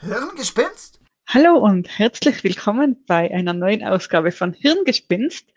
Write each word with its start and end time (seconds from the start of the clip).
Hirngespinst? 0.00 1.00
Hallo 1.26 1.58
und 1.58 1.98
herzlich 1.98 2.44
willkommen 2.44 3.02
bei 3.08 3.34
einer 3.34 3.52
neuen 3.52 3.82
Ausgabe 3.82 4.30
von 4.30 4.52
Hirngespinst. 4.52 5.52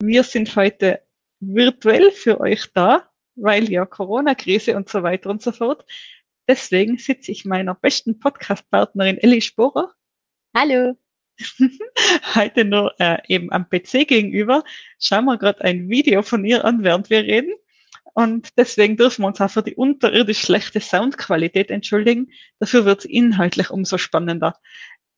Wir 0.00 0.22
sind 0.22 0.56
heute 0.56 1.02
virtuell 1.40 2.10
für 2.10 2.40
euch 2.40 2.72
da, 2.72 3.10
weil 3.36 3.70
ja 3.70 3.84
Corona-Krise 3.84 4.76
und 4.76 4.88
so 4.88 5.02
weiter 5.02 5.28
und 5.28 5.42
so 5.42 5.52
fort. 5.52 5.84
Deswegen 6.46 6.98
sitze 6.98 7.32
ich 7.32 7.44
meiner 7.44 7.74
besten 7.74 8.18
Podcast-Partnerin 8.18 9.18
Elli 9.18 9.40
Sporer 9.40 9.94
Hallo. 10.56 10.96
heute 12.34 12.64
nur 12.64 12.94
äh, 13.00 13.18
eben 13.26 13.50
am 13.50 13.68
PC 13.68 14.06
gegenüber. 14.06 14.62
Schauen 15.00 15.24
wir 15.24 15.36
gerade 15.36 15.62
ein 15.62 15.88
Video 15.88 16.22
von 16.22 16.44
ihr 16.44 16.64
an, 16.64 16.84
während 16.84 17.10
wir 17.10 17.24
reden. 17.24 17.54
Und 18.12 18.50
deswegen 18.56 18.96
dürfen 18.96 19.22
wir 19.22 19.26
uns 19.26 19.40
auch 19.40 19.50
für 19.50 19.62
die 19.62 19.74
unterirdisch 19.74 20.42
schlechte 20.42 20.80
Soundqualität 20.80 21.70
entschuldigen. 21.70 22.30
Dafür 22.60 22.84
wird 22.84 23.00
es 23.00 23.04
inhaltlich 23.06 23.70
umso 23.70 23.98
spannender. 23.98 24.54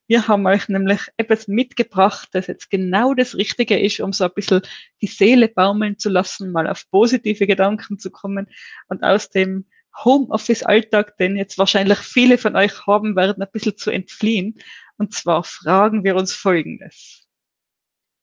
Wir 0.07 0.27
haben 0.29 0.47
euch 0.47 0.69
nämlich 0.69 1.01
etwas 1.19 1.49
mitgebracht, 1.49 2.29
das 2.33 2.47
jetzt 2.47 2.71
genau 2.71 3.13
das 3.13 3.35
Richtige 3.35 3.79
ist, 3.79 4.01
um 4.01 4.13
so 4.13 4.25
ein 4.25 4.31
bisschen 4.35 4.63
die 5.03 5.09
Seele 5.09 5.49
baumeln 5.49 5.99
zu 5.99 6.09
lassen, 6.09 6.53
mal 6.53 6.69
auf 6.69 6.89
positive 6.91 7.47
Gedanken 7.47 7.99
zu 7.99 8.11
kommen 8.11 8.49
und 8.89 9.03
aus 9.03 9.29
dem 9.29 9.67
Homeoffice-Alltag, 10.05 11.17
den 11.19 11.37
jetzt 11.37 11.59
wahrscheinlich 11.59 11.99
viele 11.99 12.39
von 12.39 12.57
euch 12.57 12.87
haben 12.87 13.17
werden, 13.17 13.43
ein 13.43 13.51
bisschen 13.53 13.77
zu 13.77 13.91
entfliehen. 13.91 14.59
Und 14.99 15.15
zwar 15.15 15.45
fragen 15.45 16.05
wir 16.05 16.17
uns 16.17 16.33
Folgendes. 16.33 17.29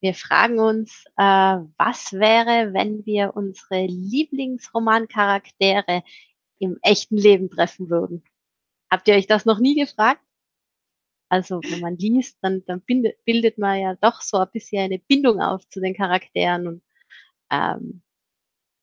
Wir 0.01 0.13
fragen 0.13 0.59
uns, 0.59 1.05
äh, 1.17 1.57
was 1.77 2.13
wäre, 2.13 2.73
wenn 2.73 3.05
wir 3.05 3.35
unsere 3.35 3.85
Lieblingsromancharaktere 3.85 6.03
im 6.59 6.77
echten 6.81 7.17
Leben 7.17 7.49
treffen 7.49 7.89
würden? 7.89 8.23
Habt 8.91 9.07
ihr 9.07 9.15
euch 9.15 9.27
das 9.27 9.45
noch 9.45 9.59
nie 9.59 9.75
gefragt? 9.75 10.21
Also 11.29 11.61
wenn 11.63 11.79
man 11.79 11.97
liest, 11.97 12.37
dann, 12.41 12.63
dann 12.65 12.81
bindet, 12.81 13.23
bildet 13.25 13.57
man 13.57 13.79
ja 13.79 13.95
doch 13.95 14.21
so 14.21 14.37
ein 14.37 14.51
bisschen 14.51 14.83
eine 14.83 14.99
Bindung 14.99 15.41
auf 15.41 15.67
zu 15.69 15.79
den 15.79 15.95
Charakteren. 15.95 16.67
Und 16.67 16.83
ähm, 17.49 18.03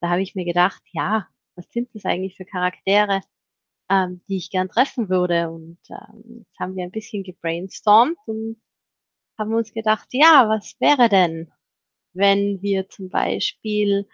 da 0.00 0.08
habe 0.08 0.22
ich 0.22 0.34
mir 0.34 0.44
gedacht, 0.44 0.83
ja, 0.91 1.28
was 1.61 1.70
sind 1.72 1.94
das 1.94 2.05
eigentlich 2.05 2.36
für 2.36 2.47
Charaktere, 2.47 3.20
ähm, 3.91 4.22
die 4.28 4.39
ich 4.39 4.50
gern 4.50 4.69
treffen 4.69 5.08
würde. 5.08 5.50
Und 5.50 5.78
ähm, 5.91 6.39
jetzt 6.39 6.58
haben 6.58 6.75
wir 6.75 6.84
ein 6.84 6.91
bisschen 6.91 7.22
gebrainstormt 7.22 8.17
und 8.27 8.61
haben 9.39 9.55
uns 9.55 9.72
gedacht, 9.72 10.08
ja, 10.12 10.48
was 10.48 10.75
wäre 10.80 11.08
denn, 11.08 11.52
wenn 12.12 12.62
wir 12.62 12.89
zum 12.89 13.11
Beispiel 13.11 14.08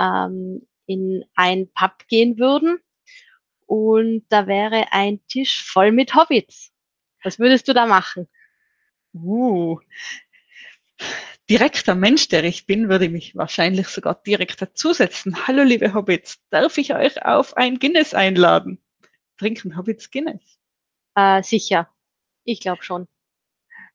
ähm, 0.00 0.66
in 0.86 1.24
ein 1.34 1.70
Pub 1.72 2.06
gehen 2.08 2.38
würden 2.38 2.78
und 3.66 4.24
da 4.30 4.46
wäre 4.46 4.92
ein 4.92 5.20
Tisch 5.26 5.64
voll 5.70 5.92
mit 5.92 6.14
Hobbits. 6.14 6.72
Was 7.22 7.38
würdest 7.38 7.68
du 7.68 7.74
da 7.74 7.86
machen? 7.86 8.28
Uh, 9.12 9.78
direkter 11.48 11.94
Mensch, 11.94 12.28
der 12.28 12.44
ich 12.44 12.66
bin, 12.66 12.88
würde 12.88 13.08
mich 13.08 13.34
wahrscheinlich 13.34 13.88
sogar 13.88 14.20
direkt 14.26 14.60
dazusetzen. 14.60 15.46
Hallo, 15.46 15.62
liebe 15.62 15.94
Hobbits, 15.94 16.40
darf 16.50 16.76
ich 16.78 16.94
euch 16.94 17.24
auf 17.24 17.56
ein 17.56 17.78
Guinness 17.78 18.14
einladen? 18.14 18.82
Trinken 19.38 19.76
Hobbits 19.76 20.10
Guinness? 20.10 20.58
Äh, 21.14 21.42
sicher. 21.42 21.88
Ich 22.44 22.60
glaube 22.60 22.82
schon. 22.82 23.08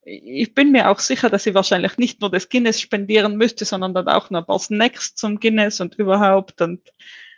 Ich 0.05 0.53
bin 0.53 0.71
mir 0.71 0.89
auch 0.89 0.99
sicher, 0.99 1.29
dass 1.29 1.43
sie 1.43 1.53
wahrscheinlich 1.53 1.97
nicht 1.97 2.19
nur 2.19 2.29
das 2.29 2.49
Guinness 2.49 2.81
spendieren 2.81 3.37
müsste, 3.37 3.63
sondern 3.65 3.93
dann 3.93 4.07
auch 4.07 4.29
noch 4.29 4.41
ein 4.41 4.45
paar 4.45 4.59
Snacks 4.59 5.15
zum 5.15 5.39
Guinness 5.39 5.79
und 5.79 5.95
überhaupt. 5.95 6.61
Und 6.61 6.91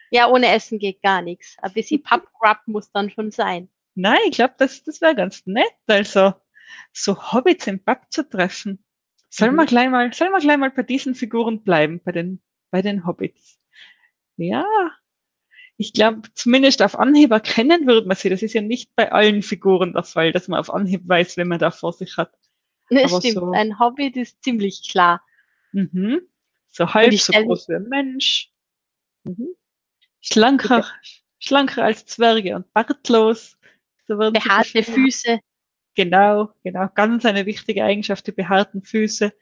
ja, 0.10 0.28
ohne 0.30 0.48
Essen 0.48 0.80
geht 0.80 1.02
gar 1.02 1.22
nichts. 1.22 1.58
Ein 1.60 1.74
bisschen 1.74 2.02
Pubgrub 2.04 2.60
muss 2.66 2.92
dann 2.92 3.10
schon 3.10 3.32
sein. 3.32 3.70
Nein, 3.96 4.20
ich 4.30 4.36
glaube, 4.36 4.56
das, 4.58 4.84
das 4.84 5.02
wäre 5.02 5.16
ganz 5.16 5.46
nett. 5.46 5.74
Also, 5.88 6.34
so 6.92 7.34
Hobbits 7.34 7.68
im 7.68 7.84
Pub 7.84 8.02
zu 8.10 8.28
treffen. 8.28 8.85
Sollen 9.38 9.54
mhm. 9.54 9.58
wir 9.58 9.66
gleich 9.66 9.90
mal, 9.90 10.14
sollen 10.14 10.32
wir 10.32 10.40
gleich 10.40 10.58
mal 10.58 10.72
bei 10.72 10.84
diesen 10.84 11.14
Figuren 11.14 11.62
bleiben, 11.62 12.00
bei 12.02 12.14
den, 12.14 12.42
bei 12.72 12.82
den 12.82 13.06
Hobbits? 13.06 13.60
Ja, 14.38 14.66
ich 15.76 15.92
glaube, 15.92 16.22
zumindest 16.36 16.82
auf 16.82 16.98
Anhieb 16.98 17.32
erkennen 17.32 17.86
würde 17.86 18.08
man 18.08 18.16
sie. 18.16 18.30
Das 18.30 18.42
ist 18.42 18.54
ja 18.54 18.62
nicht 18.62 18.96
bei 18.96 19.12
allen 19.12 19.42
Figuren 19.42 19.92
der 19.92 20.04
Fall, 20.04 20.32
dass 20.32 20.48
man 20.48 20.58
auf 20.58 20.74
Anhieb 20.74 21.02
weiß, 21.06 21.36
wenn 21.36 21.50
man 21.50 21.60
da 21.60 21.70
vor 21.70 21.92
sich 21.92 22.16
hat. 22.16 22.34
Aber 22.90 23.20
stimmt, 23.20 23.34
so, 23.34 23.52
ein 23.52 23.78
Hobbit 23.78 24.16
ist 24.16 24.42
ziemlich 24.42 24.90
klar. 24.90 25.22
Mhm. 25.74 26.22
So 26.70 26.94
halb 26.94 27.14
so 27.16 27.34
groß 27.34 27.68
wie 27.68 27.76
ein 27.76 27.90
Mensch. 27.90 28.52
Mhm. 29.26 29.50
Schlanker, 30.22 30.86
schlanker 31.40 31.84
als 31.84 32.06
Zwerge 32.06 32.56
und 32.56 32.72
bartlos. 32.72 33.58
So 34.08 34.16
Behaarte 34.16 34.82
Füße. 34.82 35.42
Genau, 35.96 36.50
genau. 36.64 36.90
Ganz 36.94 37.26
eine 37.26 37.46
wichtige 37.46 37.84
Eigenschaft, 37.84 38.28
die 38.28 38.32
behaarten 38.34 38.84
Füße. 38.84 39.34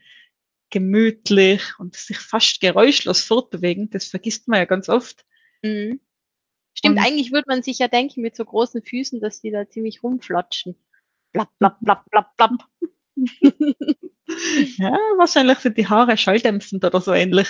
Gemütlich 0.70 1.62
und 1.80 1.96
sich 1.96 2.18
fast 2.18 2.62
geräuschlos 2.62 3.24
fortbewegen. 3.24 3.90
Das 3.90 4.08
vergisst 4.08 4.48
man 4.48 4.60
ja 4.60 4.66
ganz 4.66 4.90
oft. 4.90 5.26
Mhm. 5.62 6.00
Stimmt, 6.76 6.98
und 6.98 7.06
eigentlich 7.06 7.32
würde 7.32 7.46
man 7.48 7.62
sich 7.62 7.80
ja 7.80 7.88
denken 7.88 8.22
mit 8.22 8.36
so 8.36 8.46
großen 8.46 8.82
Füßen, 8.82 9.20
dass 9.20 9.42
die 9.42 9.52
da 9.52 9.70
ziemlich 9.70 10.02
rumflatschen. 10.04 10.76
Blapp, 11.32 11.50
blapp, 11.60 11.80
blapp, 11.82 12.10
blapp, 12.10 12.36
blapp. 12.38 12.68
ja, 14.78 14.98
wahrscheinlich 15.18 15.60
sind 15.60 15.78
die 15.78 15.88
Haare 15.88 16.18
schalldämpfend 16.18 16.84
oder 16.84 17.02
so 17.02 17.14
ähnlich. 17.14 17.48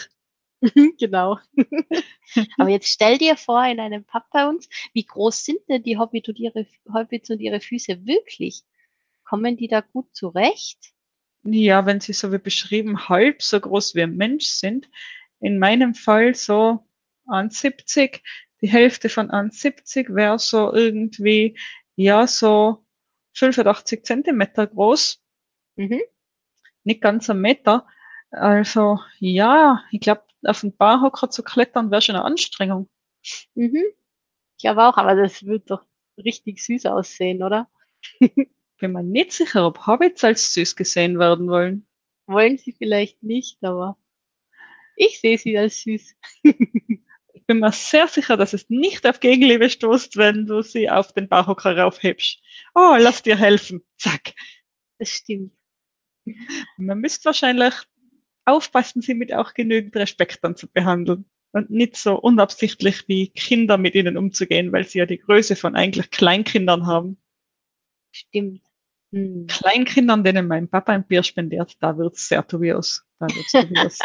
genau. 1.00 1.40
Aber 2.58 2.69
jetzt 2.69 2.88
stell 2.88 3.18
dir 3.18 3.38
vor, 3.38 3.66
in 3.66 3.80
einem 3.80 4.03
Pub 4.06 4.24
bei 4.31 4.47
uns, 4.47 4.68
wie 4.94 5.06
groß 5.06 5.44
sind 5.44 5.59
denn 5.69 5.84
die 5.84 5.97
Hobbits 5.97 6.30
und 6.30 6.40
ihre, 6.40 6.66
Hobbits 6.94 7.30
und 7.30 7.40
ihre 7.40 7.59
Füße 7.59 8.06
wirklich? 8.06 8.63
Kommen 9.24 9.58
die 9.58 9.68
da 9.68 9.82
gut 9.82 10.14
zurecht? 10.16 10.94
Ja, 11.44 11.86
wenn 11.86 12.00
sie 12.00 12.14
so 12.14 12.32
wie 12.32 12.38
beschrieben 12.38 13.10
halb 13.10 13.42
so 13.42 13.60
groß 13.60 13.96
wie 13.96 14.04
ein 14.04 14.16
Mensch 14.16 14.46
sind. 14.46 14.90
In 15.40 15.60
meinem 15.60 15.94
Fall 15.94 16.36
so 16.36 16.88
1,70. 17.28 18.22
Die 18.62 18.70
Hälfte 18.70 19.10
von 19.10 19.30
1,70 19.30 20.16
wäre 20.16 20.40
so 20.40 20.72
irgendwie, 20.74 21.58
ja, 21.96 22.28
so 22.28 22.86
85 23.34 24.06
Zentimeter 24.06 24.68
groß. 24.68 25.22
Mhm. 25.76 26.02
Nicht 26.84 27.02
ganz 27.02 27.30
ein 27.30 27.42
Meter. 27.42 27.86
Also, 28.32 29.00
ja, 29.20 29.84
ich 29.92 30.00
glaube, 30.02 30.24
auf 30.46 30.62
den 30.62 30.76
Barhocker 30.76 31.30
zu 31.30 31.44
klettern 31.44 31.92
wäre 31.92 32.02
schon 32.02 32.16
eine 32.16 32.26
Anstrengung. 32.26 32.90
Mhm. 33.56 33.84
Ich 34.58 34.64
glaube 34.64 34.84
auch, 34.84 34.98
aber 34.98 35.16
das 35.16 35.46
wird 35.46 35.70
doch 35.72 35.86
richtig 36.18 36.64
süß 36.64 36.86
aussehen, 36.88 37.44
oder? 37.44 37.70
bin 38.84 38.92
mir 38.92 39.02
nicht 39.02 39.32
sicher, 39.32 39.66
ob 39.66 39.88
Hobbits 39.88 40.26
als 40.26 40.54
süß 40.54 40.76
gesehen 40.76 41.18
werden 41.18 41.48
wollen. 41.48 41.88
Wollen 42.28 42.58
sie 42.58 42.74
vielleicht 42.74 43.24
nicht, 43.24 43.64
aber 43.64 43.98
ich 44.98 45.22
sehe 45.22 45.38
sie 45.38 45.58
als 45.58 45.82
süß. 45.84 46.16
ich 46.44 47.46
bin 47.48 47.60
mir 47.60 47.72
sehr 47.72 48.10
sicher, 48.10 48.36
dass 48.36 48.52
es 48.52 48.70
nicht 48.70 49.08
auf 49.08 49.22
Gegenliebe 49.22 49.70
stoßt, 49.70 50.18
wenn 50.18 50.48
du 50.48 50.62
sie 50.64 50.90
auf 50.90 51.14
den 51.14 51.30
Bauhocker 51.30 51.78
raufhebst. 51.78 52.42
Oh, 52.76 52.98
lass 53.00 53.24
dir 53.24 53.38
helfen. 53.38 53.86
Zack. 53.98 54.34
Das 55.00 55.08
stimmt. 55.08 55.54
Man 56.76 57.00
müsste 57.00 57.26
wahrscheinlich 57.26 57.74
aufpassen, 58.44 59.02
sie 59.02 59.14
mit 59.14 59.34
auch 59.34 59.54
genügend 59.54 59.96
Respekt 59.96 60.40
dann 60.44 60.58
zu 60.58 60.68
behandeln 60.68 61.24
und 61.54 61.70
nicht 61.70 61.96
so 61.96 62.20
unabsichtlich 62.20 63.08
wie 63.08 63.30
Kinder 63.30 63.78
mit 63.78 63.96
ihnen 63.96 64.18
umzugehen, 64.18 64.74
weil 64.74 64.86
sie 64.86 65.00
ja 65.00 65.06
die 65.06 65.20
Größe 65.20 65.56
von 65.56 65.78
eigentlich 65.78 66.12
Kleinkindern 66.12 66.86
haben. 66.86 67.18
Stimmt. 68.12 68.73
Hm. 69.13 69.46
Kleinkindern, 69.46 70.24
denen 70.24 70.48
mein 70.48 70.68
Papa 70.68 70.92
ein 70.92 71.06
Bier 71.06 71.21
spendiert, 71.21 71.77
da 71.80 71.95
wird's 71.98 72.27
sehr 72.27 72.42
dubios. 72.42 73.06
Da 73.19 73.27
wird's 73.27 73.51
dubios. 73.51 74.00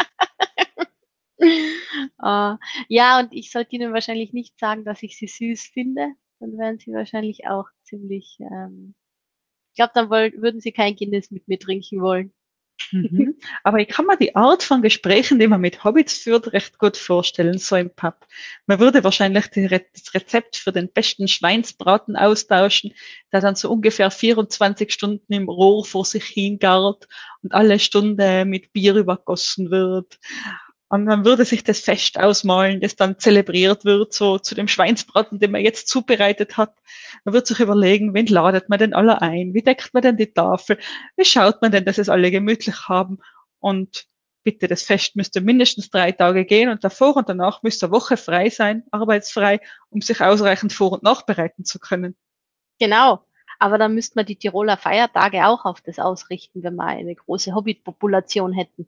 uh, 2.21 2.57
ja, 2.89 3.19
und 3.19 3.33
ich 3.33 3.51
sollte 3.51 3.75
Ihnen 3.75 3.91
wahrscheinlich 3.91 4.33
nicht 4.33 4.59
sagen, 4.59 4.85
dass 4.85 5.01
ich 5.01 5.17
sie 5.17 5.25
süß 5.25 5.71
finde. 5.73 6.13
Dann 6.39 6.57
wären 6.59 6.77
Sie 6.77 6.93
wahrscheinlich 6.93 7.47
auch 7.47 7.65
ziemlich, 7.83 8.37
ähm, 8.39 8.93
ich 9.71 9.77
glaube, 9.77 9.93
dann 9.95 10.11
wollen, 10.11 10.39
würden 10.39 10.61
Sie 10.61 10.71
kein 10.71 10.95
Guinness 10.95 11.31
mit 11.31 11.47
mir 11.47 11.57
trinken 11.57 12.01
wollen. 12.01 12.31
Mhm. 12.91 13.35
Aber 13.63 13.79
ich 13.79 13.87
kann 13.87 14.05
mir 14.05 14.17
die 14.17 14.35
Art 14.35 14.63
von 14.63 14.81
Gesprächen, 14.81 15.39
die 15.39 15.47
man 15.47 15.61
mit 15.61 15.83
Hobbits 15.83 16.19
führt, 16.19 16.53
recht 16.53 16.77
gut 16.79 16.97
vorstellen, 16.97 17.57
so 17.57 17.75
im 17.75 17.93
Pub. 17.93 18.25
Man 18.65 18.79
würde 18.79 19.03
wahrscheinlich 19.03 19.45
Re 19.55 19.85
das 19.93 20.13
Rezept 20.13 20.55
für 20.55 20.71
den 20.71 20.91
besten 20.91 21.27
Schweinsbraten 21.27 22.15
austauschen, 22.15 22.93
der 23.31 23.41
dann 23.41 23.55
so 23.55 23.71
ungefähr 23.71 24.11
24 24.11 24.91
Stunden 24.91 25.33
im 25.33 25.49
Rohr 25.49 25.85
vor 25.85 26.05
sich 26.05 26.25
hingart 26.25 27.07
und 27.43 27.53
alle 27.53 27.79
Stunde 27.79 28.45
mit 28.45 28.73
Bier 28.73 28.95
übergossen 28.95 29.71
wird. 29.71 30.19
Und 30.91 31.05
dann 31.05 31.23
würde 31.23 31.45
sich 31.45 31.63
das 31.63 31.79
Fest 31.79 32.19
ausmalen, 32.19 32.81
das 32.81 32.95
dann 32.95 33.19
zelebriert 33.19 33.85
wird, 33.85 34.11
so 34.11 34.39
zu 34.39 34.55
dem 34.55 34.67
Schweinsbraten, 34.67 35.37
den 35.37 35.51
man 35.51 35.61
jetzt 35.61 35.87
zubereitet 35.87 36.57
hat. 36.57 36.73
Man 37.23 37.33
wird 37.35 37.45
sich 37.45 37.59
überlegen, 37.59 38.15
wen 38.15 38.25
ladet 38.25 38.69
man 38.69 38.79
denn 38.79 38.95
alle 38.95 39.21
ein? 39.21 39.53
Wie 39.53 39.61
deckt 39.61 39.93
man 39.93 40.01
denn 40.01 40.17
die 40.17 40.33
Tafel? 40.33 40.79
Wie 41.15 41.25
schaut 41.25 41.61
man 41.61 41.71
denn, 41.71 41.85
dass 41.85 41.99
es 41.99 42.09
alle 42.09 42.31
gemütlich 42.31 42.87
haben? 42.87 43.19
Und 43.59 44.07
bitte, 44.43 44.67
das 44.67 44.81
Fest 44.81 45.15
müsste 45.15 45.41
mindestens 45.41 45.91
drei 45.91 46.11
Tage 46.11 46.43
gehen 46.43 46.69
und 46.69 46.83
davor 46.83 47.15
und 47.17 47.29
danach 47.29 47.61
müsste 47.61 47.85
eine 47.85 47.93
Woche 47.93 48.17
frei 48.17 48.49
sein, 48.49 48.83
arbeitsfrei, 48.89 49.59
um 49.91 50.01
sich 50.01 50.21
ausreichend 50.21 50.73
vor- 50.73 50.93
und 50.93 51.03
nachbereiten 51.03 51.65
zu 51.65 51.77
können. 51.77 52.15
Genau. 52.79 53.23
Aber 53.59 53.77
dann 53.77 53.93
müsste 53.93 54.15
man 54.15 54.25
die 54.25 54.37
Tiroler 54.37 54.77
Feiertage 54.77 55.45
auch 55.45 55.65
auf 55.65 55.81
das 55.81 55.99
ausrichten, 55.99 56.63
wenn 56.63 56.75
wir 56.75 56.87
eine 56.87 57.13
große 57.13 57.53
Hobbit-Population 57.53 58.53
hätten. 58.53 58.87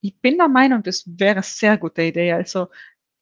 Ich 0.00 0.20
bin 0.20 0.38
der 0.38 0.48
Meinung, 0.48 0.82
das 0.82 1.04
wäre 1.06 1.32
eine 1.32 1.42
sehr 1.42 1.76
gute 1.76 2.02
Idee. 2.02 2.32
Also 2.32 2.68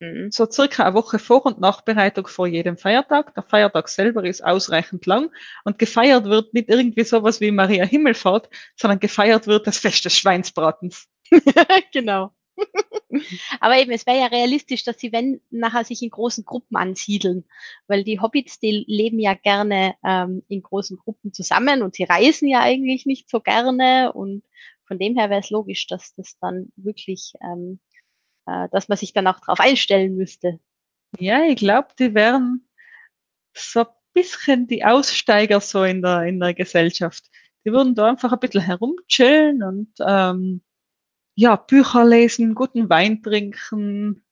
Mhm. 0.00 0.30
so 0.30 0.46
circa 0.50 0.84
eine 0.84 0.94
Woche 0.94 1.18
Vor- 1.18 1.46
und 1.46 1.60
Nachbereitung 1.60 2.26
vor 2.26 2.46
jedem 2.46 2.76
Feiertag. 2.76 3.34
Der 3.34 3.42
Feiertag 3.42 3.88
selber 3.88 4.24
ist 4.24 4.44
ausreichend 4.44 5.06
lang 5.06 5.30
und 5.64 5.78
gefeiert 5.78 6.26
wird 6.26 6.52
nicht 6.52 6.68
irgendwie 6.68 7.04
sowas 7.04 7.40
wie 7.40 7.50
Maria 7.50 7.84
Himmelfahrt, 7.86 8.50
sondern 8.76 9.00
gefeiert 9.00 9.46
wird 9.46 9.66
das 9.66 9.78
Fest 9.78 10.04
des 10.04 10.16
Schweinsbratens. 10.16 11.08
genau. 11.92 12.32
Aber 13.60 13.78
eben, 13.78 13.90
es 13.90 14.06
wäre 14.06 14.18
ja 14.18 14.26
realistisch, 14.26 14.84
dass 14.84 14.98
sie, 14.98 15.12
wenn, 15.12 15.40
nachher 15.50 15.84
sich 15.84 16.02
in 16.02 16.10
großen 16.10 16.44
Gruppen 16.44 16.76
ansiedeln. 16.76 17.44
Weil 17.86 18.04
die 18.04 18.20
Hobbits, 18.20 18.58
die 18.58 18.84
leben 18.86 19.18
ja 19.18 19.34
gerne 19.34 19.94
ähm, 20.04 20.42
in 20.48 20.62
großen 20.62 20.96
Gruppen 20.98 21.32
zusammen 21.32 21.82
und 21.82 21.94
sie 21.94 22.04
reisen 22.04 22.48
ja 22.48 22.60
eigentlich 22.60 23.06
nicht 23.06 23.30
so 23.30 23.40
gerne. 23.40 24.12
Und 24.12 24.42
von 24.86 24.98
dem 24.98 25.16
her 25.16 25.30
wäre 25.30 25.40
es 25.40 25.50
logisch, 25.50 25.86
dass 25.86 26.14
das 26.14 26.38
dann 26.38 26.72
wirklich, 26.76 27.32
ähm, 27.42 27.80
äh, 28.46 28.68
dass 28.70 28.88
man 28.88 28.98
sich 28.98 29.12
dann 29.12 29.26
auch 29.26 29.40
darauf 29.40 29.60
einstellen 29.60 30.16
müsste. 30.16 30.60
Ja, 31.18 31.42
ich 31.44 31.56
glaube, 31.56 31.88
die 31.98 32.14
wären 32.14 32.68
so 33.54 33.80
ein 33.80 33.86
bisschen 34.12 34.66
die 34.66 34.84
Aussteiger 34.84 35.60
so 35.60 35.84
in 35.84 36.02
der, 36.02 36.22
in 36.24 36.40
der 36.40 36.54
Gesellschaft. 36.54 37.24
Die 37.64 37.72
würden 37.72 37.94
da 37.94 38.08
einfach 38.08 38.32
ein 38.32 38.38
bisschen 38.38 38.62
herumchillen 38.62 39.62
und 39.62 39.92
ähm, 40.00 40.62
ja, 41.34 41.56
Bücher 41.56 42.04
lesen, 42.04 42.54
guten 42.54 42.88
Wein 42.88 43.22
trinken, 43.22 44.24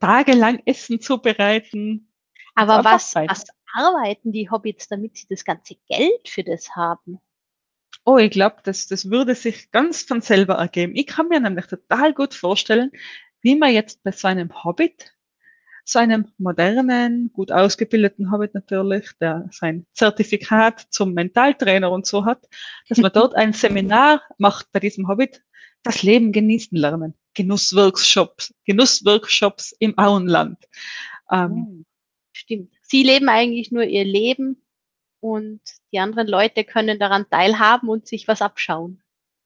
tagelang 0.00 0.62
Essen 0.64 1.00
zubereiten. 1.00 2.12
Aber 2.54 2.82
was, 2.84 3.14
was 3.14 3.44
arbeiten 3.74 4.32
die 4.32 4.50
Hobbits, 4.50 4.88
damit 4.88 5.16
sie 5.16 5.26
das 5.28 5.44
ganze 5.44 5.74
Geld 5.88 6.28
für 6.28 6.42
das 6.42 6.74
haben? 6.74 7.20
Oh, 8.06 8.18
ich 8.18 8.30
glaube, 8.30 8.58
das, 8.62 8.86
das 8.86 9.10
würde 9.10 9.34
sich 9.34 9.70
ganz 9.72 10.02
von 10.02 10.20
selber 10.20 10.54
ergeben. 10.54 10.94
Ich 10.94 11.06
kann 11.08 11.28
mir 11.28 11.40
nämlich 11.40 11.66
total 11.66 12.14
gut 12.14 12.34
vorstellen, 12.34 12.92
wie 13.42 13.56
man 13.56 13.72
jetzt 13.74 14.02
bei 14.04 14.12
so 14.12 14.28
einem 14.28 14.64
Hobbit, 14.64 15.12
so 15.84 15.98
einem 15.98 16.32
modernen, 16.38 17.32
gut 17.32 17.52
ausgebildeten 17.52 18.30
Hobbit 18.30 18.54
natürlich, 18.54 19.10
der 19.20 19.48
sein 19.52 19.86
Zertifikat 19.92 20.86
zum 20.90 21.14
Mentaltrainer 21.14 21.90
und 21.90 22.06
so 22.06 22.24
hat, 22.24 22.48
dass 22.88 22.98
man 22.98 23.12
dort 23.12 23.34
ein 23.34 23.52
Seminar 23.52 24.22
macht 24.38 24.70
bei 24.72 24.80
diesem 24.80 25.08
Hobbit, 25.08 25.42
das 25.82 26.02
Leben 26.04 26.32
genießen 26.32 26.78
lernen. 26.78 27.14
Genussworkshops, 27.34 28.54
Genussworkshops 28.64 29.72
im 29.80 29.98
Auenland. 29.98 30.58
Ähm, 31.30 31.66
Hm, 31.66 31.86
Stimmt. 32.32 32.74
Sie 32.82 33.02
leben 33.02 33.28
eigentlich 33.28 33.72
nur 33.72 33.84
ihr 33.84 34.04
Leben 34.04 34.62
und 35.20 35.60
die 35.92 35.98
anderen 35.98 36.28
Leute 36.28 36.64
können 36.64 36.98
daran 36.98 37.28
teilhaben 37.30 37.88
und 37.88 38.06
sich 38.06 38.28
was 38.28 38.42
abschauen. 38.42 39.02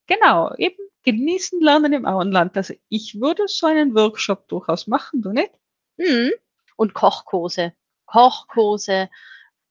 Genau, 0.06 0.54
eben 0.56 0.76
genießen 1.02 1.60
lernen 1.60 1.92
im 1.92 2.06
Auenland. 2.06 2.56
Also 2.56 2.74
ich 2.88 3.20
würde 3.20 3.44
so 3.46 3.66
einen 3.66 3.94
Workshop 3.94 4.48
durchaus 4.48 4.86
machen, 4.86 5.22
du 5.22 5.32
nicht? 5.32 5.52
Mhm. 5.96 6.32
Und 6.76 6.94
Kochkurse. 6.94 7.74
Kochkurse, 8.06 9.08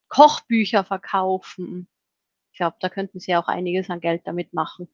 Kochbücher 0.08 0.84
verkaufen. 0.84 1.88
Ich 2.52 2.58
glaube, 2.58 2.78
da 2.80 2.90
könnten 2.90 3.20
Sie 3.20 3.36
auch 3.36 3.48
einiges 3.48 3.90
an 3.90 4.00
Geld 4.00 4.26
damit 4.26 4.54
machen. 4.54 4.88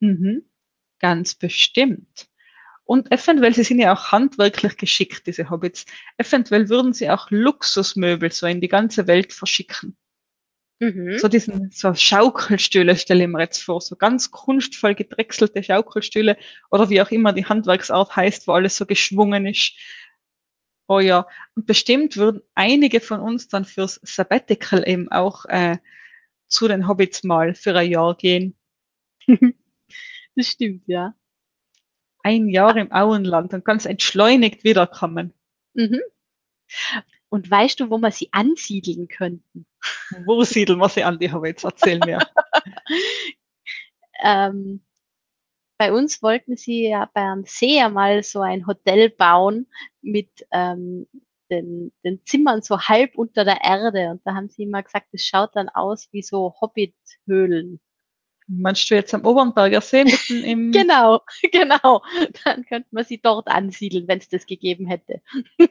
Mhm. 0.00 0.48
Ganz 0.98 1.34
bestimmt. 1.34 2.28
Und 2.86 3.10
eventuell, 3.10 3.52
sie 3.52 3.64
sind 3.64 3.80
ja 3.80 3.92
auch 3.92 4.12
handwerklich 4.12 4.76
geschickt, 4.76 5.26
diese 5.26 5.50
Hobbits. 5.50 5.86
Eventuell 6.18 6.68
würden 6.68 6.92
sie 6.92 7.10
auch 7.10 7.28
Luxusmöbel 7.30 8.30
so 8.30 8.46
in 8.46 8.60
die 8.60 8.68
ganze 8.68 9.08
Welt 9.08 9.32
verschicken. 9.32 9.96
Mhm. 10.78 11.18
So 11.18 11.26
diesen, 11.26 11.70
so 11.72 11.94
Schaukelstühle 11.94 12.96
stelle 12.96 13.24
ich 13.24 13.28
mir 13.28 13.40
jetzt 13.40 13.62
vor, 13.62 13.80
so 13.80 13.96
ganz 13.96 14.30
kunstvoll 14.30 14.94
gedrechselte 14.94 15.62
Schaukelstühle 15.62 16.36
oder 16.70 16.88
wie 16.88 17.02
auch 17.02 17.10
immer 17.10 17.32
die 17.32 17.46
Handwerksart 17.46 18.14
heißt, 18.14 18.46
wo 18.46 18.52
alles 18.52 18.76
so 18.76 18.86
geschwungen 18.86 19.46
ist. 19.46 19.72
Oh 20.86 21.00
ja, 21.00 21.26
und 21.56 21.66
bestimmt 21.66 22.16
würden 22.16 22.42
einige 22.54 23.00
von 23.00 23.20
uns 23.20 23.48
dann 23.48 23.64
fürs 23.64 23.98
Sabbatical 24.04 24.88
eben 24.88 25.10
auch 25.10 25.44
äh, 25.46 25.78
zu 26.46 26.68
den 26.68 26.86
Hobbits 26.86 27.24
mal 27.24 27.54
für 27.54 27.74
ein 27.76 27.90
Jahr 27.90 28.16
gehen. 28.16 28.56
Das 30.38 30.48
stimmt, 30.48 30.82
ja. 30.86 31.14
Ein 32.26 32.48
Jahr 32.48 32.76
im 32.76 32.90
Auenland 32.90 33.54
und 33.54 33.64
ganz 33.64 33.84
entschleunigt 33.84 34.64
wiederkommen. 34.64 35.32
Mhm. 35.74 36.00
Und 37.28 37.48
weißt 37.48 37.78
du, 37.78 37.88
wo 37.88 37.98
wir 37.98 38.10
sie 38.10 38.30
ansiedeln 38.32 39.06
könnten? 39.06 39.64
Wo 40.24 40.42
siedeln 40.42 40.80
wir 40.80 40.88
sie 40.88 41.04
an, 41.04 41.20
die 41.20 41.32
Hobbits? 41.32 41.62
Erzähl 41.62 42.00
mir. 42.00 42.18
ähm, 44.24 44.84
bei 45.78 45.92
uns 45.92 46.20
wollten 46.20 46.56
sie 46.56 46.88
ja 46.88 47.08
beim 47.14 47.44
See 47.46 47.76
ja 47.76 47.88
mal 47.88 48.24
so 48.24 48.40
ein 48.40 48.66
Hotel 48.66 49.08
bauen 49.08 49.68
mit 50.02 50.48
ähm, 50.50 51.06
den, 51.48 51.92
den 52.04 52.26
Zimmern 52.26 52.60
so 52.60 52.80
halb 52.80 53.16
unter 53.16 53.44
der 53.44 53.62
Erde. 53.62 54.10
Und 54.10 54.26
da 54.26 54.34
haben 54.34 54.48
sie 54.48 54.64
immer 54.64 54.82
gesagt, 54.82 55.10
es 55.12 55.24
schaut 55.24 55.54
dann 55.54 55.68
aus 55.68 56.08
wie 56.10 56.22
so 56.22 56.56
Hobbit-Höhlen. 56.60 57.78
Meinst 58.48 58.88
du 58.88 58.94
jetzt 58.94 59.12
am 59.12 59.24
Obernberger 59.24 59.80
See 59.80 60.04
mitten 60.04 60.44
im... 60.44 60.70
Genau, 60.76 61.20
genau. 61.52 62.02
Dann 62.44 62.64
könnte 62.64 62.88
man 62.92 63.04
sie 63.04 63.18
dort 63.18 63.48
ansiedeln, 63.48 64.06
wenn 64.06 64.18
es 64.18 64.28
das 64.28 64.46
gegeben 64.46 64.86
hätte. 64.86 65.20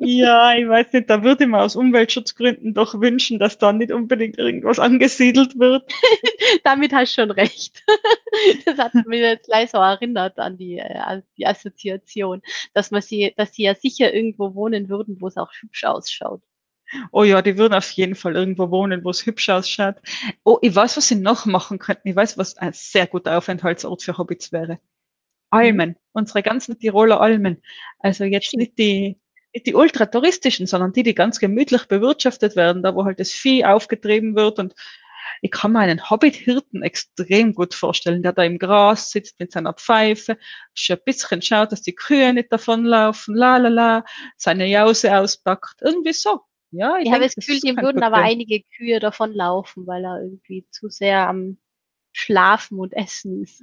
Ja, 0.00 0.54
ich 0.54 0.66
weiß 0.66 0.92
nicht, 0.92 1.10
da 1.10 1.22
würde 1.22 1.46
mir 1.46 1.60
aus 1.60 1.76
Umweltschutzgründen 1.76 2.72
doch 2.72 2.98
wünschen, 3.00 3.38
dass 3.38 3.58
da 3.58 3.72
nicht 3.72 3.92
unbedingt 3.92 4.38
irgendwas 4.38 4.78
angesiedelt 4.78 5.58
wird. 5.58 5.92
Damit 6.64 6.92
hast 6.94 7.16
du 7.16 7.22
schon 7.22 7.30
recht. 7.30 7.82
Das 8.64 8.78
hat 8.78 8.94
mich 9.06 9.20
jetzt 9.20 9.46
gleich 9.46 9.70
so 9.70 9.78
erinnert 9.78 10.38
an 10.38 10.56
die, 10.56 10.78
äh, 10.78 10.98
an 10.98 11.24
die 11.36 11.46
Assoziation, 11.46 12.40
dass 12.72 12.90
man 12.90 13.02
sie, 13.02 13.34
dass 13.36 13.54
sie 13.54 13.64
ja 13.64 13.74
sicher 13.74 14.14
irgendwo 14.14 14.54
wohnen 14.54 14.88
würden, 14.88 15.20
wo 15.20 15.26
es 15.26 15.36
auch 15.36 15.52
hübsch 15.60 15.84
ausschaut. 15.84 16.40
Oh 17.12 17.24
ja, 17.24 17.42
die 17.42 17.58
würden 17.58 17.74
auf 17.74 17.90
jeden 17.92 18.14
Fall 18.14 18.34
irgendwo 18.36 18.70
wohnen, 18.70 19.04
wo 19.04 19.10
es 19.10 19.26
hübsch 19.26 19.48
ausschaut. 19.50 19.96
Oh, 20.44 20.58
ich 20.62 20.74
weiß, 20.74 20.96
was 20.96 21.08
sie 21.08 21.16
noch 21.16 21.46
machen 21.46 21.78
könnten. 21.78 22.08
Ich 22.08 22.16
weiß, 22.16 22.38
was 22.38 22.56
ein 22.56 22.72
sehr 22.72 23.06
guter 23.06 23.36
Aufenthaltsort 23.36 24.02
für 24.02 24.16
Hobbits 24.18 24.52
wäre. 24.52 24.78
Almen. 25.50 25.96
Unsere 26.12 26.42
ganzen 26.42 26.78
Tiroler 26.78 27.20
Almen. 27.20 27.62
Also 28.00 28.24
jetzt 28.24 28.54
nicht 28.56 28.78
die, 28.78 29.18
nicht 29.54 29.66
die 29.66 29.74
ultratouristischen, 29.74 30.66
sondern 30.66 30.92
die, 30.92 31.02
die 31.04 31.14
ganz 31.14 31.38
gemütlich 31.40 31.86
bewirtschaftet 31.86 32.56
werden, 32.56 32.82
da 32.82 32.94
wo 32.94 33.04
halt 33.04 33.20
das 33.20 33.32
Vieh 33.32 33.64
aufgetrieben 33.64 34.36
wird 34.36 34.58
und 34.58 34.74
ich 35.42 35.50
kann 35.52 35.72
mir 35.72 35.80
einen 35.80 36.10
Hobbit-Hirten 36.10 36.82
extrem 36.82 37.54
gut 37.54 37.74
vorstellen, 37.74 38.22
der 38.22 38.32
da 38.32 38.44
im 38.44 38.58
Gras 38.58 39.10
sitzt 39.12 39.38
mit 39.40 39.52
seiner 39.52 39.74
Pfeife, 39.74 40.38
schon 40.74 40.96
ein 40.96 41.02
bisschen 41.04 41.42
schaut, 41.42 41.72
dass 41.72 41.82
die 41.82 41.94
Kühe 41.94 42.32
nicht 42.34 42.52
davonlaufen, 42.52 43.34
la 43.36 43.58
la 43.58 43.68
la, 43.68 44.04
seine 44.36 44.66
Jause 44.66 45.16
auspackt, 45.16 45.82
irgendwie 45.82 46.12
so. 46.14 46.42
Ja, 46.70 46.98
Ich 46.98 47.10
habe 47.10 47.20
denk, 47.20 47.34
das 47.34 47.46
Gefühl, 47.46 47.74
kann 47.74 47.84
würden 47.84 48.02
aber 48.02 48.18
einige 48.18 48.62
Kühe 48.76 49.00
davonlaufen, 49.00 49.86
weil 49.86 50.04
er 50.04 50.22
irgendwie 50.22 50.66
zu 50.70 50.88
sehr 50.88 51.28
am 51.28 51.58
Schlafen 52.12 52.78
und 52.78 52.92
Essen 52.92 53.42
ist. 53.42 53.62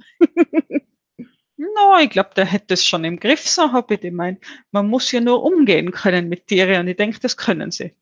No, 1.58 1.98
ich 2.00 2.10
glaube, 2.10 2.30
der 2.36 2.44
hätte 2.44 2.74
es 2.74 2.86
schon 2.86 3.04
im 3.04 3.18
Griff, 3.18 3.48
so 3.48 3.72
Hobbit. 3.72 4.04
Ich 4.04 4.12
mein, 4.12 4.38
man 4.72 4.88
muss 4.88 5.10
ja 5.12 5.20
nur 5.20 5.42
umgehen 5.42 5.90
können 5.90 6.28
mit 6.28 6.46
Tieren 6.48 6.80
und 6.80 6.88
ich 6.88 6.96
denke, 6.96 7.18
das 7.18 7.36
können 7.36 7.70
sie. 7.70 7.94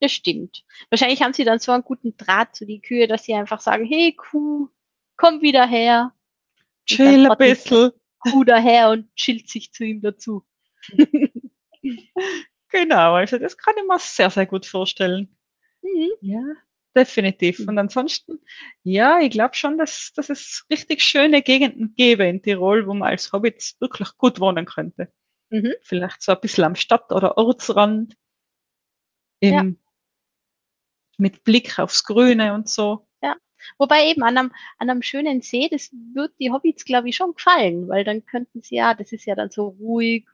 Das 0.00 0.12
stimmt. 0.12 0.64
Wahrscheinlich 0.90 1.22
haben 1.22 1.34
sie 1.34 1.44
dann 1.44 1.58
so 1.58 1.72
einen 1.72 1.84
guten 1.84 2.16
Draht 2.16 2.56
zu 2.56 2.64
die 2.64 2.80
Kühe, 2.80 3.06
dass 3.06 3.24
sie 3.24 3.34
einfach 3.34 3.60
sagen, 3.60 3.84
hey 3.84 4.14
Kuh, 4.14 4.68
komm 5.16 5.42
wieder 5.42 5.66
her. 5.66 6.14
Chill 6.86 7.30
ein 7.30 7.38
bisschen. 7.38 7.92
Kuh 8.18 8.44
daher 8.44 8.90
und 8.90 9.14
chillt 9.14 9.48
sich 9.48 9.72
zu 9.72 9.84
ihm 9.84 10.00
dazu. 10.00 10.44
Genau, 12.72 13.14
also 13.14 13.38
das 13.38 13.56
kann 13.56 13.74
ich 13.76 13.84
mir 13.86 13.98
sehr, 13.98 14.30
sehr 14.30 14.46
gut 14.46 14.66
vorstellen. 14.66 15.36
Mhm. 15.82 16.10
Ja, 16.20 16.42
definitiv. 16.96 17.60
Und 17.60 17.78
ansonsten, 17.78 18.40
ja, 18.82 19.20
ich 19.20 19.30
glaube 19.30 19.54
schon, 19.54 19.78
dass, 19.78 20.12
dass 20.14 20.30
es 20.30 20.64
richtig 20.70 21.02
schöne 21.02 21.42
Gegenden 21.42 21.94
gäbe 21.96 22.24
in 22.26 22.42
Tirol, 22.42 22.86
wo 22.86 22.94
man 22.94 23.10
als 23.10 23.32
Hobbits 23.32 23.76
wirklich 23.80 24.16
gut 24.16 24.40
wohnen 24.40 24.64
könnte. 24.64 25.12
Mhm. 25.50 25.74
Vielleicht 25.82 26.22
so 26.22 26.32
ein 26.32 26.40
bisschen 26.40 26.64
am 26.64 26.74
Stadt- 26.76 27.12
oder 27.12 27.36
Ortsrand. 27.36 28.14
Im, 29.40 29.52
Ja. 29.52 29.64
Mit 31.18 31.44
Blick 31.44 31.78
aufs 31.78 32.04
Grüne 32.04 32.54
und 32.54 32.68
so. 32.68 33.06
Ja. 33.22 33.36
Wobei 33.78 34.08
eben 34.08 34.22
an 34.22 34.36
einem, 34.38 34.52
an 34.78 34.90
einem 34.90 35.02
schönen 35.02 35.40
See, 35.42 35.68
das 35.70 35.90
wird 36.14 36.32
die 36.40 36.50
Hobbits, 36.50 36.84
glaube 36.84 37.08
ich, 37.10 37.16
schon 37.16 37.34
gefallen, 37.34 37.88
weil 37.88 38.04
dann 38.04 38.24
könnten 38.24 38.62
sie 38.62 38.76
ja, 38.76 38.94
das 38.94 39.12
ist 39.12 39.24
ja 39.26 39.34
dann 39.34 39.50
so 39.50 39.68
ruhig. 39.68 40.26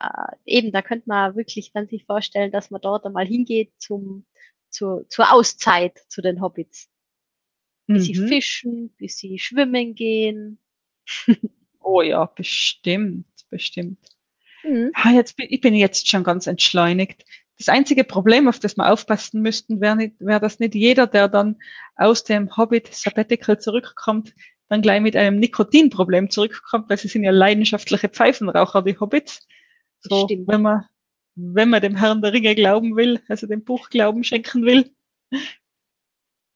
Äh, 0.00 0.36
eben, 0.44 0.72
da 0.72 0.82
könnte 0.82 1.04
man 1.08 1.36
wirklich 1.36 1.72
dann 1.72 1.88
sich 1.88 2.04
vorstellen, 2.04 2.52
dass 2.52 2.70
man 2.70 2.80
dort 2.80 3.04
einmal 3.06 3.26
hingeht 3.26 3.72
zum, 3.78 4.26
zur, 4.70 5.08
zur 5.08 5.32
Auszeit 5.32 5.98
zu 6.08 6.22
den 6.22 6.40
Hobbits. 6.40 6.88
Bis 7.86 8.04
sie 8.06 8.14
Mhm. 8.18 8.28
fischen, 8.28 8.94
bis 8.96 9.18
sie 9.18 9.38
schwimmen 9.38 9.94
gehen. 9.94 10.58
Oh 11.86 12.00
ja, 12.00 12.24
bestimmt, 12.24 13.26
bestimmt. 13.50 13.98
Mhm. 14.62 14.90
Ah, 14.94 15.10
jetzt 15.10 15.36
bin, 15.36 15.48
ich 15.50 15.60
bin 15.60 15.74
jetzt 15.74 16.08
schon 16.08 16.24
ganz 16.24 16.46
entschleunigt. 16.46 17.24
Das 17.58 17.68
einzige 17.68 18.04
Problem, 18.04 18.48
auf 18.48 18.58
das 18.58 18.76
wir 18.78 18.90
aufpassen 18.90 19.42
müssten, 19.42 19.82
wäre 19.82 20.10
wäre, 20.18 20.40
dass 20.40 20.58
nicht 20.60 20.74
jeder, 20.74 21.06
der 21.06 21.28
dann 21.28 21.58
aus 21.96 22.24
dem 22.24 22.56
Hobbit 22.56 22.88
Sabbatical 22.94 23.60
zurückkommt, 23.60 24.34
dann 24.68 24.80
gleich 24.80 25.02
mit 25.02 25.14
einem 25.14 25.38
Nikotinproblem 25.38 26.30
zurückkommt, 26.30 26.88
weil 26.88 26.96
sie 26.96 27.08
sind 27.08 27.22
ja 27.22 27.30
leidenschaftliche 27.32 28.08
Pfeifenraucher, 28.08 28.80
die 28.82 28.98
Hobbits. 28.98 29.46
So, 30.06 30.24
Stimmt. 30.24 30.48
wenn 30.48 30.62
man, 30.62 30.84
wenn 31.34 31.70
man 31.70 31.80
dem 31.80 31.96
Herrn 31.96 32.20
der 32.20 32.32
Ringe 32.32 32.54
glauben 32.54 32.96
will, 32.96 33.22
also 33.28 33.46
dem 33.46 33.64
Buch 33.64 33.88
Glauben 33.88 34.22
schenken 34.22 34.64
will. 34.64 34.94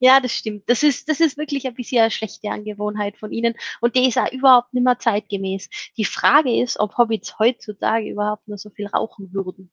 Ja, 0.01 0.21
das 0.21 0.33
stimmt. 0.33 0.69
Das 0.69 0.83
ist, 0.83 1.09
das 1.09 1.19
ist 1.19 1.37
wirklich 1.39 1.67
ein 1.67 1.75
bisschen 1.75 2.03
eine 2.03 2.11
schlechte 2.11 2.51
Angewohnheit 2.51 3.17
von 3.17 3.33
ihnen. 3.33 3.55
Und 3.81 3.97
die 3.97 4.07
ist 4.07 4.19
auch 4.19 4.31
überhaupt 4.31 4.73
nicht 4.73 4.85
mehr 4.85 4.99
zeitgemäß. 4.99 5.69
Die 5.97 6.05
Frage 6.05 6.63
ist, 6.63 6.79
ob 6.79 6.97
Hobbits 6.99 7.39
heutzutage 7.39 8.09
überhaupt 8.09 8.47
nur 8.47 8.59
so 8.59 8.71
viel 8.71 8.87
rauchen 8.87 9.33
würden. 9.33 9.73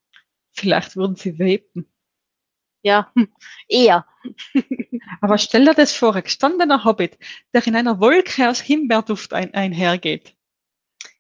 Vielleicht 0.54 0.96
würden 0.96 1.16
sie 1.16 1.38
vapen. 1.38 1.92
Ja, 2.82 3.12
eher. 3.68 4.08
Aber 5.22 5.38
stell 5.38 5.66
dir 5.66 5.74
das 5.74 5.92
vor, 5.92 6.16
ein 6.16 6.24
gestandener 6.24 6.86
Hobbit, 6.86 7.18
der 7.54 7.66
in 7.68 7.76
einer 7.76 8.00
Wolke 8.00 8.50
aus 8.50 8.62
Himbeerduft 8.62 9.34
ein, 9.34 9.54
einhergeht. 9.54 10.35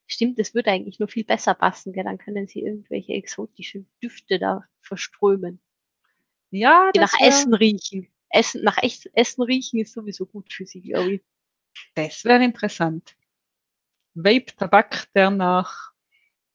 Stimmt, 0.08 0.38
das 0.40 0.54
würde 0.54 0.72
eigentlich 0.72 1.00
nur 1.00 1.08
viel 1.08 1.24
besser 1.26 1.54
passen, 1.56 1.94
gell? 1.94 2.04
Dann 2.04 2.18
können 2.20 2.48
sie 2.48 2.62
irgendwelche 2.62 3.14
exotischen 3.14 3.90
Düfte 4.04 4.38
da 4.40 4.64
verströmen. 4.82 5.60
Ja, 6.52 6.92
Die 6.94 7.00
nach 7.00 7.14
wär- 7.20 7.28
Essen 7.28 7.54
riechen. 7.54 8.08
Essen, 8.30 8.64
nach 8.64 8.78
Echt- 8.84 9.10
Essen 9.14 9.42
riechen 9.44 9.80
ist 9.80 9.94
sowieso 9.94 10.26
gut 10.26 10.52
für 10.54 10.66
sie, 10.66 10.82
glaube 10.82 11.14
ich. 11.16 11.22
Das 11.96 12.24
wäre 12.24 12.44
interessant. 12.44 13.16
Vape, 14.14 14.56
Tabak, 14.56 15.12
der 15.14 15.30
nach, 15.30 15.92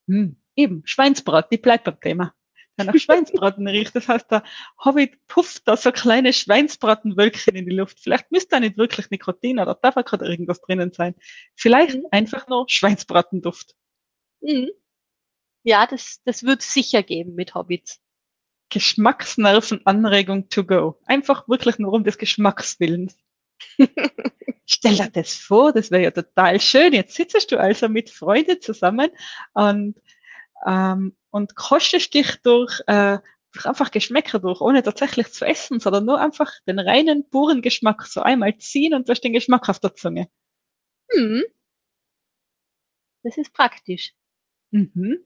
hm, 0.07 0.35
eben, 0.55 0.81
Schweinsbraten, 0.85 1.49
die 1.51 1.61
bleibt 1.61 1.83
beim 1.83 1.99
Thema. 1.99 2.33
Der 2.77 2.85
nach 2.85 2.97
Schweinsbraten 2.97 3.67
riecht. 3.67 3.95
Das 3.95 4.07
heißt, 4.07 4.31
der 4.31 4.43
Hobbit 4.83 5.27
pufft 5.27 5.67
da 5.67 5.77
so 5.77 5.91
kleine 5.91 6.33
Schweinsbratenwölkchen 6.33 7.55
in 7.55 7.65
die 7.65 7.75
Luft. 7.75 7.99
Vielleicht 7.99 8.31
müsste 8.31 8.49
da 8.51 8.59
nicht 8.59 8.77
wirklich 8.77 9.09
Nikotin 9.09 9.59
oder 9.59 9.79
Tabak 9.79 10.13
oder 10.13 10.27
irgendwas 10.27 10.61
drinnen 10.61 10.91
sein. 10.91 11.15
Vielleicht 11.55 11.97
Mhm. 11.97 12.07
einfach 12.11 12.47
nur 12.47 12.65
Schweinsbratenduft. 12.69 13.75
Mhm. 14.41 14.69
Ja, 15.63 15.85
das, 15.87 16.21
das 16.25 16.43
wird 16.43 16.61
es 16.61 16.73
sicher 16.73 17.03
geben 17.03 17.35
mit 17.35 17.55
Hobbits. 17.55 18.01
Geschmacksnervenanregung 18.69 20.49
to 20.49 20.63
go. 20.65 20.99
Einfach 21.05 21.47
wirklich 21.49 21.79
nur 21.79 21.93
um 21.93 22.03
des 22.03 22.17
Geschmacks 22.17 22.79
willens. 22.79 23.17
Stell 24.65 24.95
dir 24.95 25.09
das 25.11 25.35
vor, 25.35 25.73
das 25.73 25.91
wäre 25.91 26.03
ja 26.03 26.11
total 26.11 26.59
schön. 26.61 26.93
Jetzt 26.93 27.15
sitzt 27.15 27.51
du 27.51 27.59
also 27.59 27.89
mit 27.89 28.09
Freunden 28.09 28.61
zusammen 28.61 29.09
und, 29.53 29.95
ähm, 30.65 31.15
und 31.29 31.55
kostest 31.55 32.13
dich 32.13 32.41
durch, 32.43 32.81
äh, 32.87 33.19
durch 33.53 33.65
einfach 33.65 33.91
Geschmäcker 33.91 34.39
durch, 34.39 34.61
ohne 34.61 34.83
tatsächlich 34.83 35.31
zu 35.33 35.45
essen, 35.45 35.79
sondern 35.79 36.05
nur 36.05 36.19
einfach 36.19 36.51
den 36.67 36.79
reinen, 36.79 37.29
puren 37.29 37.61
Geschmack 37.61 38.05
so 38.05 38.21
einmal 38.21 38.57
ziehen 38.57 38.93
und 38.93 39.07
du 39.07 39.11
hast 39.11 39.21
den 39.21 39.33
Geschmack 39.33 39.69
auf 39.69 39.79
der 39.79 39.95
Zunge. 39.95 40.29
Mhm. 41.13 41.43
Das 43.23 43.37
ist 43.37 43.53
praktisch. 43.53 44.13
Mhm. 44.71 45.19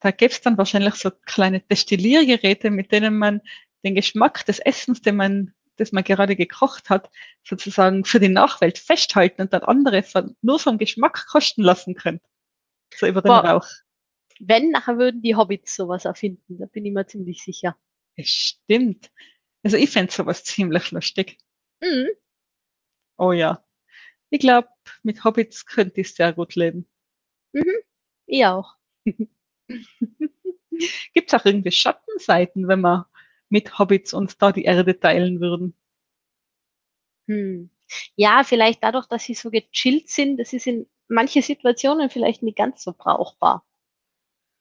Da 0.00 0.10
gäbe 0.10 0.32
es 0.32 0.40
dann 0.40 0.58
wahrscheinlich 0.58 0.94
so 0.94 1.10
kleine 1.10 1.60
Destilliergeräte, 1.60 2.70
mit 2.70 2.92
denen 2.92 3.16
man 3.16 3.40
den 3.84 3.94
Geschmack 3.94 4.44
des 4.46 4.58
Essens, 4.58 5.00
den 5.02 5.16
man, 5.16 5.54
das 5.76 5.92
man 5.92 6.04
gerade 6.04 6.36
gekocht 6.36 6.90
hat, 6.90 7.10
sozusagen 7.42 8.04
für 8.04 8.20
die 8.20 8.28
Nachwelt 8.28 8.78
festhalten 8.78 9.42
und 9.42 9.52
dann 9.52 9.62
andere 9.62 10.02
von, 10.02 10.36
nur 10.42 10.58
vom 10.58 10.78
Geschmack 10.78 11.26
kosten 11.26 11.62
lassen 11.62 11.94
könnte. 11.94 12.26
So 12.94 13.06
über 13.06 13.22
den 13.22 13.28
Boah. 13.28 13.44
Rauch. 13.44 13.66
Wenn, 14.40 14.70
nachher 14.70 14.98
würden 14.98 15.22
die 15.22 15.36
Hobbits 15.36 15.76
sowas 15.76 16.04
erfinden, 16.04 16.58
da 16.58 16.66
bin 16.66 16.84
ich 16.84 16.92
mir 16.92 17.06
ziemlich 17.06 17.42
sicher. 17.42 17.76
Das 18.16 18.28
stimmt. 18.28 19.10
Also 19.62 19.76
ich 19.76 19.90
fände 19.90 20.12
sowas 20.12 20.44
ziemlich 20.44 20.90
lustig. 20.90 21.38
Mhm. 21.80 22.08
Oh 23.16 23.32
ja. 23.32 23.64
Ich 24.30 24.40
glaube, 24.40 24.68
mit 25.02 25.24
Hobbits 25.24 25.66
könnte 25.66 26.00
ich 26.00 26.14
sehr 26.14 26.32
gut 26.32 26.54
leben. 26.54 26.88
Ich 28.26 28.44
auch. 28.44 28.74
Gibt 29.06 29.30
es 31.28 31.34
auch 31.34 31.44
irgendwie 31.44 31.70
Schattenseiten, 31.70 32.66
wenn 32.66 32.80
wir 32.80 33.08
mit 33.48 33.78
Hobbits 33.78 34.14
uns 34.14 34.36
da 34.38 34.50
die 34.50 34.64
Erde 34.64 34.98
teilen 34.98 35.40
würden? 35.40 35.76
Hm. 37.28 37.70
Ja, 38.16 38.42
vielleicht 38.44 38.82
dadurch, 38.82 39.06
dass 39.06 39.24
sie 39.24 39.34
so 39.34 39.50
gechillt 39.50 40.08
sind, 40.08 40.38
das 40.38 40.52
ist 40.52 40.66
in 40.66 40.86
manche 41.08 41.42
Situationen 41.42 42.10
vielleicht 42.10 42.42
nicht 42.42 42.56
ganz 42.56 42.82
so 42.82 42.92
brauchbar. 42.92 43.64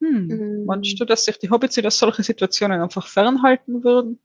Hm. 0.03 0.27
Mhm. 0.27 0.65
Meinst 0.65 0.99
du, 0.99 1.05
dass 1.05 1.23
sich 1.25 1.37
die 1.39 1.49
Hobbits 1.49 1.77
in 1.77 1.89
solche 1.89 2.23
Situationen 2.23 2.81
einfach 2.81 3.07
fernhalten 3.07 3.83
würden? 3.83 4.19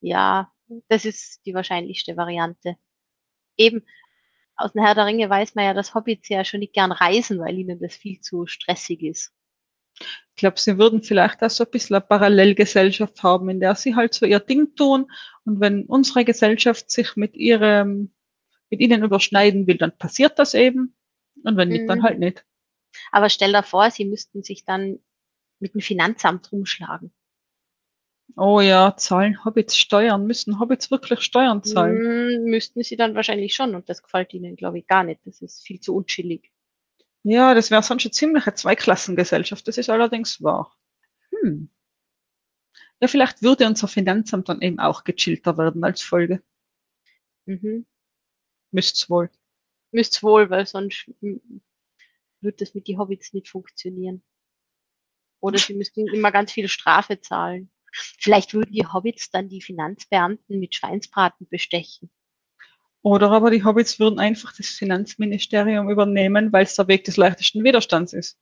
Ja, 0.00 0.52
das 0.88 1.04
ist 1.04 1.40
die 1.44 1.54
wahrscheinlichste 1.54 2.16
Variante. 2.16 2.76
Eben, 3.56 3.84
aus 4.54 4.72
dem 4.72 4.84
Herr 4.84 4.94
der 4.94 5.06
Ringe 5.06 5.28
weiß 5.28 5.54
man 5.54 5.64
ja, 5.64 5.74
dass 5.74 5.94
Hobbits 5.94 6.28
ja 6.28 6.44
schon 6.44 6.60
nicht 6.60 6.72
gern 6.74 6.92
reisen, 6.92 7.40
weil 7.40 7.58
ihnen 7.58 7.80
das 7.80 7.96
viel 7.96 8.20
zu 8.20 8.46
stressig 8.46 9.02
ist. 9.02 9.32
Ich 9.98 10.36
glaube, 10.36 10.58
sie 10.58 10.78
würden 10.78 11.02
vielleicht 11.02 11.42
auch 11.42 11.50
so 11.50 11.64
ein 11.64 11.70
bisschen 11.70 11.96
eine 11.96 12.04
Parallelgesellschaft 12.06 13.22
haben, 13.22 13.50
in 13.50 13.60
der 13.60 13.74
sie 13.74 13.94
halt 13.96 14.14
so 14.14 14.24
ihr 14.24 14.40
Ding 14.40 14.74
tun. 14.76 15.10
Und 15.44 15.60
wenn 15.60 15.84
unsere 15.86 16.24
Gesellschaft 16.24 16.90
sich 16.90 17.16
mit 17.16 17.34
ihrem, 17.34 18.12
mit 18.70 18.80
ihnen 18.80 19.02
überschneiden 19.02 19.66
will, 19.66 19.76
dann 19.76 19.96
passiert 19.98 20.38
das 20.38 20.54
eben. 20.54 20.94
Und 21.42 21.56
wenn 21.56 21.68
nicht, 21.68 21.88
dann 21.88 21.98
Mhm. 21.98 22.02
halt 22.04 22.18
nicht. 22.18 22.46
Aber 23.12 23.28
stell 23.28 23.52
dir 23.52 23.62
vor, 23.62 23.90
sie 23.90 24.04
müssten 24.04 24.42
sich 24.42 24.64
dann 24.64 24.98
mit 25.58 25.74
dem 25.74 25.80
Finanzamt 25.80 26.50
rumschlagen. 26.52 27.12
Oh 28.36 28.60
ja, 28.60 28.96
zahlen 28.96 29.44
Hobbits 29.44 29.76
Steuern. 29.76 30.26
Müssen 30.26 30.60
Hobbits 30.60 30.90
wirklich 30.90 31.20
Steuern 31.20 31.62
zahlen? 31.62 31.98
Hm, 31.98 32.44
müssten 32.44 32.82
sie 32.82 32.96
dann 32.96 33.14
wahrscheinlich 33.14 33.54
schon 33.54 33.74
und 33.74 33.88
das 33.88 34.02
gefällt 34.02 34.32
ihnen, 34.34 34.56
glaube 34.56 34.78
ich, 34.78 34.86
gar 34.86 35.04
nicht. 35.04 35.20
Das 35.24 35.42
ist 35.42 35.62
viel 35.62 35.80
zu 35.80 35.94
unchillig. 35.94 36.50
Ja, 37.22 37.54
das 37.54 37.70
wäre 37.70 37.82
sonst 37.82 38.04
eine 38.04 38.12
ziemliche 38.12 38.54
Zweiklassengesellschaft. 38.54 39.66
Das 39.68 39.78
ist 39.78 39.90
allerdings 39.90 40.42
wahr. 40.42 40.74
Hm. 41.30 41.68
Ja, 43.00 43.08
vielleicht 43.08 43.42
würde 43.42 43.66
unser 43.66 43.88
Finanzamt 43.88 44.48
dann 44.48 44.62
eben 44.62 44.78
auch 44.78 45.04
gechillter 45.04 45.58
werden 45.58 45.84
als 45.84 46.02
Folge. 46.02 46.42
Mhm. 47.46 47.86
Müsst's 48.70 49.10
wohl. 49.10 49.30
Müsst's 49.90 50.22
wohl, 50.22 50.50
weil 50.50 50.66
sonst 50.66 51.10
hm, 51.20 51.40
wird 52.42 52.60
das 52.60 52.74
mit 52.74 52.86
die 52.86 52.98
Hobbits 52.98 53.32
nicht 53.32 53.48
funktionieren. 53.48 54.22
Oder 55.40 55.58
sie 55.58 55.74
müssten 55.74 56.06
immer 56.08 56.32
ganz 56.32 56.52
viel 56.52 56.68
Strafe 56.68 57.20
zahlen. 57.20 57.70
Vielleicht 57.92 58.54
würden 58.54 58.72
die 58.72 58.86
Hobbits 58.86 59.30
dann 59.30 59.48
die 59.48 59.62
Finanzbeamten 59.62 60.60
mit 60.60 60.74
Schweinsbraten 60.74 61.48
bestechen. 61.48 62.10
Oder 63.02 63.30
aber 63.30 63.50
die 63.50 63.64
Hobbits 63.64 63.98
würden 63.98 64.18
einfach 64.18 64.54
das 64.54 64.68
Finanzministerium 64.68 65.88
übernehmen, 65.88 66.52
weil 66.52 66.64
es 66.64 66.76
der 66.76 66.88
Weg 66.88 67.04
des 67.04 67.16
leichtesten 67.16 67.64
Widerstands 67.64 68.12
ist. 68.12 68.38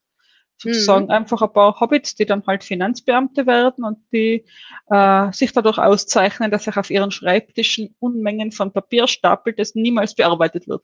Sozusagen 0.61 1.09
einfach 1.09 1.41
ein 1.41 1.53
paar 1.53 1.79
Hobbits, 1.79 2.17
die 2.17 2.27
dann 2.27 2.45
halt 2.45 2.65
Finanzbeamte 2.65 3.47
werden 3.47 3.85
und 3.85 3.99
die 4.13 4.45
äh, 4.91 5.33
sich 5.33 5.53
dadurch 5.53 5.79
auszeichnen, 5.79 6.51
dass 6.51 6.65
sich 6.65 6.77
auf 6.77 6.91
ihren 6.91 7.13
Schreibtischen 7.13 7.95
Unmengen 8.01 8.51
von 8.51 8.73
Papier 8.73 9.07
stapelt, 9.07 9.61
das 9.61 9.77
niemals 9.77 10.17
bearbeitet 10.17 10.67
wird. 10.67 10.83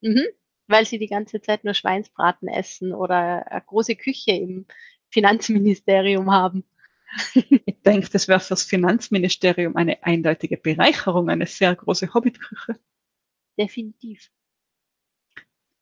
Mhm. 0.00 0.26
Weil 0.68 0.84
sie 0.84 0.98
die 0.98 1.06
ganze 1.06 1.40
Zeit 1.40 1.64
nur 1.64 1.74
Schweinsbraten 1.74 2.48
essen 2.48 2.92
oder 2.92 3.50
eine 3.50 3.62
große 3.62 3.96
Küche 3.96 4.32
im 4.32 4.66
Finanzministerium 5.10 6.30
haben. 6.30 6.64
Ich 7.66 7.80
denke, 7.82 8.10
das 8.10 8.26
wäre 8.26 8.40
fürs 8.40 8.64
Finanzministerium 8.64 9.76
eine 9.76 10.02
eindeutige 10.02 10.56
Bereicherung, 10.56 11.30
eine 11.30 11.46
sehr 11.46 11.74
große 11.74 12.12
Hobbitküche. 12.12 12.80
Definitiv. 13.58 14.30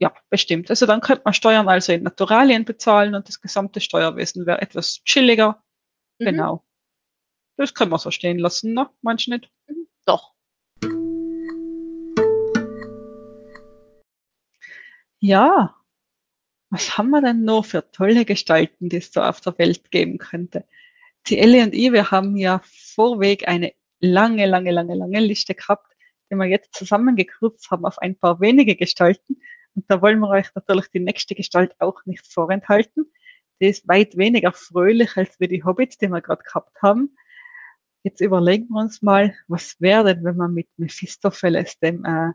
Ja, 0.01 0.13
bestimmt. 0.29 0.71
Also 0.71 0.87
dann 0.87 1.01
könnte 1.01 1.23
man 1.25 1.35
Steuern 1.35 1.69
also 1.69 1.93
in 1.93 2.03
Naturalien 2.03 2.65
bezahlen 2.65 3.15
und 3.15 3.27
das 3.27 3.41
gesamte 3.41 3.81
Steuerwesen 3.81 4.45
wäre 4.45 4.61
etwas 4.61 5.03
chilliger. 5.05 5.65
Mhm. 6.19 6.25
Genau. 6.27 6.65
Das 7.57 7.75
können 7.75 7.91
wir 7.91 7.99
so 7.99 8.11
stehen 8.11 8.39
lassen, 8.39 8.75
ne? 8.75 8.91
Du 9.03 9.11
nicht? 9.11 9.51
Doch. 10.05 10.34
Ja. 15.27 15.75
Was 16.69 16.99
haben 16.99 17.09
wir 17.09 17.23
denn 17.23 17.45
noch 17.45 17.65
für 17.65 17.91
tolle 17.93 18.27
Gestalten, 18.27 18.91
die 18.91 18.99
es 18.99 19.11
so 19.11 19.23
auf 19.23 19.41
der 19.41 19.57
Welt 19.57 19.91
geben 19.91 20.19
könnte? 20.19 20.67
Die 21.29 21.39
Ellie 21.39 21.63
und 21.65 21.73
ich, 21.73 21.93
wir 21.93 22.11
haben 22.11 22.37
ja 22.37 22.61
vorweg 22.95 23.49
eine 23.49 23.73
lange, 24.01 24.45
lange, 24.45 24.71
lange, 24.71 24.95
lange 24.95 25.21
Liste 25.21 25.55
gehabt, 25.55 25.97
den 26.31 26.37
wir 26.37 26.45
jetzt 26.45 26.75
zusammengekürzt 26.75 27.71
haben 27.71 27.87
auf 27.87 27.99
ein 28.01 28.19
paar 28.19 28.39
wenige 28.43 28.77
Gestalten. 28.77 29.41
Und 29.75 29.91
da 29.91 30.03
wollen 30.03 30.21
wir 30.21 30.29
euch 30.29 30.55
natürlich 30.55 30.89
die 30.91 31.01
nächste 31.01 31.35
Gestalt 31.35 31.75
auch 31.81 32.05
nicht 32.05 32.31
vorenthalten. 32.31 33.11
Die 33.63 33.69
ist 33.69 33.89
weit 33.89 34.19
weniger 34.19 34.53
fröhlich 34.53 35.17
als 35.17 35.41
wir 35.41 35.49
die 35.49 35.65
Hobbits, 35.65 35.97
die 35.97 36.09
wir 36.09 36.21
gerade 36.21 36.43
gehabt 36.45 36.83
haben. 36.83 37.17
Jetzt 38.03 38.21
überlegen 38.21 38.69
wir 38.69 38.83
uns 38.83 39.01
mal, 39.01 39.35
was 39.49 39.81
wäre 39.81 40.15
denn, 40.15 40.25
wenn 40.25 40.37
man 40.37 40.53
mit 40.53 40.69
Mephistopheles, 40.77 41.79
dem, 41.79 42.05
äh, 42.05 42.33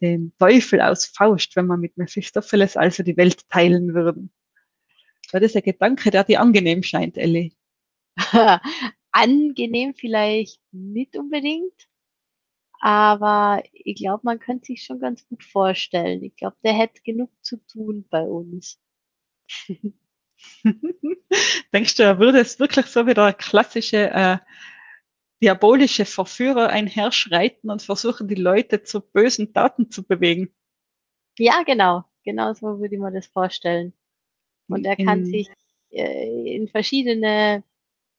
dem 0.00 0.32
Teufel 0.38 0.80
aus 0.80 1.06
Faust, 1.06 1.56
wenn 1.56 1.66
man 1.66 1.80
mit 1.80 1.96
Mephistopheles 1.96 2.76
also 2.76 3.02
die 3.02 3.16
Welt 3.16 3.48
teilen 3.48 3.94
würden. 3.94 4.32
Das 5.32 5.42
ist 5.42 5.56
ein 5.56 5.62
Gedanke, 5.62 6.10
der 6.10 6.24
dir 6.24 6.40
angenehm 6.40 6.82
scheint, 6.82 7.16
Ellie. 7.16 7.52
Angenehm 9.12 9.94
vielleicht 9.94 10.60
nicht 10.72 11.16
unbedingt, 11.16 11.88
aber 12.80 13.62
ich 13.72 13.96
glaube, 13.96 14.22
man 14.24 14.38
könnte 14.38 14.66
sich 14.66 14.84
schon 14.84 15.00
ganz 15.00 15.26
gut 15.28 15.44
vorstellen. 15.44 16.22
Ich 16.22 16.36
glaube, 16.36 16.56
der 16.64 16.72
hätte 16.72 17.02
genug 17.02 17.30
zu 17.42 17.58
tun 17.66 18.06
bei 18.08 18.22
uns. 18.22 18.80
Denkst 21.72 21.96
du, 21.96 22.02
er 22.02 22.18
würde 22.18 22.40
es 22.40 22.58
wirklich 22.58 22.86
so 22.86 23.06
wie 23.06 23.14
der 23.14 23.34
klassische 23.34 24.10
äh, 24.10 24.38
diabolische 25.42 26.04
Verführer 26.04 26.68
einherschreiten 26.68 27.70
und 27.70 27.82
versuchen, 27.82 28.28
die 28.28 28.34
Leute 28.34 28.82
zu 28.82 29.00
bösen 29.00 29.52
Taten 29.52 29.90
zu 29.90 30.02
bewegen? 30.02 30.54
Ja, 31.38 31.62
genau. 31.62 32.04
Genau 32.24 32.52
so 32.52 32.80
würde 32.80 32.94
ich 32.94 33.00
mir 33.00 33.12
das 33.12 33.26
vorstellen. 33.26 33.94
Und 34.68 34.84
er 34.84 34.96
kann 34.96 35.20
In- 35.20 35.26
sich 35.26 35.48
äh, 35.90 36.54
in 36.56 36.68
verschiedene 36.68 37.64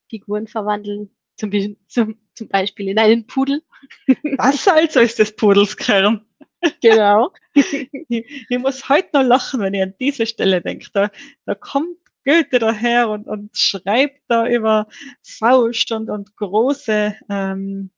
Figuren 0.09 0.47
verwandeln. 0.47 1.15
Zum, 1.37 1.51
zum, 1.87 2.19
zum 2.33 2.47
Beispiel 2.49 2.89
in 2.89 2.99
einen 2.99 3.25
Pudel. 3.25 3.63
Das 4.37 4.67
also 4.67 4.99
ist 4.99 5.19
des 5.19 5.35
Pudels 5.35 5.75
Kern. 5.77 6.25
Genau. 6.81 7.31
Ich, 7.53 7.89
ich 8.09 8.59
muss 8.59 8.89
heute 8.89 9.09
noch 9.13 9.23
lachen, 9.23 9.61
wenn 9.61 9.73
ich 9.73 9.81
an 9.81 9.95
diese 9.99 10.25
Stelle 10.25 10.61
denke. 10.61 10.87
Da, 10.93 11.09
da 11.45 11.55
kommt 11.55 11.97
Goethe 12.25 12.59
daher 12.59 13.09
und, 13.09 13.27
und 13.27 13.55
schreibt 13.57 14.21
da 14.27 14.47
über 14.47 14.87
Faust 15.23 15.91
und, 15.91 16.09
und 16.09 16.35
große, 16.35 17.15
ähm, 17.29 17.91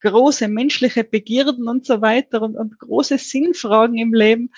große 0.00 0.48
menschliche 0.48 1.04
Begierden 1.04 1.68
und 1.68 1.84
so 1.86 2.00
weiter 2.00 2.42
und, 2.42 2.56
und 2.56 2.78
große 2.78 3.18
Sinnfragen 3.18 3.98
im 3.98 4.14
Leben. 4.14 4.50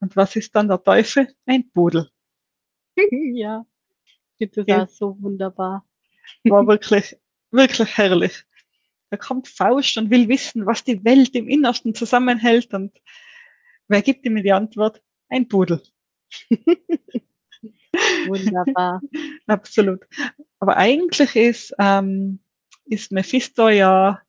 Und 0.00 0.16
was 0.16 0.36
ist 0.36 0.54
dann 0.54 0.68
der 0.68 0.82
Teufel? 0.82 1.28
Ein 1.46 1.70
Pudel. 1.72 2.10
ja. 3.34 3.64
Das 4.38 4.66
Ja. 4.66 4.84
auch 4.84 4.88
so 4.88 5.16
wunderbar. 5.20 5.86
War 6.44 6.66
wirklich, 6.66 7.16
wirklich 7.50 7.96
herrlich. 7.96 8.44
Da 9.10 9.16
kommt 9.16 9.46
Faust 9.46 9.98
und 9.98 10.10
will 10.10 10.28
wissen, 10.28 10.66
was 10.66 10.84
die 10.84 11.04
Welt 11.04 11.34
im 11.36 11.48
Innersten 11.48 11.94
zusammenhält. 11.94 12.72
Und 12.74 12.98
wer 13.88 14.02
gibt 14.02 14.26
ihm 14.26 14.42
die 14.42 14.52
Antwort? 14.52 15.02
Ein 15.28 15.48
Pudel. 15.48 15.82
Wunderbar. 18.26 19.00
Absolut. 19.46 20.06
Aber 20.58 20.76
eigentlich 20.76 21.36
ist, 21.36 21.74
ähm, 21.78 22.40
ist 22.84 23.12
Mephisto 23.12 23.68
ja 23.68 24.20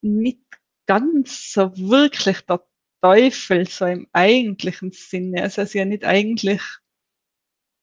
nicht 0.00 0.40
ganz 0.86 1.52
so 1.52 1.76
wirklich 1.76 2.40
der 2.42 2.64
Teufel, 3.00 3.66
so 3.68 3.86
im 3.86 4.08
eigentlichen 4.12 4.92
Sinne. 4.92 5.42
Also 5.42 5.60
er 5.60 5.64
ist 5.64 5.74
ja 5.74 5.84
nicht 5.84 6.04
eigentlich, 6.04 6.62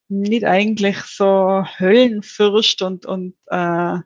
nicht 0.07 0.45
eigentlich 0.45 0.97
so 0.97 1.65
Höllenfürst 1.79 2.81
und, 2.81 3.05
und 3.05 3.35
äh, 3.47 3.97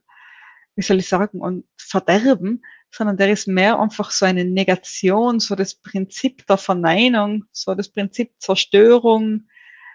wie 0.76 0.82
soll 0.82 1.00
ich 1.00 1.08
sagen, 1.08 1.40
und 1.40 1.66
Verderben, 1.78 2.64
sondern 2.92 3.18
der 3.18 3.32
ist 3.32 3.48
mehr 3.48 3.80
einfach 3.80 4.12
so 4.12 4.26
eine 4.26 4.46
Negation, 4.46 5.40
so 5.40 5.56
das 5.56 5.76
Prinzip 5.76 6.46
der 6.48 6.58
Verneinung, 6.58 7.46
so 7.52 7.76
das 7.76 7.90
Prinzip 7.90 8.34
Zerstörung, 8.40 9.48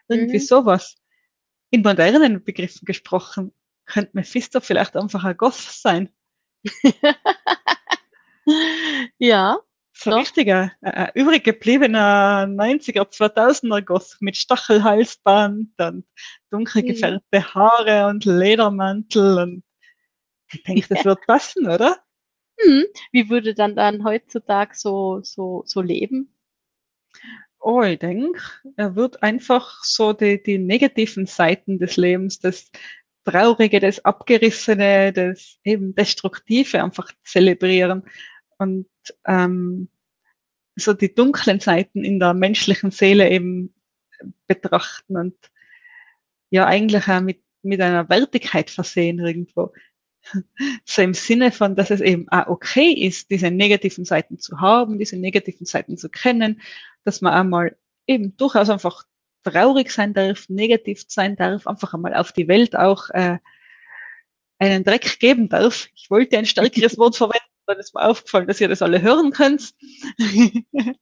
irgendwie 0.09 0.39
Mhm. 0.39 0.41
sowas. 0.41 0.97
In 1.71 1.83
modernen 1.83 2.45
Begriffen 2.45 2.87
gesprochen, 2.87 3.53
könnte 3.87 4.13
Mephisto 4.15 4.61
vielleicht 4.61 4.97
einfach 4.97 5.25
ein 5.25 5.37
Goth 5.37 5.55
sein. 5.57 6.11
ja, 9.19 9.59
So 9.93 10.11
Doch. 10.11 10.17
richtiger, 10.21 10.73
äh, 10.83 11.09
übrig 11.15 11.45
gebliebener 11.45 12.47
90er, 12.47 13.11
2000er 13.11 13.83
Goth 13.83 14.17
mit 14.21 14.37
Stachelhalsband 14.37 15.71
und 15.79 16.05
dunkel 16.51 16.83
Mhm. 16.83 16.85
gefärbte 16.85 17.55
Haare 17.55 18.07
und 18.09 18.25
Ledermantel 18.25 19.39
und 19.39 19.65
ich 20.53 20.63
denke, 20.65 20.89
das 20.89 21.05
wird 21.05 21.27
passen, 21.27 21.67
oder? 21.69 21.99
hm. 22.61 22.85
wie 23.13 23.31
würde 23.31 23.53
dann 23.55 23.75
dann 23.75 24.05
heutzutage 24.05 24.75
so, 24.77 25.21
so, 25.25 25.63
so 25.67 25.81
leben? 25.81 26.33
Oh, 27.71 27.83
ich 27.83 27.99
denke, 27.99 28.41
er 28.77 28.97
wird 28.97 29.23
einfach 29.23 29.85
so 29.85 30.15
die, 30.15 30.43
die 30.43 30.57
negativen 30.57 31.27
Seiten 31.27 31.79
des 31.79 31.99
Lebens, 31.99 32.39
das 32.41 32.71
Traurige, 33.27 33.79
das 33.79 34.03
Abgerissene, 34.07 35.13
das 35.13 35.59
eben 35.65 35.95
Destruktive 35.95 36.83
einfach 36.83 37.13
zelebrieren 37.25 38.05
und 38.57 38.89
ähm, 39.27 39.91
so 40.77 40.95
die 40.95 41.15
dunklen 41.15 41.61
Seiten 41.61 42.05
in 42.05 42.19
der 42.19 42.33
menschlichen 42.33 42.91
Seele 42.91 43.29
eben 43.31 43.75
betrachten 44.47 45.19
und 45.19 45.37
ja 46.49 46.65
eigentlich 46.65 47.07
auch 47.07 47.21
mit, 47.21 47.43
mit 47.61 47.83
einer 47.83 48.09
Wertigkeit 48.09 48.71
versehen 48.71 49.19
irgendwo. 49.19 49.75
So 50.85 51.03
im 51.03 51.15
Sinne 51.15 51.53
von, 51.53 51.77
dass 51.77 51.91
es 51.91 52.01
eben 52.01 52.29
auch 52.29 52.47
okay 52.49 52.93
ist, 52.93 53.31
diese 53.31 53.51
negativen 53.51 54.05
Seiten 54.05 54.39
zu 54.39 54.61
haben, 54.61 54.99
diese 54.99 55.17
negativen 55.17 55.67
Seiten 55.67 55.97
zu 55.97 56.09
kennen, 56.09 56.61
dass 57.05 57.21
man 57.21 57.33
einmal 57.33 57.77
eben 58.07 58.37
durchaus 58.37 58.71
einfach 58.71 59.05
traurig 59.45 59.91
sein 59.91 60.15
darf, 60.15 60.49
negativ 60.49 61.05
sein 61.09 61.37
darf, 61.37 61.67
einfach 61.67 61.95
einmal 61.95 62.15
auf 62.15 62.33
die 62.33 62.49
Welt 62.49 62.77
auch 62.77 63.09
äh, 63.11 63.39
einen 64.59 64.85
Dreck 64.85 65.19
geben 65.21 65.49
darf. 65.49 65.89
Ich 65.95 66.11
wollte 66.11 66.39
ein 66.39 66.47
stärkeres 66.47 66.99
Wort 66.99 67.17
verwenden, 67.17 67.47
dann 67.67 67.79
ist 67.79 67.95
mir 67.95 68.03
aufgefallen, 68.03 68.47
dass 68.47 68.61
ihr 68.61 68.69
das 68.69 68.83
alle 68.83 69.01
hören 69.01 69.31
könnt. 69.31 69.75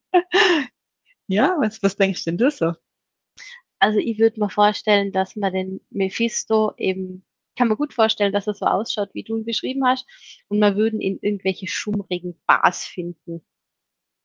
ja, 1.29 1.57
was, 1.61 1.83
was 1.83 1.97
denkst 1.97 2.25
denn 2.25 2.39
du 2.39 2.51
so? 2.51 2.75
Also 3.79 3.99
ich 3.99 4.19
würde 4.19 4.41
mir 4.41 4.51
vorstellen, 4.51 5.13
dass 5.13 5.37
man 5.37 5.53
den 5.53 5.81
Mephisto 5.91 6.73
eben, 6.77 7.25
kann 7.57 7.69
man 7.69 7.77
gut 7.77 7.95
vorstellen, 7.95 8.33
dass 8.33 8.47
er 8.47 8.55
so 8.55 8.67
ausschaut, 8.67 9.11
wie 9.15 9.25
du 9.25 9.37
ihn 9.37 9.45
beschrieben 9.45 9.87
hast, 9.87 10.07
und 10.49 10.59
man 10.59 10.77
würden 10.77 11.01
ihn 11.01 11.19
irgendwelche 11.21 11.67
schummrigen 11.67 12.39
Bars 12.47 12.85
finden. 12.85 13.45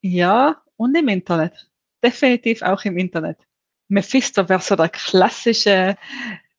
Ja, 0.02 0.62
und 0.76 0.96
im 0.96 1.08
Internet. 1.08 1.70
Definitiv 2.04 2.62
auch 2.62 2.84
im 2.86 2.98
Internet. 2.98 3.38
Mephisto 3.88 4.48
wäre 4.50 4.62
so 4.62 4.76
der 4.76 4.90
klassische 4.90 5.96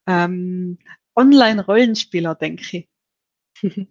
ähm, 0.06 0.78
Online-Rollenspieler, 1.16 2.34
denke 2.34 2.62
ich. 2.72 2.88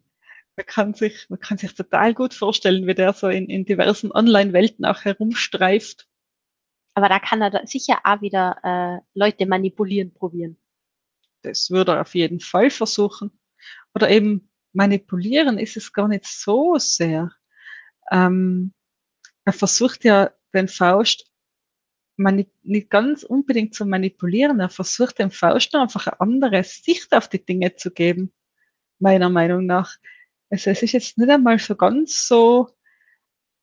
man, 0.56 0.66
kann 0.66 0.94
sich, 0.94 1.30
man 1.30 1.40
kann 1.40 1.58
sich 1.58 1.74
total 1.74 2.14
gut 2.14 2.34
vorstellen, 2.34 2.88
wie 2.88 2.94
der 2.94 3.14
so 3.14 3.28
in, 3.28 3.48
in 3.48 3.66
diversen 3.66 4.12
Online-Welten 4.12 4.86
auch 4.86 5.04
herumstreift. 5.04 6.08
Aber 6.94 7.10
da 7.10 7.20
kann 7.20 7.42
er 7.42 7.66
sicher 7.66 8.00
auch 8.04 8.22
wieder 8.22 8.58
äh, 8.64 9.02
Leute 9.18 9.46
manipulieren 9.46 10.14
probieren. 10.14 10.61
Das 11.42 11.72
würde 11.72 11.94
er 11.94 12.02
auf 12.02 12.16
jeden 12.16 12.40
Fall 12.40 12.70
versuchen. 12.70 13.32
Oder 13.94 14.10
eben 14.10 14.50
manipulieren 14.74 15.58
ist 15.58 15.78
es 15.78 15.92
gar 15.92 16.08
nicht 16.08 16.26
so 16.26 16.78
sehr. 16.78 17.32
Ähm, 18.12 18.74
er 19.46 19.54
versucht 19.54 20.04
ja 20.04 20.32
den 20.54 20.68
Faust 20.68 21.32
nicht 22.18 22.90
ganz 22.90 23.24
unbedingt 23.24 23.74
zu 23.74 23.86
manipulieren. 23.86 24.60
Er 24.60 24.70
versucht 24.70 25.20
dem 25.20 25.32
Faust 25.32 25.74
einfach 25.76 26.08
eine 26.08 26.20
andere 26.22 26.64
Sicht 26.64 27.12
auf 27.14 27.28
die 27.28 27.44
Dinge 27.44 27.76
zu 27.76 27.92
geben, 27.92 28.32
meiner 29.00 29.30
Meinung 29.30 29.66
nach. 29.66 29.96
Also 30.50 30.70
es 30.70 30.84
ist 30.84 30.92
jetzt 30.92 31.18
nicht 31.18 31.30
einmal 31.30 31.58
so 31.58 31.76
ganz 31.76 32.28
so, 32.28 32.70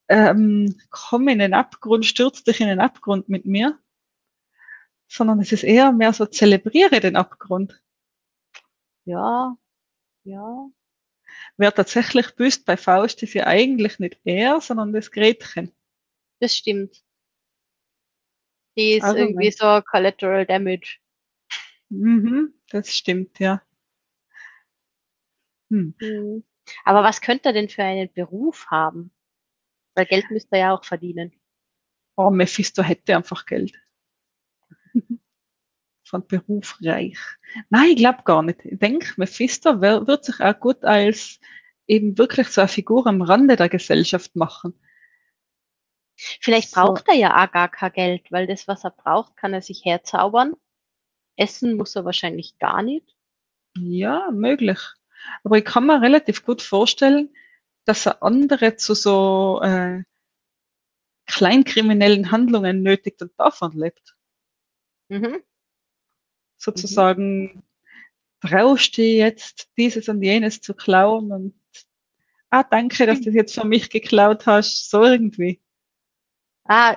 ähm, 0.09 0.75
komm 0.91 1.29
in 1.29 1.39
den 1.39 1.55
Abgrund, 1.55 2.07
stürz 2.07 2.43
dich 2.43 2.61
in 2.61 2.69
den 2.69 2.81
Abgrund 2.81 3.29
mit 3.29 3.45
mir, 3.45 3.79
sondern 5.09 5.41
es 5.41 5.53
ist 5.53 5.65
eher 5.65 5.91
mehr 5.93 6.13
so, 6.13 6.27
zelebriere 6.27 7.01
den 7.01 7.17
Abgrund. 7.17 7.83
Ja, 9.05 9.57
ja. 10.25 10.71
Wer 11.57 11.75
tatsächlich 11.75 12.35
büßt 12.37 12.65
bei 12.67 12.77
Faust 12.77 13.23
ist 13.23 13.35
ja 13.35 13.47
eigentlich 13.47 13.99
nicht 13.99 14.21
er, 14.25 14.61
sondern 14.61 14.93
das 14.93 15.11
Gretchen. 15.11 15.73
Das 16.41 16.55
stimmt. 16.55 17.03
Die 18.77 18.93
ist 18.93 19.05
Also 19.05 19.19
irgendwie 19.19 19.51
so 19.51 19.81
Collateral 19.83 20.47
Damage. 20.47 20.99
Mhm, 21.89 22.55
das 22.71 22.95
stimmt, 22.95 23.39
ja. 23.41 23.63
Hm. 25.71 25.95
Mhm. 26.01 26.45
Aber 26.85 27.03
was 27.03 27.21
könnte 27.21 27.49
er 27.49 27.53
denn 27.55 27.69
für 27.69 27.83
einen 27.83 28.13
Beruf 28.13 28.67
haben? 28.71 29.11
Weil 29.95 30.07
Geld 30.07 30.31
müsste 30.31 30.57
er 30.57 30.59
ja 30.59 30.75
auch 30.75 30.85
verdienen. 30.85 31.33
Oh, 32.17 32.31
Mephisto 32.31 32.83
hätte 32.83 33.17
einfach 33.17 33.47
Geld. 33.47 33.73
Von 36.05 36.27
Beruf 36.27 36.79
reich. 36.83 37.19
Nein, 37.69 37.91
ich 37.91 37.97
glaube 37.97 38.23
gar 38.25 38.43
nicht. 38.43 38.65
Ich 38.65 38.79
denke, 38.79 39.13
Mephisto 39.19 39.81
wird 39.81 40.25
sich 40.25 40.41
auch 40.41 40.59
gut 40.59 40.83
als 40.85 41.39
eben 41.87 42.17
wirklich 42.17 42.49
so 42.49 42.63
eine 42.63 42.69
Figur 42.69 43.07
am 43.07 43.21
Rande 43.21 43.57
der 43.57 43.69
Gesellschaft 43.69 44.35
machen. 44.35 44.75
Vielleicht 46.17 46.71
So. 46.71 46.81
braucht 46.81 47.09
er 47.09 47.15
ja 47.15 47.45
auch 47.45 47.53
gar 47.53 47.69
kein 47.69 47.93
Geld, 47.93 48.33
weil 48.33 48.47
das, 48.47 48.67
was 48.67 48.85
er 48.85 48.91
braucht, 48.91 49.37
kann 49.37 49.55
er 49.55 49.63
sich 49.63 49.85
herzaubern. 49.85 50.55
Essen 51.37 51.77
muss 51.77 51.95
er 51.95 52.05
wahrscheinlich 52.05 52.59
gar 52.59 52.83
nicht. 52.83 53.15
Ja, 53.77 54.31
möglich. 54.33 54.81
Aber 55.45 55.59
ich 55.59 55.65
kann 55.65 55.87
mir 55.87 56.03
relativ 56.03 56.45
gut 56.45 56.63
vorstellen, 56.63 57.35
dass 57.85 58.07
er 58.07 58.23
andere 58.23 58.77
zu 58.77 58.95
so 58.95 59.61
äh, 59.63 60.03
kleinkriminellen 61.27 62.31
Handlungen 62.33 62.83
nötigt 62.83 63.23
und 63.23 63.33
davon 63.39 63.73
lebt. 63.73 64.17
Mhm. 65.09 65.43
Sozusagen 66.57 67.63
traust 68.41 68.97
du 68.97 69.03
jetzt, 69.03 69.71
dieses 69.77 70.09
und 70.09 70.23
jenes 70.23 70.61
zu 70.61 70.75
klauen 70.75 71.33
und 71.33 71.55
ah, 72.51 72.63
danke, 72.65 73.07
dass 73.07 73.21
du 73.21 73.27
das 73.27 73.35
jetzt 73.35 73.55
für 73.55 73.67
mich 73.67 73.91
geklaut 73.91 74.47
hast, 74.47 74.91
so 74.91 75.03
irgendwie. 75.03 75.61
Ah, 76.65 76.97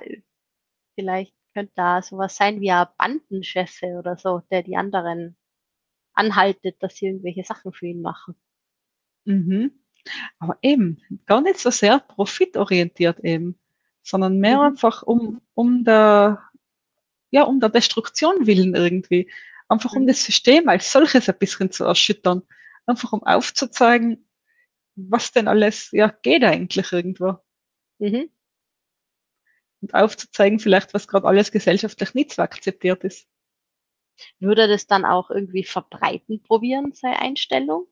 vielleicht 0.95 1.33
könnte 1.53 1.73
da 1.75 2.01
sowas 2.01 2.35
sein 2.35 2.61
wie 2.61 2.71
ein 2.71 2.87
Bandenchef 2.97 3.81
oder 3.83 4.17
so, 4.17 4.41
der 4.51 4.63
die 4.63 4.75
anderen 4.75 5.35
anhaltet, 6.13 6.81
dass 6.81 6.95
sie 6.95 7.07
irgendwelche 7.07 7.43
Sachen 7.43 7.73
für 7.73 7.87
ihn 7.87 8.01
machen. 8.01 8.35
Mhm. 9.25 9.71
Aber 10.39 10.57
eben, 10.61 11.01
gar 11.25 11.41
nicht 11.41 11.59
so 11.59 11.69
sehr 11.69 11.99
profitorientiert 11.99 13.19
eben, 13.19 13.59
sondern 14.01 14.39
mehr 14.39 14.57
Mhm. 14.57 14.63
einfach 14.63 15.03
um, 15.03 15.41
um 15.53 15.83
der, 15.83 16.41
ja, 17.31 17.43
um 17.43 17.59
der 17.59 17.69
Destruktion 17.69 18.47
willen 18.47 18.75
irgendwie. 18.75 19.31
Einfach 19.69 19.95
um 19.95 20.03
Mhm. 20.03 20.07
das 20.07 20.23
System 20.23 20.69
als 20.69 20.91
solches 20.91 21.29
ein 21.29 21.37
bisschen 21.39 21.71
zu 21.71 21.85
erschüttern. 21.85 22.43
Einfach 22.85 23.13
um 23.13 23.23
aufzuzeigen, 23.23 24.27
was 24.95 25.31
denn 25.31 25.47
alles, 25.47 25.91
ja, 25.91 26.09
geht 26.23 26.43
eigentlich 26.43 26.91
irgendwo. 26.91 27.37
Mhm. 27.99 28.29
Und 29.81 29.93
aufzuzeigen 29.93 30.59
vielleicht, 30.59 30.93
was 30.93 31.07
gerade 31.07 31.27
alles 31.27 31.51
gesellschaftlich 31.51 32.13
nicht 32.13 32.33
so 32.33 32.41
akzeptiert 32.41 33.03
ist. 33.03 33.27
Würde 34.39 34.63
er 34.63 34.67
das 34.67 34.87
dann 34.87 35.05
auch 35.05 35.29
irgendwie 35.31 35.63
verbreiten 35.63 36.41
probieren, 36.43 36.93
seine 36.93 37.19
Einstellung? 37.19 37.87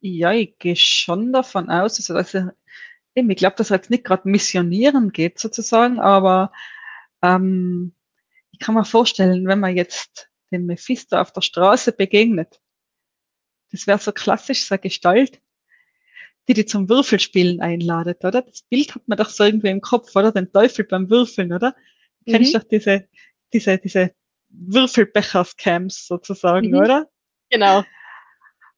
Ja, 0.00 0.32
ich 0.32 0.58
gehe 0.58 0.76
schon 0.76 1.32
davon 1.32 1.70
aus, 1.70 1.98
also 1.98 2.14
dass 2.14 2.34
er, 2.34 2.54
eben, 3.14 3.30
ich 3.30 3.36
glaube, 3.36 3.56
dass 3.56 3.70
er 3.70 3.76
jetzt 3.76 3.90
nicht 3.90 4.04
gerade 4.04 4.28
missionieren 4.28 5.12
geht 5.12 5.38
sozusagen, 5.38 6.00
aber 6.00 6.52
ähm, 7.22 7.94
ich 8.52 8.58
kann 8.60 8.74
mir 8.74 8.84
vorstellen, 8.84 9.46
wenn 9.46 9.60
man 9.60 9.76
jetzt 9.76 10.30
dem 10.52 10.66
Mephisto 10.66 11.16
auf 11.18 11.32
der 11.32 11.42
Straße 11.42 11.92
begegnet, 11.92 12.60
das 13.72 13.86
wäre 13.86 13.98
so 13.98 14.12
klassisch 14.12 14.64
so 14.66 14.74
eine 14.74 14.80
Gestalt, 14.82 15.40
die 16.48 16.54
die 16.54 16.66
zum 16.66 16.88
Würfelspielen 16.88 17.60
einladet, 17.60 18.24
oder? 18.24 18.42
Das 18.42 18.62
Bild 18.62 18.94
hat 18.94 19.06
man 19.06 19.18
doch 19.18 19.28
so 19.28 19.44
irgendwie 19.44 19.68
im 19.68 19.80
Kopf, 19.80 20.14
oder? 20.16 20.32
Den 20.32 20.52
Teufel 20.52 20.84
beim 20.84 21.08
Würfeln, 21.08 21.52
oder? 21.52 21.74
Du 22.24 22.32
Kennst 22.32 22.52
Mhm. 22.54 22.58
doch 22.58 22.64
diese, 22.68 23.08
diese, 23.52 23.78
diese 23.78 24.12
Würfelbecher-Scams 24.48 26.06
sozusagen, 26.06 26.70
Mhm. 26.70 26.76
oder? 26.78 27.08
Genau. 27.50 27.84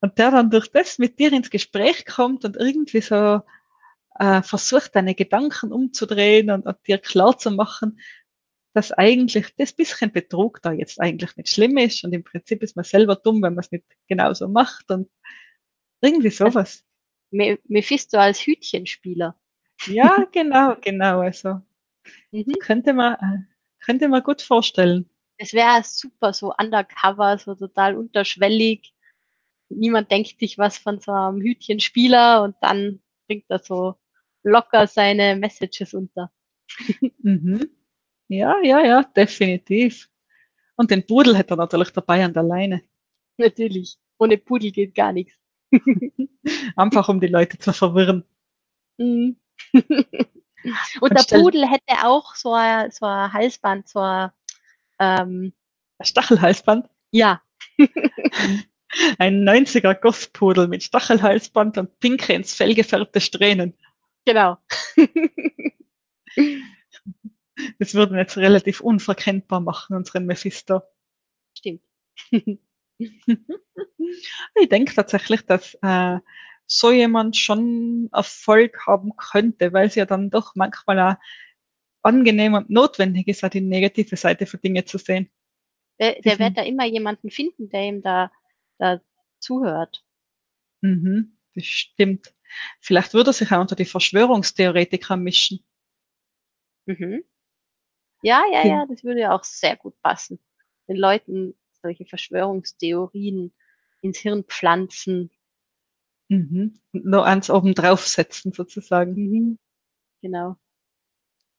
Und 0.00 0.18
der 0.18 0.30
dann 0.30 0.50
durch 0.50 0.68
das 0.70 0.98
mit 0.98 1.18
dir 1.18 1.32
ins 1.32 1.50
Gespräch 1.50 2.04
kommt 2.06 2.44
und 2.44 2.56
irgendwie 2.56 3.00
so 3.00 3.40
äh, 4.18 4.42
versucht, 4.42 4.94
deine 4.96 5.14
Gedanken 5.14 5.72
umzudrehen 5.72 6.50
und, 6.50 6.66
und 6.66 6.76
dir 6.86 6.98
klar 6.98 7.38
zu 7.38 7.50
machen, 7.50 7.98
dass 8.74 8.92
eigentlich 8.92 9.54
das 9.56 9.72
bisschen 9.72 10.12
Betrug 10.12 10.60
da 10.62 10.72
jetzt 10.72 11.00
eigentlich 11.00 11.36
nicht 11.36 11.48
schlimm 11.48 11.78
ist 11.78 12.04
und 12.04 12.12
im 12.12 12.24
Prinzip 12.24 12.62
ist 12.62 12.76
man 12.76 12.84
selber 12.84 13.16
dumm, 13.16 13.36
wenn 13.42 13.54
man 13.54 13.60
es 13.64 13.72
nicht 13.72 13.84
genauso 14.08 14.48
macht 14.48 14.90
und 14.90 15.08
irgendwie 16.02 16.30
sowas. 16.30 16.84
Me 17.30 17.58
Mephisto 17.68 18.18
als 18.18 18.40
Hütchenspieler. 18.40 19.36
Ja, 19.86 20.26
genau, 20.32 20.76
genau. 20.80 21.20
Also 21.20 21.60
Mhm. 22.32 22.54
könnte 22.60 22.92
man, 22.92 23.48
könnte 23.80 24.08
man 24.08 24.22
gut 24.22 24.42
vorstellen. 24.42 25.08
Es 25.38 25.52
wäre 25.52 25.82
super, 25.84 26.32
so 26.32 26.52
undercover, 26.54 27.38
so 27.38 27.54
total 27.54 27.96
unterschwellig. 27.96 28.94
Niemand 29.68 30.10
denkt 30.10 30.38
sich 30.38 30.58
was 30.58 30.78
von 30.78 31.00
so 31.00 31.12
einem 31.12 31.40
Hütchenspieler 31.40 32.42
und 32.42 32.56
dann 32.60 33.00
bringt 33.26 33.46
er 33.48 33.58
so 33.58 33.96
locker 34.42 34.86
seine 34.86 35.36
Messages 35.36 35.94
unter. 35.94 36.30
Mhm. 37.22 37.70
Ja, 38.28 38.56
ja, 38.62 38.80
ja, 38.84 39.02
definitiv. 39.02 40.08
Und 40.76 40.90
den 40.90 41.06
Pudel 41.06 41.36
hätte 41.36 41.54
er 41.54 41.58
natürlich 41.58 41.90
dabei 41.90 42.24
an 42.24 42.32
der 42.32 42.42
Leine. 42.42 42.82
Natürlich. 43.36 43.96
Ohne 44.18 44.38
Pudel 44.38 44.70
geht 44.70 44.94
gar 44.94 45.12
nichts. 45.12 45.34
Einfach 46.76 47.08
um 47.08 47.20
die 47.20 47.26
Leute 47.26 47.58
zu 47.58 47.72
verwirren. 47.72 48.24
Mhm. 48.98 49.36
Und 51.00 51.12
der 51.12 51.18
stell- 51.22 51.42
Pudel 51.42 51.68
hätte 51.68 52.04
auch 52.06 52.34
so 52.36 52.54
ein, 52.54 52.90
so 52.90 53.04
ein 53.06 53.32
Halsband, 53.32 53.88
so 53.88 54.00
ein, 54.00 54.30
ähm, 54.98 55.52
Stachelhalsband. 56.00 56.88
ja, 57.12 57.42
Ein 59.18 59.42
90er 59.48 59.94
Gothpudel 59.94 60.68
mit 60.68 60.82
Stachelhalsband 60.84 61.76
und 61.78 61.98
pinke 62.00 62.32
ins 62.32 62.54
Fell 62.54 62.74
gefärbte 62.74 63.20
Strähnen. 63.20 63.74
genau. 64.24 64.58
Das 67.78 67.94
würden 67.94 68.18
jetzt 68.18 68.36
relativ 68.36 68.80
unverkennbar 68.80 69.60
machen, 69.60 69.96
unseren 69.96 70.26
Mephisto. 70.26 70.82
Stimmt. 71.56 71.82
Ich 74.54 74.68
denke 74.68 74.94
tatsächlich, 74.94 75.42
dass 75.46 75.76
äh, 75.82 76.18
so 76.66 76.92
jemand 76.92 77.36
schon 77.36 78.08
Erfolg 78.12 78.86
haben 78.86 79.16
könnte, 79.16 79.72
weil 79.72 79.88
es 79.88 79.94
ja 79.94 80.06
dann 80.06 80.30
doch 80.30 80.54
manchmal 80.54 81.00
auch 81.00 81.14
angenehm 82.02 82.54
und 82.54 82.70
notwendig 82.70 83.28
ist, 83.28 83.44
auch 83.44 83.48
die 83.48 83.60
negative 83.60 84.16
Seite 84.16 84.46
von 84.46 84.60
Dinge 84.60 84.84
zu 84.84 84.98
sehen. 84.98 85.30
Der, 85.98 86.20
der 86.20 86.38
wird 86.38 86.58
da 86.58 86.62
immer 86.62 86.84
jemanden 86.84 87.30
finden, 87.30 87.68
der 87.70 87.82
ihm 87.82 88.02
da, 88.02 88.30
da 88.78 89.00
zuhört. 89.38 90.04
Mhm, 90.82 91.36
das 91.54 91.64
stimmt. 91.64 92.34
Vielleicht 92.80 93.14
würde 93.14 93.30
er 93.30 93.34
sich 93.34 93.50
auch 93.52 93.60
unter 93.60 93.76
die 93.76 93.84
Verschwörungstheoretiker 93.84 95.16
mischen. 95.16 95.64
Mhm. 96.86 97.24
Ja, 98.24 98.42
ja, 98.50 98.66
ja, 98.66 98.86
das 98.86 99.04
würde 99.04 99.20
ja 99.20 99.36
auch 99.36 99.44
sehr 99.44 99.76
gut 99.76 100.00
passen. 100.00 100.38
Den 100.88 100.96
Leuten 100.96 101.54
solche 101.82 102.06
Verschwörungstheorien 102.06 103.52
ins 104.00 104.18
Hirn 104.18 104.44
pflanzen. 104.44 105.30
Mhm. 106.30 106.80
Und 106.92 107.04
Nur 107.04 107.26
eins 107.26 107.50
oben 107.50 107.74
draufsetzen, 107.74 108.52
sozusagen. 108.52 109.12
Mhm. 109.12 109.58
Genau. 110.22 110.56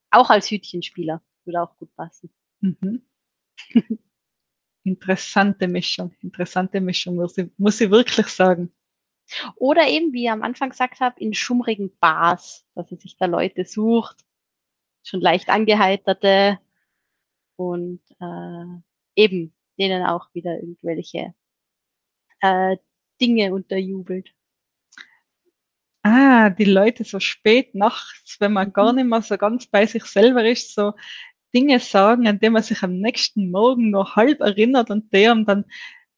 Auch 0.09 0.31
als 0.31 0.49
Hütchenspieler 0.49 1.21
würde 1.43 1.61
auch 1.61 1.77
gut 1.77 1.95
passen. 1.95 2.33
Mhm. 2.61 3.05
Interessante 4.83 5.67
Mischung, 5.67 6.15
interessante 6.21 6.81
Mischung, 6.81 7.15
muss 7.17 7.37
ich, 7.37 7.47
muss 7.57 7.79
ich 7.79 7.91
wirklich 7.91 8.27
sagen. 8.27 8.71
Oder 9.55 9.87
eben, 9.87 10.13
wie 10.13 10.23
ich 10.23 10.31
am 10.31 10.41
Anfang 10.41 10.71
gesagt 10.71 10.99
habe, 10.99 11.19
in 11.19 11.35
schummrigen 11.35 11.95
Bars, 11.99 12.65
dass 12.73 12.91
er 12.91 12.97
sich 12.97 13.17
da 13.17 13.27
Leute 13.27 13.65
sucht, 13.65 14.25
schon 15.05 15.21
leicht 15.21 15.49
angeheiterte 15.49 16.59
und 17.57 18.01
äh, 18.19 18.81
eben 19.15 19.53
denen 19.79 20.05
auch 20.05 20.33
wieder 20.33 20.55
irgendwelche 20.59 21.33
äh, 22.41 22.77
Dinge 23.21 23.53
unterjubelt. 23.53 24.33
Ah, 26.03 26.49
die 26.51 26.65
Leute 26.65 27.03
so 27.03 27.19
spät 27.19 27.73
nachts, 27.75 28.37
wenn 28.39 28.53
man 28.53 28.71
Mhm. 28.73 28.73
gar 28.73 28.93
nicht 28.93 29.05
mehr 29.05 29.21
so 29.21 29.37
ganz 29.37 29.67
bei 29.67 29.85
sich 29.87 30.05
selber 30.05 30.45
ist, 30.45 30.73
so 30.75 30.93
Dinge 31.53 31.79
sagen, 31.79 32.27
an 32.27 32.39
die 32.39 32.49
man 32.49 32.63
sich 32.63 32.83
am 32.83 32.97
nächsten 32.99 33.49
Morgen 33.51 33.91
nur 33.91 34.15
halb 34.15 34.41
erinnert 34.41 34.91
und 34.91 35.13
die 35.13 35.27
haben 35.27 35.45
dann, 35.45 35.65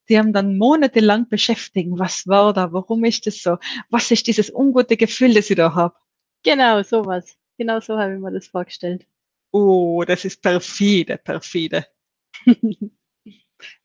die 0.09 0.17
haben 0.19 0.33
dann 0.33 0.57
monatelang 0.57 1.29
beschäftigen. 1.29 1.99
Was 1.99 2.27
war 2.27 2.53
da? 2.53 2.73
Warum 2.73 3.05
ist 3.05 3.27
das 3.27 3.41
so? 3.43 3.57
Was 3.89 4.11
ist 4.11 4.27
dieses 4.27 4.53
ungute 4.53 4.97
Gefühl, 4.97 5.33
das 5.33 5.49
ich 5.49 5.57
da 5.57 5.73
habe? 5.75 5.95
Genau, 6.43 6.81
sowas. 6.83 7.37
Genau 7.57 7.79
so 7.79 7.97
habe 7.97 8.13
ich 8.13 8.19
mir 8.19 8.31
das 8.31 8.47
vorgestellt. 8.47 9.07
Oh, 9.51 10.03
das 10.05 10.25
ist 10.25 10.41
perfide, 10.41 11.17
perfide. 11.17 11.87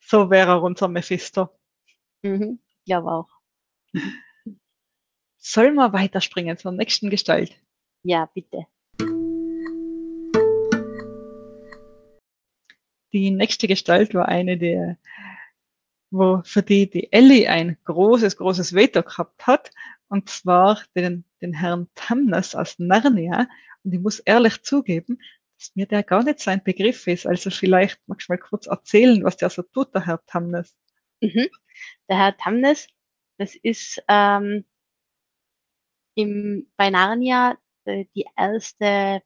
So 0.01 0.29
wäre 0.29 0.51
er 0.51 0.63
unser 0.63 0.89
Mephisto. 0.89 1.49
mhm. 2.23 2.59
Ich 2.69 2.85
glaube 2.85 3.11
auch. 3.11 3.29
Sollen 5.39 5.75
wir 5.77 5.93
weiterspringen 5.93 6.59
zur 6.59 6.73
nächsten 6.73 7.09
Gestalt? 7.09 7.57
Ja, 8.03 8.27
bitte. 8.35 8.67
Die 13.13 13.31
nächste 13.31 13.69
Gestalt 13.69 14.13
war 14.15 14.29
eine 14.29 14.59
der, 14.59 14.99
wo 16.11 16.43
für 16.45 16.63
die 16.63 16.91
die 16.91 17.13
Ellie 17.13 17.49
ein 17.49 17.79
großes, 17.85 18.37
großes 18.37 18.75
Veto 18.75 19.03
gehabt 19.03 19.47
hat, 19.47 19.71
und 20.13 20.29
zwar 20.29 20.79
den, 20.95 21.25
den 21.41 21.55
Herrn 21.55 21.89
Tamnas 21.95 22.55
aus 22.55 22.79
Narnia. 22.79 23.49
Und 23.83 23.95
ich 23.95 24.01
muss 24.01 24.19
ehrlich 24.19 24.63
zugeben, 24.63 25.19
dass 25.57 25.75
mir 25.75 25.87
der 25.87 26.03
gar 26.03 26.23
nicht 26.23 26.39
sein 26.39 26.63
Begriff 26.63 27.07
ist. 27.07 27.27
Also 27.27 27.49
vielleicht 27.49 27.99
magst 28.07 28.29
du 28.29 28.35
mal 28.35 28.39
kurz 28.39 28.67
erzählen, 28.67 29.25
was 29.25 29.39
der 29.39 29.49
so 29.49 29.63
tut, 29.63 29.95
der 29.95 30.05
Herr 30.05 30.23
Tamnas. 30.27 30.77
Mhm. 31.23 31.49
Der 32.11 32.19
Herr 32.19 32.37
Tamnes, 32.37 32.89
das 33.39 33.55
ist 33.55 34.03
ähm, 34.07 34.67
im, 36.15 36.71
bei 36.77 36.91
Narnia 36.91 37.57
äh, 37.87 38.05
die 38.15 38.27
erste 38.37 39.23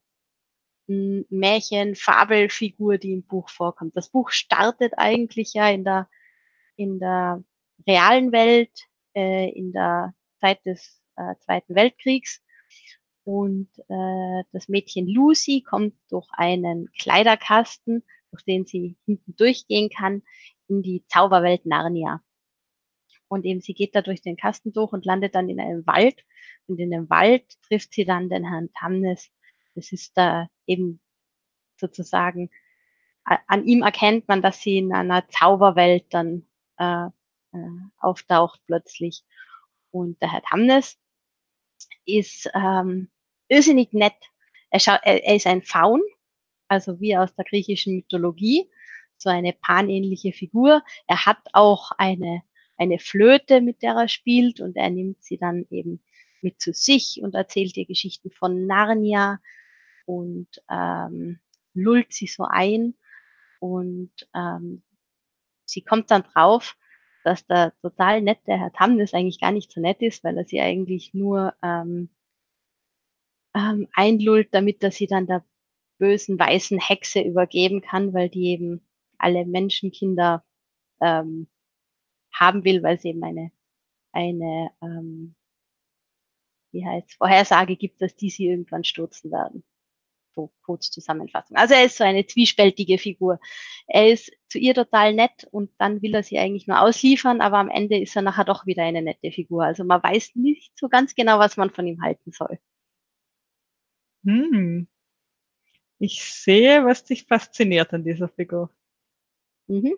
m, 0.86 1.24
Märchen-Fabelfigur, 1.30 2.98
die 2.98 3.10
im 3.10 3.24
Buch 3.24 3.48
vorkommt. 3.48 3.96
Das 3.96 4.08
Buch 4.10 4.30
startet 4.30 4.92
eigentlich 4.96 5.52
ja 5.52 5.68
in 5.68 5.82
der, 5.82 6.08
in 6.76 7.00
der 7.00 7.42
realen 7.88 8.30
Welt, 8.30 8.70
äh, 9.16 9.50
in 9.50 9.72
der 9.72 10.14
Zeit 10.38 10.64
des 10.64 11.02
äh, 11.16 11.34
Zweiten 11.40 11.74
Weltkriegs. 11.74 12.42
Und 13.24 13.68
äh, 13.88 14.44
das 14.52 14.68
Mädchen 14.68 15.08
Lucy 15.08 15.62
kommt 15.62 15.94
durch 16.10 16.28
einen 16.32 16.90
Kleiderkasten, 17.00 18.04
durch 18.30 18.44
den 18.44 18.66
sie 18.66 18.96
hinten 19.04 19.34
durchgehen 19.36 19.90
kann, 19.90 20.22
in 20.68 20.82
die 20.82 21.04
Zauberwelt 21.08 21.66
Narnia. 21.66 22.22
Und 23.28 23.44
eben 23.44 23.60
sie 23.60 23.74
geht 23.74 23.94
da 23.94 24.02
durch 24.02 24.22
den 24.22 24.36
Kasten 24.36 24.72
durch 24.72 24.92
und 24.92 25.04
landet 25.04 25.34
dann 25.34 25.48
in 25.48 25.60
einem 25.60 25.86
Wald. 25.86 26.24
Und 26.68 26.78
in 26.78 26.90
dem 26.90 27.10
Wald 27.10 27.44
trifft 27.62 27.92
sie 27.92 28.04
dann 28.04 28.28
den 28.28 28.48
Herrn 28.48 28.70
Tamnes. 28.78 29.30
Das 29.74 29.92
ist 29.92 30.16
da 30.16 30.48
eben 30.66 31.00
sozusagen, 31.76 32.50
an 33.24 33.64
ihm 33.64 33.82
erkennt 33.82 34.28
man, 34.28 34.40
dass 34.40 34.60
sie 34.60 34.78
in 34.78 34.92
einer 34.92 35.28
Zauberwelt 35.28 36.06
dann 36.10 36.46
äh, 36.78 37.06
äh, 37.06 37.70
auftaucht 37.98 38.60
plötzlich. 38.66 39.24
Und 39.96 40.20
der 40.20 40.30
Herr 40.30 40.42
Tamnes 40.42 40.98
ist 42.04 42.50
ähm, 42.54 43.08
irrsinnig 43.48 43.92
nett. 43.92 44.14
Er, 44.70 44.80
schaut, 44.80 45.00
er, 45.02 45.24
er 45.24 45.36
ist 45.36 45.46
ein 45.46 45.62
Faun, 45.62 46.02
also 46.68 47.00
wie 47.00 47.16
aus 47.16 47.34
der 47.34 47.46
griechischen 47.46 47.96
Mythologie, 47.96 48.68
so 49.16 49.30
eine 49.30 49.54
panähnliche 49.54 50.32
Figur. 50.32 50.82
Er 51.06 51.24
hat 51.24 51.38
auch 51.54 51.92
eine, 51.92 52.42
eine 52.76 52.98
Flöte, 52.98 53.62
mit 53.62 53.82
der 53.82 53.94
er 53.94 54.08
spielt 54.08 54.60
und 54.60 54.76
er 54.76 54.90
nimmt 54.90 55.22
sie 55.24 55.38
dann 55.38 55.66
eben 55.70 56.02
mit 56.42 56.60
zu 56.60 56.74
sich 56.74 57.20
und 57.22 57.34
erzählt 57.34 57.76
ihr 57.78 57.86
Geschichten 57.86 58.30
von 58.30 58.66
Narnia 58.66 59.40
und 60.04 60.48
ähm, 60.70 61.40
lullt 61.72 62.12
sie 62.12 62.26
so 62.26 62.44
ein 62.44 62.94
und 63.60 64.12
ähm, 64.34 64.82
sie 65.64 65.80
kommt 65.80 66.10
dann 66.10 66.22
drauf, 66.22 66.76
dass 67.26 67.44
der 67.46 67.74
total 67.82 68.22
nette 68.22 68.56
Herr 68.56 68.72
Tamnes 68.72 69.12
eigentlich 69.12 69.40
gar 69.40 69.50
nicht 69.50 69.72
so 69.72 69.80
nett 69.80 70.00
ist, 70.00 70.22
weil 70.22 70.38
er 70.38 70.44
sie 70.44 70.60
eigentlich 70.60 71.12
nur 71.12 71.54
ähm, 71.60 72.08
ähm, 73.52 73.88
einlullt, 73.92 74.50
damit 74.52 74.82
er 74.84 74.92
sie 74.92 75.08
dann 75.08 75.26
der 75.26 75.44
bösen 75.98 76.38
weißen 76.38 76.78
Hexe 76.78 77.20
übergeben 77.20 77.80
kann, 77.80 78.14
weil 78.14 78.28
die 78.28 78.50
eben 78.52 78.86
alle 79.18 79.44
Menschenkinder 79.44 80.44
ähm, 81.00 81.48
haben 82.32 82.64
will, 82.64 82.84
weil 82.84 83.00
sie 83.00 83.08
eben 83.08 83.24
eine, 83.24 83.50
eine 84.12 84.70
ähm, 84.80 85.34
wie 86.70 86.86
heißt 86.86 87.14
Vorhersage 87.14 87.76
gibt, 87.76 88.00
dass 88.02 88.14
die 88.14 88.30
sie 88.30 88.46
irgendwann 88.46 88.84
stürzen 88.84 89.32
werden 89.32 89.64
so 90.36 90.52
kurz 90.62 90.90
Zusammenfassung. 90.90 91.56
Also 91.56 91.74
er 91.74 91.84
ist 91.84 91.96
so 91.96 92.04
eine 92.04 92.26
zwiespältige 92.26 92.98
Figur. 92.98 93.40
Er 93.88 94.10
ist 94.10 94.30
zu 94.48 94.58
ihr 94.58 94.74
total 94.74 95.14
nett 95.14 95.48
und 95.50 95.70
dann 95.78 96.02
will 96.02 96.14
er 96.14 96.22
sie 96.22 96.38
eigentlich 96.38 96.68
nur 96.68 96.80
ausliefern, 96.80 97.40
aber 97.40 97.58
am 97.58 97.70
Ende 97.70 97.98
ist 97.98 98.14
er 98.14 98.22
nachher 98.22 98.44
doch 98.44 98.66
wieder 98.66 98.84
eine 98.84 99.02
nette 99.02 99.32
Figur. 99.32 99.64
Also 99.64 99.82
man 99.82 100.02
weiß 100.02 100.36
nicht 100.36 100.78
so 100.78 100.88
ganz 100.88 101.14
genau, 101.14 101.38
was 101.38 101.56
man 101.56 101.70
von 101.70 101.86
ihm 101.86 102.02
halten 102.02 102.30
soll. 102.32 102.58
Hm. 104.24 104.86
Ich 105.98 106.22
sehe, 106.22 106.84
was 106.84 107.04
dich 107.04 107.24
fasziniert 107.24 107.92
an 107.94 108.04
dieser 108.04 108.28
Figur. 108.28 108.70
Mhm. 109.66 109.96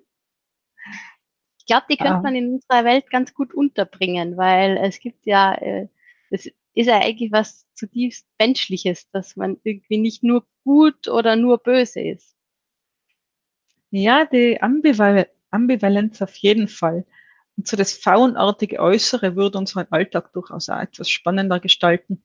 Ich 1.58 1.66
glaube, 1.66 1.86
die 1.90 1.96
könnte 1.96 2.14
ah. 2.14 2.22
man 2.22 2.36
in 2.36 2.54
unserer 2.54 2.84
Welt 2.84 3.10
ganz 3.10 3.34
gut 3.34 3.52
unterbringen, 3.52 4.36
weil 4.36 4.78
es 4.78 5.00
gibt 5.00 5.26
ja, 5.26 5.54
äh, 5.54 5.88
es 6.30 6.50
ist 6.78 6.86
ja 6.86 7.00
eigentlich 7.00 7.32
was 7.32 7.66
zutiefst 7.74 8.24
Menschliches, 8.38 9.10
dass 9.10 9.34
man 9.34 9.58
irgendwie 9.64 9.98
nicht 9.98 10.22
nur 10.22 10.46
gut 10.62 11.08
oder 11.08 11.34
nur 11.34 11.58
böse 11.58 12.00
ist. 12.00 12.36
Ja, 13.90 14.24
die 14.24 14.62
Ambival 14.62 15.28
Ambivalenz 15.50 16.22
auf 16.22 16.36
jeden 16.36 16.68
Fall. 16.68 17.04
Und 17.56 17.66
so 17.66 17.76
das 17.76 17.94
faunartige 17.94 18.78
Äußere 18.78 19.34
würde 19.34 19.58
unseren 19.58 19.88
Alltag 19.90 20.32
durchaus 20.34 20.68
auch 20.68 20.78
etwas 20.78 21.10
spannender 21.10 21.58
gestalten. 21.58 22.22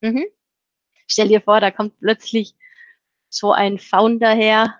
Mhm. 0.00 0.24
Stell 1.06 1.28
dir 1.28 1.42
vor, 1.42 1.60
da 1.60 1.70
kommt 1.70 1.98
plötzlich 2.00 2.54
so 3.28 3.52
ein 3.52 3.78
Faun 3.78 4.18
daher 4.18 4.78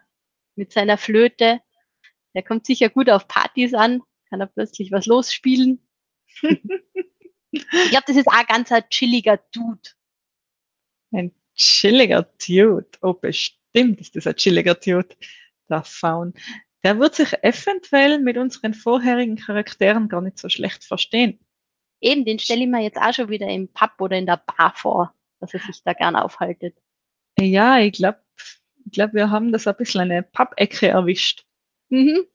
mit 0.55 0.73
seiner 0.73 0.97
Flöte. 0.97 1.61
Der 2.33 2.43
kommt 2.43 2.65
sicher 2.65 2.89
gut 2.89 3.11
auf 3.11 3.29
Partys 3.29 3.75
an, 3.75 4.01
kann 4.31 4.41
er 4.41 4.47
plötzlich 4.47 4.93
was 4.93 5.05
losspielen. 5.05 5.87
Ich 7.55 7.91
glaube, 7.91 8.05
das 8.07 8.17
ist 8.17 8.29
auch 8.29 8.47
ganz 8.47 8.73
ein 8.73 8.83
chilliger 8.91 9.39
Dude. 9.53 9.91
Ein 11.13 11.33
chilliger 11.55 12.23
Dude. 12.47 12.87
Oh, 13.03 13.15
bestimmt 13.15 14.01
ist 14.01 14.17
das 14.17 14.27
ein 14.27 14.37
chilliger 14.37 14.75
Dude. 14.75 15.17
Der 15.69 15.85
Faun. 15.85 16.35
Der 16.83 16.99
wird 16.99 17.15
sich 17.15 17.33
eventuell 17.43 18.19
mit 18.19 18.37
unseren 18.37 18.75
vorherigen 18.75 19.37
Charakteren 19.37 20.09
gar 20.09 20.21
nicht 20.21 20.39
so 20.39 20.49
schlecht 20.49 20.85
verstehen. 20.85 21.39
Eben, 22.01 22.27
den 22.27 22.39
stelle 22.39 22.63
ich 22.63 22.69
mir 22.69 22.83
jetzt 22.83 22.99
auch 22.99 23.15
schon 23.15 23.31
wieder 23.31 23.49
im 23.49 23.69
Pub 23.69 23.93
oder 23.99 24.19
in 24.19 24.27
der 24.27 24.37
Bar 24.37 24.75
vor, 24.77 25.15
dass 25.41 25.55
er 25.55 25.61
sich 25.61 25.83
da 25.83 25.95
gern 25.95 26.17
aufhaltet. 26.17 26.77
Ja, 27.39 27.79
ich 27.79 27.93
glaube, 27.93 28.21
ich 28.85 28.93
glaub, 28.93 29.15
wir 29.15 29.31
haben 29.31 29.53
das 29.53 29.67
ein 29.67 29.77
bisschen 29.77 30.03
eine 30.03 30.23
Pub-Ecke 30.23 30.89
erwischt. 30.89 31.47
Mhm. 31.89 32.27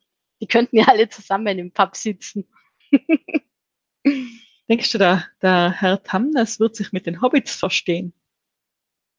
Die 0.42 0.48
könnten 0.48 0.78
ja 0.78 0.86
alle 0.88 1.10
zusammen 1.10 1.60
im 1.60 1.72
Pub 1.72 1.96
sitzen. 1.96 2.50
Denkst 4.70 4.92
du, 4.92 5.00
der, 5.00 5.26
der 5.42 5.72
Herr 5.72 6.04
Tamnes 6.04 6.60
wird 6.60 6.76
sich 6.76 6.94
mit 6.94 7.08
den 7.08 7.22
Hobbits 7.22 7.56
verstehen? 7.56 8.14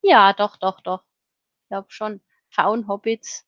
Ja, 0.02 0.32
doch, 0.32 0.56
doch, 0.56 0.80
doch. 0.80 1.02
Ich 1.62 1.68
glaube 1.68 1.90
schon. 1.90 2.20
Faun-Hobbits. 2.50 3.46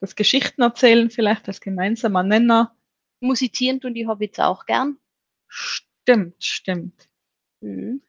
Das 0.00 0.16
Geschichten 0.16 0.62
erzählen 0.62 1.10
vielleicht 1.10 1.46
als 1.48 1.60
gemeinsamer 1.60 2.22
Nenner. 2.22 2.74
Musizieren 3.20 3.80
tun 3.80 3.94
die 3.94 4.06
Hobbits 4.06 4.38
auch 4.38 4.64
gern. 4.64 4.98
Stimmt, 5.46 6.42
stimmt. 6.42 7.08
Mhm. 7.60 8.02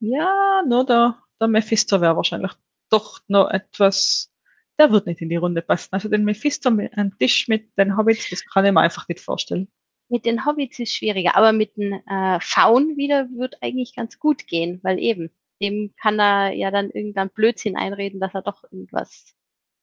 Ja, 0.00 0.62
nur 0.66 0.84
der, 0.86 1.22
der 1.40 1.48
Mephisto 1.48 2.00
wäre 2.00 2.16
wahrscheinlich 2.16 2.52
doch 2.90 3.20
noch 3.28 3.48
etwas, 3.50 4.32
der 4.78 4.90
wird 4.90 5.06
nicht 5.06 5.20
in 5.20 5.28
die 5.28 5.36
Runde 5.36 5.62
passen. 5.62 5.90
Also 5.92 6.08
den 6.08 6.24
Mephisto 6.24 6.68
am 6.68 7.18
Tisch 7.18 7.46
mit 7.46 7.76
den 7.78 7.96
Hobbits, 7.96 8.28
das 8.30 8.44
kann 8.44 8.64
ich 8.64 8.72
mir 8.72 8.80
einfach 8.80 9.06
nicht 9.06 9.20
vorstellen. 9.20 9.70
Mit 10.10 10.26
den 10.26 10.44
Hobbits 10.44 10.78
ist 10.80 10.92
schwieriger, 10.92 11.36
aber 11.36 11.52
mit 11.52 11.76
den 11.76 11.92
äh, 12.06 12.40
Faun 12.40 12.96
wieder 12.96 13.28
wird 13.30 13.62
eigentlich 13.62 13.94
ganz 13.94 14.18
gut 14.18 14.46
gehen, 14.48 14.80
weil 14.82 14.98
eben, 14.98 15.30
dem 15.62 15.94
kann 16.00 16.18
er 16.18 16.52
ja 16.52 16.70
dann 16.70 16.90
irgendein 16.90 17.30
Blödsinn 17.30 17.76
einreden, 17.76 18.18
dass 18.18 18.34
er 18.34 18.42
doch 18.42 18.64
irgendwas 18.64 19.36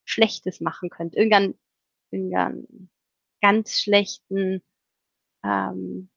Schlechtes 0.04 0.60
machen 0.60 0.90
könnte. 0.90 1.18
Irgendein, 1.18 1.56
irgendein 2.12 2.90
ganz 3.42 3.80
schlechten 3.80 4.62
ähm, 5.44 6.10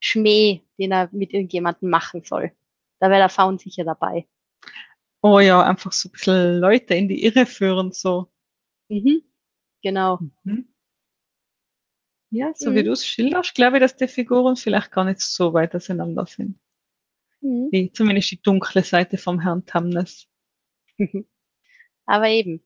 Schmäh, 0.00 0.62
den 0.78 0.92
er 0.92 1.08
mit 1.12 1.32
irgendjemandem 1.32 1.88
machen 1.88 2.22
soll. 2.24 2.52
Da 3.00 3.08
wäre 3.08 3.20
der 3.20 3.28
Faun 3.28 3.58
sicher 3.58 3.84
dabei. 3.84 4.28
Oh 5.22 5.40
ja, 5.40 5.62
einfach 5.62 5.92
so 5.92 6.08
ein 6.08 6.12
bisschen 6.12 6.58
Leute 6.60 6.94
in 6.94 7.08
die 7.08 7.24
Irre 7.24 7.46
führen, 7.46 7.92
so. 7.92 8.30
Mhm. 8.88 9.22
Genau. 9.82 10.18
Mhm. 10.44 10.68
Ja, 12.30 12.52
so 12.54 12.74
wie 12.74 12.80
mhm. 12.80 12.86
du 12.86 12.92
es 12.92 13.06
schilderst, 13.06 13.54
glaube 13.54 13.76
ich, 13.76 13.80
dass 13.80 13.96
die 13.96 14.08
Figuren 14.08 14.56
vielleicht 14.56 14.90
gar 14.90 15.04
nicht 15.04 15.20
so 15.20 15.52
weit 15.52 15.74
auseinander 15.74 16.26
sind. 16.26 16.58
Mhm. 17.40 17.70
Die, 17.72 17.92
zumindest 17.92 18.30
die 18.30 18.42
dunkle 18.42 18.82
Seite 18.82 19.16
vom 19.18 19.40
Herrn 19.40 19.64
Tamnes. 19.64 20.26
Aber 22.06 22.28
eben, 22.28 22.64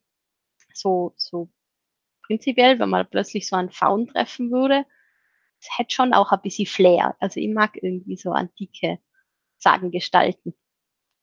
so, 0.73 1.14
so 1.16 1.51
prinzipiell, 2.23 2.79
wenn 2.79 2.88
man 2.88 3.09
plötzlich 3.09 3.49
so 3.49 3.57
einen 3.57 3.70
Faun 3.70 4.07
treffen 4.07 4.51
würde, 4.51 4.87
es 5.61 5.68
hätte 5.77 5.94
schon 5.94 6.14
auch 6.14 6.33
ein 6.33 6.40
bisschen 6.42 6.66
Flair. 6.66 7.16
Also 7.20 7.40
ich 7.40 7.49
mag 7.49 7.77
irgendwie 7.83 8.16
so 8.16 8.33
antike 8.33 8.99
Sagengestalten. 9.59 10.55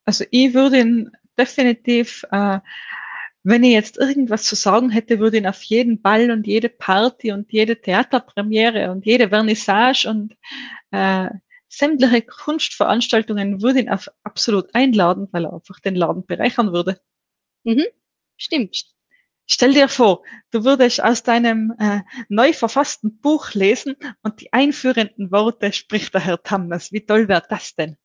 Also 0.05 0.25
ich 0.29 0.53
würde 0.53 0.79
ihn 0.79 1.11
definitiv 1.37 2.23
äh, 2.31 2.59
wenn 3.47 3.63
ich 3.63 3.71
jetzt 3.71 3.97
irgendwas 3.97 4.43
zu 4.43 4.55
sagen 4.55 4.89
hätte, 4.89 5.19
würde 5.19 5.37
ich 5.37 5.47
auf 5.47 5.63
jeden 5.63 6.01
Ball 6.01 6.31
und 6.31 6.45
jede 6.45 6.67
Party 6.67 7.31
und 7.31 7.49
jede 7.53 7.79
Theaterpremiere 7.79 8.91
und 8.91 9.05
jede 9.05 9.29
Vernissage 9.29 10.05
und 10.09 10.35
äh, 10.91 11.29
sämtliche 11.69 12.23
Kunstveranstaltungen 12.23 13.61
würde 13.61 13.79
ihn 13.79 13.89
auf 13.89 14.09
absolut 14.23 14.75
einladen, 14.75 15.29
weil 15.31 15.45
er 15.45 15.53
einfach 15.53 15.79
den 15.79 15.95
Laden 15.95 16.25
bereichern 16.25 16.73
würde. 16.73 16.99
Mhm. 17.63 17.85
Stimmt. 18.35 18.83
Stell 19.45 19.73
dir 19.73 19.87
vor, 19.87 20.23
du 20.51 20.65
würdest 20.65 21.01
aus 21.01 21.23
deinem 21.23 21.73
äh, 21.79 22.01
neu 22.27 22.51
verfassten 22.51 23.17
Buch 23.21 23.53
lesen 23.53 23.95
und 24.23 24.41
die 24.41 24.51
einführenden 24.51 25.31
Worte 25.31 25.71
spricht 25.71 26.13
der 26.13 26.19
Herr 26.19 26.43
Tammes. 26.43 26.91
Wie 26.91 27.05
toll 27.05 27.29
wäre 27.29 27.43
das 27.47 27.75
denn? 27.75 27.95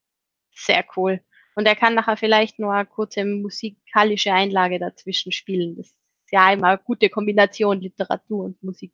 Sehr 0.54 0.84
cool. 0.96 1.20
Und 1.54 1.66
er 1.66 1.76
kann 1.76 1.94
nachher 1.94 2.16
vielleicht 2.16 2.58
nur 2.58 2.72
eine 2.72 2.86
kurze 2.86 3.24
musikalische 3.24 4.32
Einlage 4.32 4.78
dazwischen 4.78 5.32
spielen. 5.32 5.76
Das 5.76 5.88
ist 5.88 5.96
ja 6.32 6.52
immer 6.52 6.68
eine 6.68 6.78
gute 6.78 7.10
Kombination, 7.10 7.80
Literatur 7.80 8.44
und 8.44 8.62
Musik. 8.62 8.92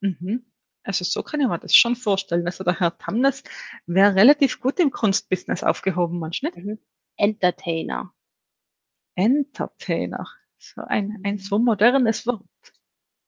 Mhm. 0.00 0.44
Also 0.82 1.04
so 1.04 1.22
kann 1.22 1.40
ich 1.40 1.48
mir 1.48 1.58
das 1.58 1.74
schon 1.74 1.96
vorstellen. 1.96 2.46
Also 2.46 2.62
der 2.64 2.78
Herr 2.78 2.96
Tamnes 2.96 3.42
wäre 3.86 4.14
relativ 4.14 4.60
gut 4.60 4.78
im 4.78 4.90
Kunstbusiness 4.90 5.64
aufgehoben, 5.64 6.18
manchmal 6.18 6.52
nicht? 6.52 6.64
Mhm. 6.64 6.78
Entertainer. 7.16 8.12
Entertainer. 9.16 10.26
So 10.58 10.82
ein, 10.82 11.18
ein 11.24 11.38
so 11.38 11.58
modernes 11.58 12.26
Wort. 12.26 12.44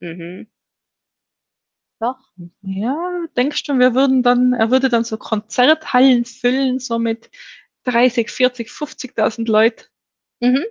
Mhm. 0.01 0.51
Doch. 2.01 2.19
Ja, 2.63 2.97
denkst 3.37 3.65
du, 3.65 3.79
wir 3.79 3.95
würden 3.95 4.23
dann, 4.23 4.53
er 4.53 4.71
würde 4.71 4.89
dann 4.89 5.03
so 5.03 5.17
Konzerthallen 5.17 6.25
füllen, 6.25 6.79
so 6.79 6.99
mit 7.01 7.29
30, 7.89 8.31
40, 8.31 8.71
50.000 8.71 9.49
Leuten? 9.49 9.85
Mhm. 10.41 10.65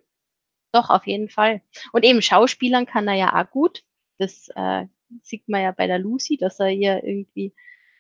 Doch, 0.74 0.90
auf 0.90 1.08
jeden 1.08 1.30
Fall. 1.30 1.62
Und 1.94 2.04
eben 2.06 2.22
Schauspielern 2.22 2.86
kann 2.86 3.08
er 3.08 3.16
ja 3.16 3.42
auch 3.42 3.50
gut. 3.50 3.84
Das 4.20 4.50
äh, 4.56 4.86
sieht 5.24 5.48
man 5.48 5.62
ja 5.64 5.72
bei 5.72 5.88
der 5.88 6.00
Lucy, 6.00 6.38
dass 6.38 6.60
er 6.60 6.70
ihr 6.72 7.04
irgendwie 7.04 7.54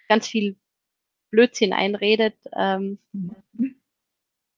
ganz 0.09 0.27
viel 0.27 0.57
Blödsinn 1.31 1.73
einredet, 1.73 2.35
ähm, 2.55 2.99
Mhm. 3.13 3.81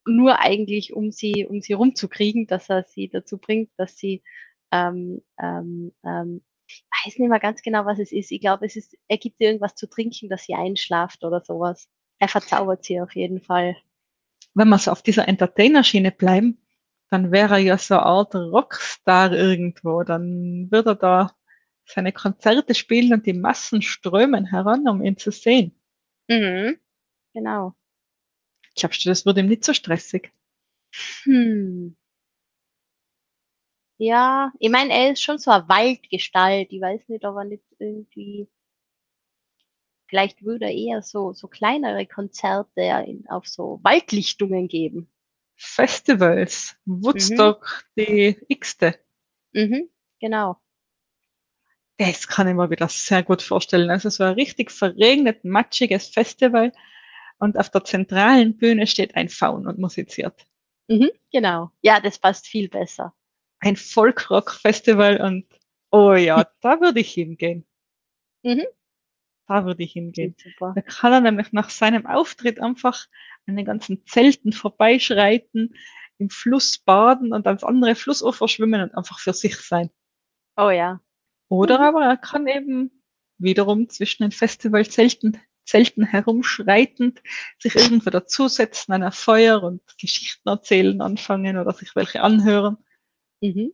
nur 0.06 0.40
eigentlich, 0.40 0.94
um 0.94 1.12
sie, 1.12 1.46
um 1.46 1.62
sie 1.62 1.74
rumzukriegen, 1.74 2.48
dass 2.48 2.70
er 2.70 2.84
sie 2.84 3.10
dazu 3.10 3.38
bringt, 3.38 3.72
dass 3.78 3.98
sie, 3.98 4.24
ähm, 4.72 5.22
ähm, 5.42 5.94
ähm, 6.04 6.44
ich 6.68 6.86
weiß 7.06 7.18
nicht 7.20 7.30
mehr 7.30 7.40
ganz 7.40 7.62
genau, 7.62 7.86
was 7.86 8.00
es 8.00 8.12
ist. 8.12 8.32
Ich 8.32 8.42
glaube, 8.42 8.66
es 8.66 8.76
ist, 8.76 8.98
er 9.08 9.18
gibt 9.18 9.38
ihr 9.40 9.48
irgendwas 9.48 9.76
zu 9.76 9.90
trinken, 9.90 10.30
dass 10.30 10.44
sie 10.46 10.56
einschlaft 10.56 11.24
oder 11.24 11.42
sowas. 11.44 11.90
Er 12.20 12.28
verzaubert 12.28 12.84
sie 12.84 13.02
auf 13.02 13.16
jeden 13.16 13.42
Fall. 13.42 13.76
Wenn 14.54 14.70
wir 14.70 14.78
so 14.78 14.92
auf 14.92 15.02
dieser 15.04 15.28
Entertainer-Schiene 15.28 16.12
bleiben, 16.12 16.62
dann 17.10 17.32
wäre 17.32 17.56
er 17.56 17.60
ja 17.60 17.78
so 17.78 17.96
eine 17.96 18.04
Art 18.04 18.36
Rockstar 18.36 19.32
irgendwo. 19.34 20.04
Dann 20.04 20.68
würde 20.72 20.92
er 20.92 20.96
da 20.96 21.32
seine 21.86 22.14
Konzerte 22.14 22.76
spielen 22.76 23.14
und 23.14 23.26
die 23.26 23.34
Massen 23.34 23.82
strömen 23.82 24.46
heran, 24.46 24.88
um 24.88 25.04
ihn 25.04 25.18
zu 25.18 25.32
sehen. 25.32 25.80
Mhm. 26.30 26.80
Genau. 27.34 27.76
Glaubst 28.76 29.06
du, 29.06 29.10
das 29.10 29.26
würde 29.26 29.42
ihm 29.42 29.48
nicht 29.48 29.64
so 29.64 29.74
stressig? 29.74 30.32
Hm. 31.24 31.96
Ja, 34.02 34.52
ich 34.60 34.70
meine, 34.70 34.94
er 34.94 35.12
ist 35.12 35.22
schon 35.22 35.38
so 35.40 35.52
eine 35.52 35.68
Waldgestalt. 35.68 36.72
Ich 36.72 36.80
weiß 36.82 37.10
nicht, 37.10 37.26
ob 37.26 37.36
er 37.36 37.44
nicht 37.44 37.66
irgendwie, 37.80 38.48
vielleicht 40.10 40.44
würde 40.44 40.66
er 40.66 40.74
eher 40.74 41.02
so, 41.02 41.34
so 41.34 41.48
kleinere 41.48 42.06
Konzerte 42.06 43.06
auf 43.30 43.48
so 43.48 43.80
Waldlichtungen 43.84 44.68
geben. 44.68 45.08
Festivals, 45.56 46.76
Woodstock, 46.86 47.86
die 47.98 48.38
x-te. 48.48 48.96
Mhm, 49.54 49.90
genau. 50.20 50.58
Das 51.98 52.28
kann 52.28 52.48
ich 52.48 52.56
mir 52.56 52.70
wieder 52.70 52.88
sehr 52.88 53.24
gut 53.24 53.42
vorstellen. 53.42 53.90
Also 53.90 54.10
so 54.10 54.24
ein 54.24 54.34
richtig 54.34 54.72
verregnet, 54.72 55.44
matschiges 55.44 56.08
Festival 56.08 56.72
und 57.40 57.58
auf 57.58 57.70
der 57.70 57.84
zentralen 57.84 58.58
Bühne 58.58 58.88
steht 58.88 59.16
ein 59.16 59.30
Faun 59.30 59.68
und 59.68 59.80
musiziert. 59.80 60.46
Mhm, 60.88 61.12
genau. 61.32 61.72
Ja, 61.82 62.00
das 62.00 62.18
passt 62.18 62.48
viel 62.48 62.70
besser. 62.70 63.14
Ein 63.60 63.76
Folkrock-Festival 63.76 65.22
und 65.22 65.46
oh 65.92 66.14
ja, 66.14 66.48
da 66.62 66.80
würde 66.80 67.02
ich 67.02 67.14
hingehen. 67.14 67.66
Mhm. 68.44 68.66
Da 69.50 69.66
würde 69.66 69.84
ich 69.84 69.94
hingehen. 69.94 70.36
Super. 70.38 70.74
Da 70.76 70.82
kann 70.82 71.14
er 71.14 71.22
nämlich 71.22 71.54
nach 71.54 71.70
seinem 71.72 72.08
Auftritt 72.08 72.62
einfach 72.62 73.08
an 73.48 73.58
den 73.58 73.66
ganzen 73.66 74.06
Zelten 74.08 74.54
vorbeischreiten, 74.54 75.76
im 76.20 76.30
Fluss 76.32 76.78
baden 76.80 77.34
und 77.34 77.48
ans 77.48 77.64
andere 77.66 77.96
Flussufer 77.96 78.48
schwimmen 78.48 78.82
und 78.82 78.96
einfach 78.96 79.20
für 79.20 79.34
sich 79.34 79.58
sein. 79.58 79.92
Oh 80.58 80.70
ja. 80.70 81.02
Oder 81.50 81.80
Mhm. 81.80 81.84
aber 81.84 82.06
er 82.06 82.18
kann 82.18 82.48
eben 82.48 83.04
wiederum 83.40 83.90
zwischen 83.90 84.24
den 84.24 84.32
Festivalzelten 84.32 85.40
Zelten 85.66 86.04
herumschreitend 86.04 87.22
sich 87.60 87.76
irgendwo 87.76 88.10
dazusetzen 88.10 88.94
an 88.94 89.04
ein 89.04 89.12
Feuer 89.12 89.62
und 89.64 89.82
Geschichten 90.00 90.50
erzählen 90.50 91.02
anfangen 91.02 91.58
oder 91.58 91.74
sich 91.74 91.96
welche 91.96 92.22
anhören. 92.24 92.78
Mhm. 93.42 93.74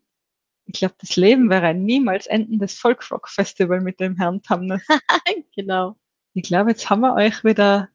Ich 0.67 0.79
glaube, 0.79 0.95
das 0.99 1.15
Leben 1.15 1.49
wäre 1.49 1.67
ein 1.67 1.83
niemals 1.83 2.25
endendes 2.27 2.77
Folkrock-Festival 2.79 3.81
mit 3.81 3.99
dem 3.99 4.15
Herrn 4.17 4.41
Tamnes. 4.41 4.81
genau. 5.55 5.95
Ich 6.33 6.43
glaube, 6.43 6.71
jetzt 6.71 6.89
haben 6.89 7.01
wir 7.01 7.13
euch 7.13 7.43
wieder 7.43 7.89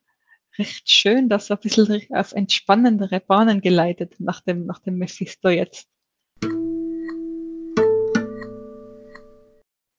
recht 0.58 0.90
schön 0.90 1.28
das 1.28 1.50
ein 1.50 1.58
bisschen 1.58 2.06
auf 2.10 2.32
entspannendere 2.32 3.20
Bahnen 3.20 3.60
geleitet 3.60 4.14
nach 4.18 4.40
dem, 4.40 4.66
nach 4.66 4.78
dem 4.78 4.98
Mephisto 4.98 5.48
jetzt. 5.48 5.88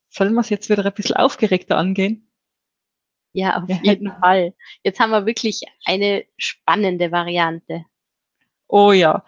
Sollen 0.09 0.33
wir 0.33 0.41
es 0.41 0.49
jetzt 0.49 0.69
wieder 0.69 0.85
ein 0.85 0.93
bisschen 0.93 1.15
aufgeregter 1.15 1.77
angehen? 1.77 2.29
Ja, 3.33 3.61
auf 3.61 3.69
Ja. 3.69 3.79
jeden 3.81 4.11
Fall. 4.19 4.53
Jetzt 4.83 4.99
haben 4.99 5.11
wir 5.11 5.25
wirklich 5.25 5.61
eine 5.85 6.25
spannende 6.37 7.11
Variante. 7.11 7.85
Oh 8.73 8.93
ja, 8.93 9.25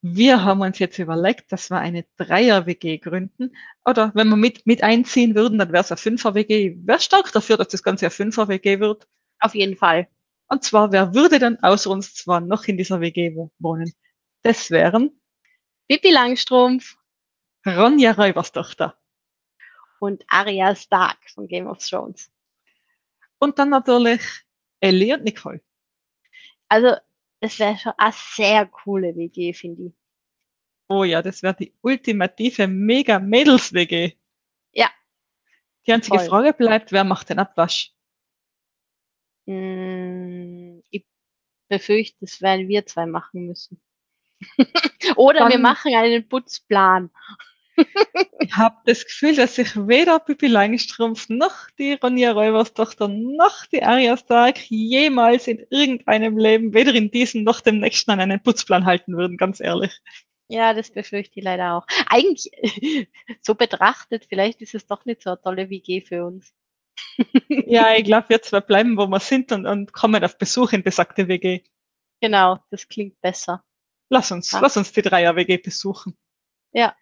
wir 0.00 0.42
haben 0.42 0.60
uns 0.60 0.80
jetzt 0.80 0.98
überlegt, 0.98 1.52
dass 1.52 1.70
wir 1.70 1.78
eine 1.78 2.04
Dreier-WG 2.16 2.98
gründen. 2.98 3.54
Oder 3.84 4.10
wenn 4.14 4.28
wir 4.28 4.36
mit, 4.36 4.66
mit 4.66 4.82
einziehen 4.82 5.36
würden, 5.36 5.58
dann 5.58 5.70
wäre 5.72 5.84
es 5.84 5.92
eine 5.92 5.98
Fünfer-WG. 5.98 6.78
Wäre 6.84 6.98
stark 6.98 7.30
dafür, 7.32 7.56
dass 7.58 7.68
das 7.68 7.82
Ganze 7.84 8.06
eine 8.06 8.10
Fünfer-WG 8.10 8.80
wird. 8.80 9.06
Auf 9.38 9.54
jeden 9.54 9.76
Fall. 9.76 10.08
Und 10.48 10.64
zwar, 10.64 10.90
wer 10.90 11.14
würde 11.14 11.38
dann 11.38 11.58
außer 11.62 11.90
uns 11.90 12.14
zwar 12.14 12.40
noch 12.40 12.64
in 12.64 12.76
dieser 12.76 13.00
WG 13.00 13.36
wo- 13.36 13.52
wohnen? 13.60 13.92
Das 14.42 14.70
wären 14.70 15.12
Pippi 15.88 16.10
Langstrumpf 16.10 16.96
Ronja 17.64 18.10
Räuberstochter. 18.12 18.98
und 20.00 20.24
Arya 20.26 20.74
Stark 20.74 21.18
von 21.32 21.46
Game 21.46 21.68
of 21.68 21.78
Thrones. 21.78 22.32
Und 23.38 23.58
dann 23.60 23.70
natürlich 23.70 24.20
Ellie 24.80 25.14
und 25.14 25.22
Nicole. 25.22 25.60
Also, 26.68 26.96
es 27.42 27.58
wäre 27.58 27.76
schon 27.76 27.92
eine 27.98 28.12
sehr 28.14 28.66
coole 28.66 29.14
WG, 29.16 29.52
finde 29.52 29.82
ich. 29.88 29.92
Oh 30.88 31.04
ja, 31.04 31.22
das 31.22 31.42
wäre 31.42 31.54
die 31.54 31.74
ultimative 31.82 32.66
Mega-Mädels-WG. 32.68 34.12
Ja. 34.72 34.90
Die 35.86 35.92
einzige 35.92 36.18
Voll. 36.18 36.28
Frage 36.28 36.52
bleibt, 36.52 36.92
wer 36.92 37.04
macht 37.04 37.30
den 37.30 37.38
Abwasch? 37.38 37.92
Mm, 39.46 40.80
Ich 40.90 41.04
befürchte, 41.68 42.18
das 42.20 42.40
werden 42.40 42.68
wir 42.68 42.86
zwei 42.86 43.06
machen 43.06 43.46
müssen. 43.46 43.80
Oder 45.16 45.40
wir 45.46 45.50
Dann- 45.50 45.62
machen 45.62 45.94
einen 45.94 46.28
Putzplan. 46.28 47.10
Ich 48.40 48.56
habe 48.56 48.76
das 48.84 49.04
Gefühl, 49.04 49.34
dass 49.34 49.54
sich 49.54 49.74
weder 49.76 50.18
Pippi 50.18 50.46
Langstrumpf 50.46 51.28
noch 51.28 51.54
die 51.78 51.94
Ronja 51.94 52.32
Räuberstochter 52.32 53.08
noch 53.08 53.66
die 53.66 53.82
Arya 53.82 54.16
Stark 54.16 54.58
jemals 54.68 55.46
in 55.46 55.64
irgendeinem 55.70 56.36
Leben, 56.36 56.74
weder 56.74 56.94
in 56.94 57.10
diesem 57.10 57.44
noch 57.44 57.60
dem 57.60 57.78
nächsten, 57.78 58.10
an 58.10 58.20
einen 58.20 58.42
Putzplan 58.42 58.84
halten 58.84 59.16
würden, 59.16 59.36
ganz 59.36 59.60
ehrlich. 59.60 60.00
Ja, 60.48 60.74
das 60.74 60.90
befürchte 60.90 61.38
ich 61.38 61.44
leider 61.44 61.74
auch. 61.74 61.86
Eigentlich, 62.08 62.50
so 63.40 63.54
betrachtet, 63.54 64.26
vielleicht 64.28 64.60
ist 64.60 64.74
es 64.74 64.86
doch 64.86 65.04
nicht 65.06 65.22
so 65.22 65.30
eine 65.30 65.40
tolle 65.40 65.70
WG 65.70 66.02
für 66.02 66.26
uns. 66.26 66.52
Ja, 67.48 67.94
ich 67.96 68.04
glaube, 68.04 68.28
wir 68.28 68.42
zwei 68.42 68.60
bleiben, 68.60 68.98
wo 68.98 69.06
wir 69.06 69.20
sind 69.20 69.50
und, 69.52 69.66
und 69.66 69.92
kommen 69.92 70.22
auf 70.22 70.36
Besuch 70.36 70.72
in 70.72 70.82
besagte 70.82 71.26
WG. 71.28 71.62
Genau, 72.20 72.58
das 72.70 72.86
klingt 72.86 73.18
besser. 73.20 73.64
Lass 74.10 74.30
uns, 74.30 74.50
Ja. 74.50 74.60
lass 74.60 74.76
uns 74.76 74.92
die 74.92 75.00
Dreier-WG 75.02 75.56
besuchen. 75.56 76.18
Ja. 76.72 76.94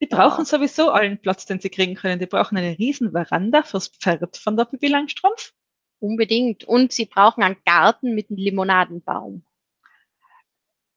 Die 0.00 0.06
brauchen 0.06 0.44
sowieso 0.44 0.90
allen 0.90 1.18
Platz, 1.18 1.46
den 1.46 1.60
sie 1.60 1.70
kriegen 1.70 1.94
können. 1.94 2.18
Die 2.18 2.26
brauchen 2.26 2.58
eine 2.58 2.78
riesen 2.78 3.12
Veranda 3.12 3.62
fürs 3.62 3.88
Pferd 3.88 4.36
von 4.36 4.56
der 4.56 4.66
Pippi 4.66 4.88
Langstrumpf. 4.88 5.54
Unbedingt. 6.00 6.64
Und 6.64 6.92
sie 6.92 7.06
brauchen 7.06 7.42
einen 7.42 7.56
Garten 7.64 8.14
mit 8.14 8.28
einem 8.28 8.38
Limonadenbaum. 8.38 9.44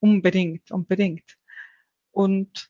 Unbedingt, 0.01 0.71
unbedingt. 0.71 1.37
Und 2.11 2.69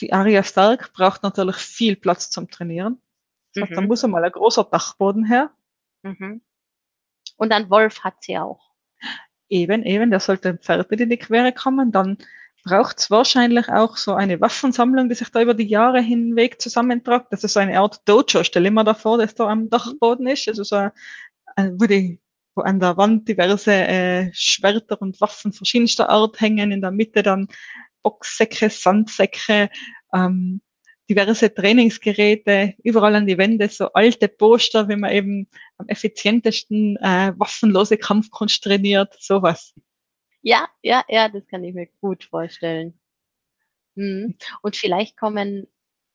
die 0.00 0.12
Arya 0.12 0.42
Stark 0.42 0.92
braucht 0.94 1.22
natürlich 1.22 1.56
viel 1.56 1.96
Platz 1.96 2.30
zum 2.30 2.50
Trainieren. 2.50 3.00
Das 3.54 3.64
heißt, 3.64 3.76
da 3.76 3.80
Mhm. 3.82 3.88
muss 3.88 4.04
einmal 4.04 4.24
ein 4.24 4.32
großer 4.32 4.64
Dachboden 4.64 5.26
her. 5.26 5.50
Mhm. 6.02 6.40
Und 7.36 7.52
einen 7.52 7.68
Wolf 7.70 8.04
hat 8.04 8.22
sie 8.22 8.38
auch. 8.38 8.70
Eben, 9.48 9.82
eben, 9.82 10.10
der 10.10 10.20
sollte 10.20 10.48
dem 10.52 10.58
Pferd 10.58 10.90
nicht 10.90 11.00
in 11.00 11.10
die 11.10 11.18
Quere 11.18 11.52
kommen. 11.52 11.92
Dann 11.92 12.18
braucht 12.64 12.98
es 12.98 13.10
wahrscheinlich 13.10 13.68
auch 13.68 13.96
so 13.96 14.14
eine 14.14 14.40
Waffensammlung, 14.40 15.08
die 15.08 15.14
sich 15.14 15.30
da 15.30 15.42
über 15.42 15.54
die 15.54 15.68
Jahre 15.68 16.00
hinweg 16.00 16.60
zusammentragt. 16.60 17.28
Das 17.30 17.44
ist 17.44 17.54
so 17.54 17.60
eine 17.60 17.78
Art 17.78 18.00
Dojo, 18.08 18.44
stell 18.44 18.66
ich 18.66 18.72
mir 18.72 18.84
da 18.84 18.94
vor, 18.94 19.18
das 19.18 19.34
da 19.34 19.46
am 19.48 19.70
Dachboden 19.70 20.26
ist. 20.26 20.48
Also 20.48 20.64
so 20.64 20.76
ein, 21.56 21.80
wo, 21.80 21.86
die, 21.86 22.20
wo 22.54 22.62
an 22.62 22.80
der 22.80 22.96
Wand 22.96 23.28
diverse 23.28 23.72
äh, 23.72 24.30
Schwerter 24.32 25.00
und 25.00 25.20
Waffen 25.20 25.52
verschiedenster 25.52 26.08
Art 26.08 26.40
hängen. 26.40 26.72
In 26.72 26.80
der 26.80 26.90
Mitte 26.90 27.22
dann 27.22 27.48
Boxsäcke, 28.02 28.70
Sandsäcke, 28.70 29.70
ähm, 30.14 30.60
diverse 31.08 31.52
Trainingsgeräte, 31.52 32.74
überall 32.84 33.16
an 33.16 33.26
die 33.26 33.36
Wände 33.36 33.68
so 33.68 33.92
alte 33.92 34.28
Poster, 34.28 34.88
wie 34.88 34.96
man 34.96 35.10
eben 35.10 35.48
am 35.76 35.88
effizientesten 35.88 36.96
äh, 36.98 37.32
waffenlose 37.36 37.96
Kampfkunst 37.96 38.62
trainiert, 38.62 39.16
sowas. 39.18 39.74
Ja, 40.42 40.68
ja, 40.82 41.02
ja, 41.08 41.28
das 41.30 41.46
kann 41.46 41.64
ich 41.64 41.74
mir 41.74 41.86
gut 42.00 42.24
vorstellen. 42.24 42.98
Mhm. 43.96 44.36
Und 44.62 44.76
vielleicht 44.76 45.16
kommen 45.16 45.66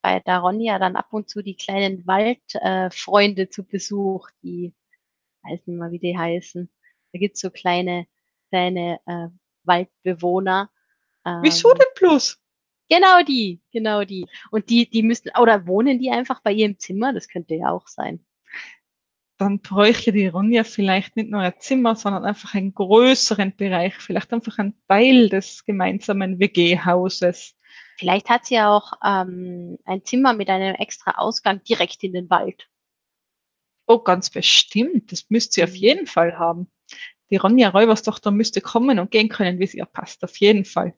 bei 0.01 0.19
der 0.21 0.39
Ronja 0.39 0.79
dann 0.79 0.95
ab 0.95 1.07
und 1.11 1.29
zu 1.29 1.41
die 1.41 1.55
kleinen 1.57 2.05
Waldfreunde 2.07 2.87
äh, 2.87 2.91
Freunde 2.91 3.49
zu 3.49 3.63
Besuch, 3.65 4.29
die 4.43 4.75
weiß 5.43 5.67
nicht 5.67 5.77
mal, 5.79 5.91
wie 5.91 5.99
die 5.99 6.17
heißen. 6.17 6.69
Da 7.13 7.19
gibt's 7.19 7.41
so 7.41 7.51
kleine, 7.51 8.07
kleine 8.49 8.99
äh, 9.07 9.29
Waldbewohner. 9.65 10.71
Wieso 11.39 11.71
Ähm, 11.73 11.75
denn 11.75 11.87
bloß? 11.95 12.37
genau 12.89 13.23
die, 13.23 13.61
genau 13.71 14.03
die. 14.05 14.27
Und 14.51 14.69
die, 14.69 14.89
die 14.89 15.03
müssen, 15.03 15.31
oder 15.39 15.67
wohnen 15.67 15.99
die 15.99 16.11
einfach 16.11 16.41
bei 16.41 16.51
ihrem 16.51 16.79
Zimmer? 16.79 17.13
Das 17.13 17.27
könnte 17.27 17.55
ja 17.55 17.71
auch 17.71 17.87
sein. 17.87 18.25
Dann 19.37 19.59
bräuchte 19.59 20.13
die 20.13 20.27
Ronja 20.27 20.63
vielleicht 20.63 21.15
nicht 21.17 21.29
nur 21.29 21.41
ein 21.41 21.53
Zimmer, 21.59 21.95
sondern 21.95 22.23
einfach 22.23 22.53
einen 22.53 22.73
größeren 22.73 23.55
Bereich, 23.55 23.93
vielleicht 23.95 24.31
einfach 24.31 24.57
ein 24.59 24.73
Teil 24.87 25.29
des 25.29 25.65
gemeinsamen 25.65 26.39
WG-Hauses. 26.39 27.55
Vielleicht 27.97 28.29
hat 28.29 28.45
sie 28.45 28.55
ja 28.55 28.73
auch 28.75 28.93
ähm, 29.03 29.77
ein 29.85 30.03
Zimmer 30.05 30.33
mit 30.33 30.49
einem 30.49 30.75
extra 30.75 31.11
Ausgang 31.17 31.63
direkt 31.63 32.03
in 32.03 32.13
den 32.13 32.29
Wald. 32.29 32.69
Oh, 33.87 33.99
ganz 33.99 34.29
bestimmt. 34.29 35.11
Das 35.11 35.29
müsste 35.29 35.53
sie 35.55 35.63
auf 35.63 35.71
Mhm. 35.71 35.75
jeden 35.75 36.07
Fall 36.07 36.37
haben. 36.37 36.71
Die 37.29 37.37
Ronja 37.37 37.69
Räuberstochter 37.69 38.31
müsste 38.31 38.61
kommen 38.61 38.99
und 38.99 39.11
gehen 39.11 39.29
können, 39.29 39.59
wie 39.59 39.63
es 39.63 39.73
ihr 39.73 39.85
passt. 39.85 40.23
Auf 40.23 40.37
jeden 40.37 40.65
Fall. 40.65 40.93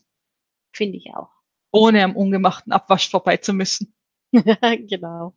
Finde 0.74 0.98
ich 0.98 1.10
auch. 1.16 1.30
Ohne 1.72 2.04
am 2.04 2.16
ungemachten 2.16 2.72
Abwasch 2.72 3.10
vorbei 3.10 3.38
zu 3.38 3.54
müssen. 3.54 3.94
genau. 4.88 5.36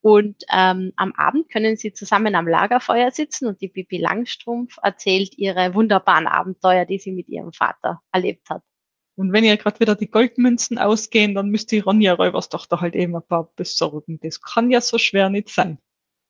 Und 0.00 0.42
ähm, 0.52 0.92
am 0.96 1.12
Abend 1.12 1.48
können 1.50 1.76
sie 1.76 1.92
zusammen 1.92 2.34
am 2.34 2.46
Lagerfeuer 2.46 3.10
sitzen 3.10 3.46
und 3.46 3.60
die 3.60 3.68
Bibi 3.68 3.98
Langstrumpf 3.98 4.76
erzählt 4.82 5.38
ihre 5.38 5.74
wunderbaren 5.74 6.26
Abenteuer, 6.26 6.84
die 6.84 6.98
sie 6.98 7.12
mit 7.12 7.28
ihrem 7.28 7.52
Vater 7.52 8.02
erlebt 8.12 8.50
hat. 8.50 8.62
Und 9.14 9.32
wenn 9.32 9.44
ihr 9.44 9.56
gerade 9.56 9.78
wieder 9.80 9.94
die 9.94 10.10
Goldmünzen 10.10 10.78
ausgehen, 10.78 11.34
dann 11.34 11.50
müsst 11.50 11.70
die 11.70 11.80
Ronja 11.80 12.14
Räuberstochter 12.14 12.80
halt 12.80 12.94
eben 12.94 13.14
ein 13.14 13.26
paar 13.26 13.52
besorgen. 13.56 14.18
Das 14.22 14.40
kann 14.40 14.70
ja 14.70 14.80
so 14.80 14.98
schwer 14.98 15.28
nicht 15.28 15.50
sein. 15.50 15.78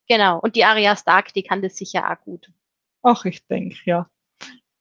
Genau. 0.08 0.40
Und 0.40 0.56
die 0.56 0.64
Arya 0.64 0.96
Stark, 0.96 1.32
die 1.32 1.42
kann 1.42 1.62
das 1.62 1.76
sicher 1.76 2.10
auch 2.10 2.20
gut. 2.24 2.50
Ach, 3.02 3.24
ich 3.24 3.46
denke, 3.46 3.76
ja. 3.84 4.10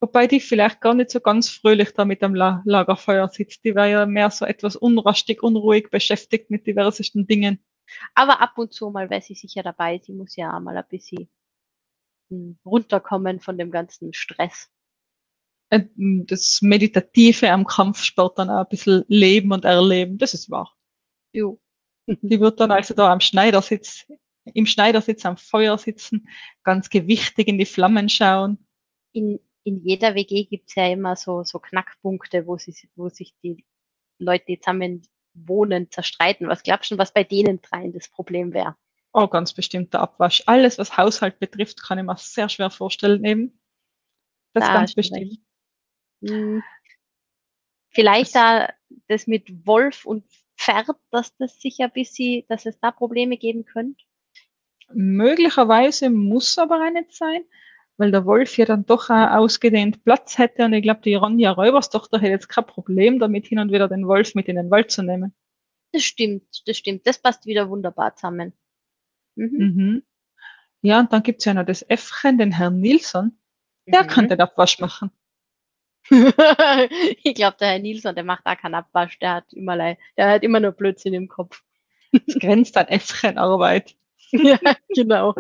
Wobei 0.02 0.26
die 0.26 0.39
vielleicht 0.39 0.82
gar 0.82 0.95
nicht 0.95 1.12
so 1.12 1.20
ganz 1.20 1.49
fröhlich 1.49 1.93
da 1.93 2.06
mit 2.06 2.24
am 2.24 2.34
La 2.34 2.64
Lagerfeuer 2.66 3.30
sitzt. 3.30 3.64
Die 3.64 3.76
war 3.76 3.86
ja 3.86 4.08
mehr 4.08 4.32
so 4.32 4.45
etwas 4.45 4.76
unrastig, 4.76 5.43
unruhig 5.43 5.91
beschäftigt 5.91 6.49
mit 6.49 6.66
diversesten 6.66 7.28
Dingen. 7.28 7.64
Aber 8.16 8.41
ab 8.41 8.58
und 8.58 8.74
zu 8.74 8.89
mal 8.89 9.12
wäre 9.12 9.22
sie 9.22 9.36
sicher 9.36 9.62
dabei. 9.62 10.02
Sie 10.04 10.14
muss 10.14 10.36
ja 10.36 10.58
auch 10.58 10.60
mal 10.60 10.76
ein 10.76 10.86
bisschen 10.89 11.30
hm, 12.32 12.58
runterkommen 12.66 13.39
von 13.39 13.60
dem 13.60 13.70
ganzen 13.70 14.12
Stress. 14.14 14.72
Äh, 15.70 15.84
Das 15.97 16.64
Meditative 16.64 17.52
am 17.52 17.66
Kampfsport 17.66 18.39
dann 18.39 18.49
auch 18.49 18.62
ein 18.62 18.70
bisschen 18.70 19.06
leben 19.08 19.52
und 19.52 19.66
erleben, 19.66 20.18
das 20.18 20.34
ist 20.34 20.49
wahr. 20.49 20.76
Jo. 21.32 21.60
Die 22.08 22.39
wird 22.39 22.60
dann 22.60 22.72
also 22.72 22.95
da 22.95 23.12
am 23.12 23.20
Schneidersitz, 23.20 24.08
im 24.45 24.66
Schneidersitz 24.66 25.26
am 25.26 25.38
Feuer 25.38 25.78
sitzen, 25.78 26.28
ganz 26.64 26.89
gewichtig 26.89 27.47
in 27.47 27.60
die 27.60 27.66
Flammen 27.66 28.10
schauen. 28.10 28.58
in, 29.12 29.39
in 29.64 29.84
jeder 29.84 30.16
WG 30.16 30.45
gibt's 30.45 30.76
ja 30.76 30.88
immer 30.88 31.16
so, 31.16 31.43
so 31.43 31.59
Knackpunkte, 31.59 32.47
wo, 32.47 32.57
sie, 32.57 32.76
wo 32.95 33.09
sich 33.09 33.36
die 33.43 33.66
Leute, 34.18 34.45
die 34.47 34.59
zusammen 34.59 35.03
wohnen, 35.34 35.89
zerstreiten. 35.91 36.47
Was 36.47 36.64
glaubst 36.64 36.91
du, 36.91 36.97
was 36.97 37.14
bei 37.14 37.24
denen 37.24 37.62
dreien 37.62 37.93
das 37.93 38.09
Problem 38.09 38.53
wäre? 38.53 38.76
Oh, 39.14 39.28
ganz 39.28 39.53
bestimmt 39.53 39.93
der 39.93 40.01
Abwasch. 40.01 40.43
Alles, 40.45 40.78
was 40.78 40.97
Haushalt 40.97 41.39
betrifft, 41.39 41.84
kann 41.84 41.99
ich 41.99 42.05
mir 42.05 42.18
sehr 42.18 42.49
schwer 42.49 42.70
vorstellen 42.70 43.24
eben. 43.26 43.59
Das 44.53 44.66
Da 44.66 44.74
ganz 44.74 44.93
bestimmt. 44.93 45.39
Hm, 46.24 46.64
Vielleicht 47.91 48.36
da 48.36 48.74
das 49.07 49.28
mit 49.28 49.66
Wolf 49.66 50.05
und 50.05 50.26
Pferd, 50.57 50.88
dass 51.12 51.36
das 51.38 51.59
sicher 51.59 51.86
ein 51.86 51.91
bisschen, 51.91 52.43
dass 52.47 52.66
es 52.66 52.80
da 52.80 52.91
Probleme 52.91 53.38
geben 53.38 53.66
könnte. 53.66 54.03
Möglicherweise 54.93 56.09
muss 56.09 56.57
aber 56.57 56.86
auch 56.86 56.91
nicht 56.91 57.14
sein, 57.14 57.43
weil 57.98 58.12
der 58.12 58.26
Wolf 58.26 58.58
ja 58.58 58.66
dann 58.66 58.86
doch 58.86 59.10
auch 59.10 59.32
ausgedehnt 59.32 60.04
Platz 60.04 60.38
hätte 60.38 60.66
und 60.66 60.74
ich 60.74 60.84
glaube, 60.84 61.02
die 61.02 61.16
Ronja 61.16 61.52
Räuberstochter 61.52 62.20
hätte 62.20 62.32
jetzt 62.32 62.50
kein 62.50 62.66
Problem 62.66 63.20
damit, 63.20 63.48
hin 63.48 63.60
und 63.60 63.72
wieder 63.72 63.88
den 63.88 64.08
Wolf 64.08 64.36
mit 64.36 64.48
in 64.48 64.56
den 64.56 64.72
Wald 64.72 64.92
zu 64.92 65.04
nehmen. 65.04 65.34
Das 65.94 66.04
stimmt, 66.04 66.44
das 66.66 66.78
stimmt. 66.78 67.06
Das 67.06 67.20
passt 67.20 67.46
wieder 67.46 67.70
wunderbar 67.70 68.16
zusammen. 68.16 68.54
Mhm. 69.36 69.50
Mhm. 69.58 70.04
Ja, 70.82 71.00
und 71.00 71.14
dann 71.14 71.24
gibt's 71.24 71.46
ja 71.46 71.54
noch 71.54 71.66
das 71.66 71.84
Äffchen, 71.84 72.38
den 72.38 72.52
Herrn 72.54 72.80
Nilsson. 72.80 73.38
Der 73.88 74.04
Mhm. 74.04 74.08
kann 74.08 74.30
den 74.30 74.42
Abwasch 74.42 74.80
machen. 74.80 75.12
ich 77.24 77.36
glaube, 77.36 77.58
der 77.60 77.70
Herr 77.70 77.80
Nilsson, 77.80 78.16
der 78.16 78.24
macht 78.24 78.46
da 78.46 78.56
keinen 78.56 78.76
Abwasch. 78.76 79.20
Der 79.20 79.36
hat 79.36 79.54
immer, 79.54 79.78
der 79.78 80.30
hat 80.30 80.44
immer 80.44 80.60
nur 80.60 80.72
Blödsinn 80.72 81.14
im 81.14 81.28
Kopf. 81.28 81.64
Das 82.12 82.36
grenzt 82.39 82.76
an 82.78 82.88
Äffchenarbeit. 82.88 83.96
ja, 84.44 84.60
genau. 84.90 85.36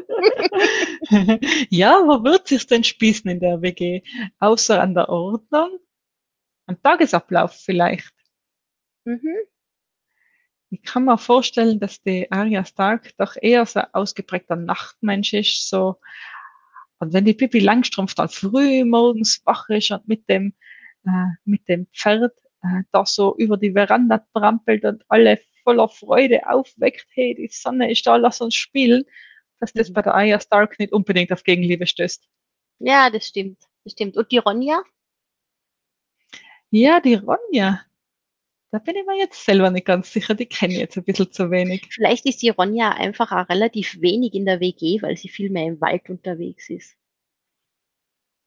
ja, 1.69 2.01
wo 2.05 2.23
wird 2.23 2.47
sich's 2.47 2.67
denn 2.67 2.83
spießen 2.83 3.29
in 3.29 3.39
der 3.39 3.61
WG? 3.61 4.01
Außer 4.39 4.81
an 4.81 4.93
der 4.93 5.09
Ordnung? 5.09 5.79
Am 6.67 6.81
Tagesablauf 6.81 7.53
vielleicht. 7.53 8.13
Mhm. 9.05 9.35
Ich 10.69 10.83
kann 10.83 11.05
mir 11.05 11.17
vorstellen, 11.17 11.79
dass 11.79 12.01
die 12.01 12.31
Arya 12.31 12.63
Stark 12.63 13.11
doch 13.17 13.35
eher 13.41 13.65
so 13.65 13.81
ausgeprägter 13.91 14.55
Nachtmensch 14.55 15.33
ist, 15.33 15.69
so. 15.69 15.97
Und 16.99 17.13
wenn 17.13 17.25
die 17.25 17.33
Pippi 17.33 17.59
Langstrumpf 17.59 18.13
dann 18.13 18.29
früh 18.29 18.85
morgens 18.85 19.41
wach 19.45 19.67
ist 19.69 19.91
und 19.91 20.07
mit 20.07 20.29
dem, 20.29 20.53
äh, 21.05 21.25
mit 21.45 21.67
dem 21.67 21.87
Pferd 21.87 22.33
äh, 22.61 22.83
da 22.91 23.05
so 23.05 23.35
über 23.37 23.57
die 23.57 23.73
Veranda 23.73 24.25
trampelt 24.33 24.85
und 24.85 25.03
alle 25.09 25.41
voller 25.63 25.89
Freude 25.89 26.49
aufweckt, 26.49 27.07
hey, 27.13 27.35
die 27.35 27.47
Sonne 27.49 27.91
ist 27.91 28.05
da, 28.07 28.15
lass 28.17 28.41
uns 28.41 28.55
spielen, 28.55 29.03
dass 29.59 29.73
das 29.73 29.89
Mhm. 29.89 29.93
bei 29.93 30.01
der 30.03 30.15
Arya 30.15 30.39
Stark 30.39 30.79
nicht 30.79 30.93
unbedingt 30.93 31.31
auf 31.31 31.43
Gegenliebe 31.43 31.87
stößt. 31.87 32.27
Ja, 32.79 33.09
das 33.09 33.27
stimmt. 33.27 33.63
Das 33.83 33.93
stimmt. 33.93 34.17
Und 34.17 34.31
die 34.31 34.37
Ronja? 34.39 34.83
Ja, 36.71 36.99
die 36.99 37.15
Ronja. 37.15 37.81
Da 38.71 38.79
bin 38.79 38.95
ich 38.95 39.05
mir 39.05 39.17
jetzt 39.17 39.43
selber 39.45 39.69
nicht 39.71 39.85
ganz 39.85 40.11
sicher, 40.13 40.33
die 40.35 40.45
kenne 40.45 40.73
ich 40.75 40.79
jetzt 40.79 40.97
ein 40.97 41.03
bisschen 41.03 41.31
zu 41.31 41.51
wenig. 41.51 41.87
Vielleicht 41.91 42.25
ist 42.25 42.41
die 42.41 42.49
Ronja 42.49 42.91
einfach 42.91 43.31
auch 43.31 43.49
relativ 43.49 43.99
wenig 44.01 44.33
in 44.33 44.45
der 44.45 44.59
WG, 44.61 45.01
weil 45.01 45.17
sie 45.17 45.29
viel 45.29 45.49
mehr 45.49 45.65
im 45.67 45.81
Wald 45.81 46.09
unterwegs 46.09 46.69
ist. 46.69 46.95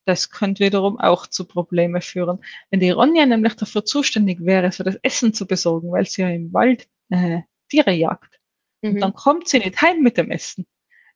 Das 0.06 0.30
könnte 0.30 0.64
wiederum 0.64 0.98
auch 0.98 1.26
zu 1.26 1.46
Probleme 1.46 2.00
führen. 2.00 2.44
Wenn 2.70 2.80
die 2.80 2.90
Ronja 2.90 3.24
nämlich 3.26 3.54
dafür 3.56 3.84
zuständig 3.84 4.44
wäre, 4.44 4.70
so 4.72 4.84
das 4.84 4.96
Essen 5.02 5.32
zu 5.32 5.46
besorgen, 5.46 5.90
weil 5.92 6.06
sie 6.06 6.22
ja 6.22 6.28
im 6.28 6.52
Wald 6.52 6.88
äh, 7.14 7.42
Tiere 7.68 7.92
jagt, 7.92 8.40
und 8.82 8.94
Mhm. 8.94 9.00
dann 9.00 9.14
kommt 9.14 9.48
sie 9.48 9.58
nicht 9.60 9.80
heim 9.80 10.02
mit 10.02 10.16
dem 10.18 10.30
Essen. 10.30 10.66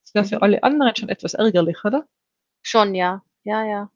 Das 0.05 0.15
wäre 0.15 0.25
für 0.25 0.37
Mhm. 0.37 0.43
alle 0.43 0.63
anderen 0.63 0.97
schon 0.97 1.09
etwas 1.11 1.35
ärgerlich, 1.35 1.85
oder? 1.85 2.09
Schon, 2.63 2.95
ja. 2.95 3.23
Ja, 3.45 3.65
ja. 3.65 3.91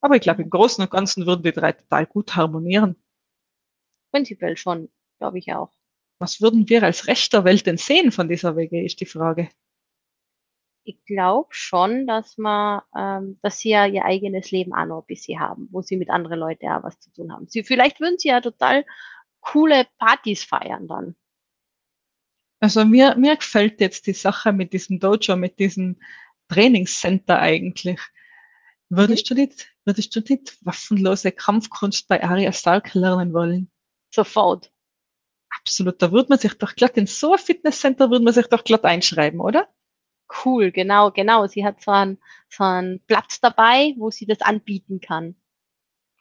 Aber 0.00 0.16
ich 0.16 0.22
glaube, 0.22 0.42
im 0.42 0.50
Großen 0.50 0.82
und 0.82 0.90
Ganzen 0.90 1.26
würden 1.26 1.42
die 1.42 1.52
drei 1.52 1.72
total 1.72 2.06
gut 2.06 2.36
harmonieren. 2.36 2.96
Prinzipiell 4.12 4.56
schon, 4.56 4.88
glaube 5.18 5.38
ich 5.38 5.52
auch. 5.52 5.72
Was 6.20 6.40
würden 6.40 6.68
wir 6.68 6.82
als 6.82 7.06
Recht 7.06 7.32
der 7.32 7.44
Welt 7.44 7.66
denn 7.66 7.76
sehen 7.78 8.12
von 8.12 8.28
dieser 8.28 8.56
WG, 8.56 8.84
ist 8.84 9.00
die 9.00 9.06
Frage. 9.06 9.48
Ich 10.84 11.04
glaube 11.04 11.48
schon, 11.50 12.06
dass 12.06 12.38
man, 12.38 12.80
ähm, 12.96 13.38
dass 13.42 13.58
sie 13.58 13.70
ja 13.70 13.86
ihr 13.86 14.04
eigenes 14.04 14.50
Leben 14.50 14.72
auch 14.72 14.86
noch 14.86 15.00
ein 15.02 15.06
bisschen 15.06 15.38
haben, 15.38 15.68
wo 15.70 15.82
sie 15.82 15.96
mit 15.96 16.08
anderen 16.08 16.38
Leuten 16.38 16.66
auch 16.68 16.82
was 16.82 16.98
zu 16.98 17.12
tun 17.12 17.30
haben. 17.32 17.46
Sie, 17.46 17.62
vielleicht 17.62 18.00
würden 18.00 18.18
sie 18.18 18.28
ja 18.28 18.40
total 18.40 18.86
coole 19.52 19.86
Partys 19.98 20.44
feiern 20.44 20.86
dann. 20.88 21.16
Also 22.60 22.84
mir, 22.84 23.14
mir 23.16 23.36
gefällt 23.36 23.80
jetzt 23.80 24.06
die 24.06 24.12
Sache 24.12 24.52
mit 24.52 24.72
diesem 24.72 24.98
Dojo, 24.98 25.36
mit 25.36 25.58
diesem 25.58 26.00
Trainingscenter 26.48 27.38
eigentlich. 27.38 28.00
Würdest 28.88 29.30
du 29.30 29.34
nicht, 29.34 29.70
würdest 29.84 30.14
du 30.16 30.20
nicht 30.20 30.58
waffenlose 30.64 31.32
Kampfkunst 31.32 32.08
bei 32.08 32.22
Arya 32.22 32.52
Stark 32.52 32.94
lernen 32.94 33.32
wollen? 33.32 33.70
Sofort. 34.12 34.72
Absolut, 35.60 36.02
da 36.02 36.10
würde 36.12 36.30
man 36.30 36.38
sich 36.38 36.54
doch 36.54 36.74
glatt 36.74 36.96
in 36.96 37.06
so 37.06 37.32
ein 37.32 37.38
Fitnesscenter 37.38 38.10
würde 38.10 38.24
man 38.24 38.34
sich 38.34 38.46
doch 38.48 38.64
glatt 38.64 38.84
einschreiben, 38.84 39.40
oder? 39.40 39.68
Cool, 40.44 40.72
genau, 40.72 41.10
genau. 41.10 41.46
Sie 41.46 41.64
hat 41.64 41.82
so 41.82 41.90
einen, 41.90 42.18
so 42.50 42.64
einen 42.64 43.00
Platz 43.06 43.40
dabei, 43.40 43.94
wo 43.96 44.10
sie 44.10 44.26
das 44.26 44.40
anbieten 44.40 45.00
kann. 45.00 45.36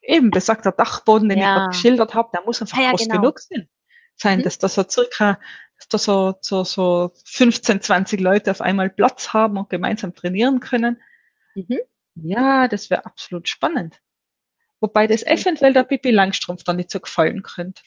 Eben, 0.08 0.32
besagter 0.32 0.72
Dachboden, 0.72 1.28
den 1.30 1.42
ich 1.42 1.44
Ja. 1.44 1.54
gerade 1.54 1.68
geschildert 1.68 2.14
habe, 2.16 2.30
der 2.34 2.42
muss 2.46 2.62
einfach 2.62 2.78
Ah 2.78 2.82
ja, 2.82 2.90
groß 2.92 3.02
genau. 3.04 3.22
genug 3.22 3.40
sein. 3.40 3.68
sein 4.16 4.40
Mhm. 4.40 4.44
dass 4.44 4.58
da 4.58 4.70
so 4.70 4.84
circa, 4.90 5.40
dass 5.78 5.90
da 5.90 5.98
so, 5.98 6.36
so, 6.42 6.64
so 6.64 7.12
15, 7.26 7.82
20 7.82 8.20
Leute 8.22 8.50
auf 8.52 8.62
einmal 8.62 8.90
Platz 8.90 9.34
haben 9.34 9.58
und 9.58 9.70
gemeinsam 9.70 10.16
trainieren 10.16 10.60
können. 10.62 11.02
Mhm. 11.56 11.80
Ja, 12.16 12.68
das 12.68 12.90
wäre 12.90 13.06
absolut 13.06 13.48
spannend. 13.50 14.02
Wobei 14.80 15.08
das 15.08 15.24
eventuell 15.24 15.74
der 15.74 15.84
Pippi 15.84 16.12
Langstrumpf 16.12 16.64
dann 16.64 16.78
nicht 16.78 16.92
so 16.92 17.00
gefallen 17.00 17.44
könnte. 17.44 17.84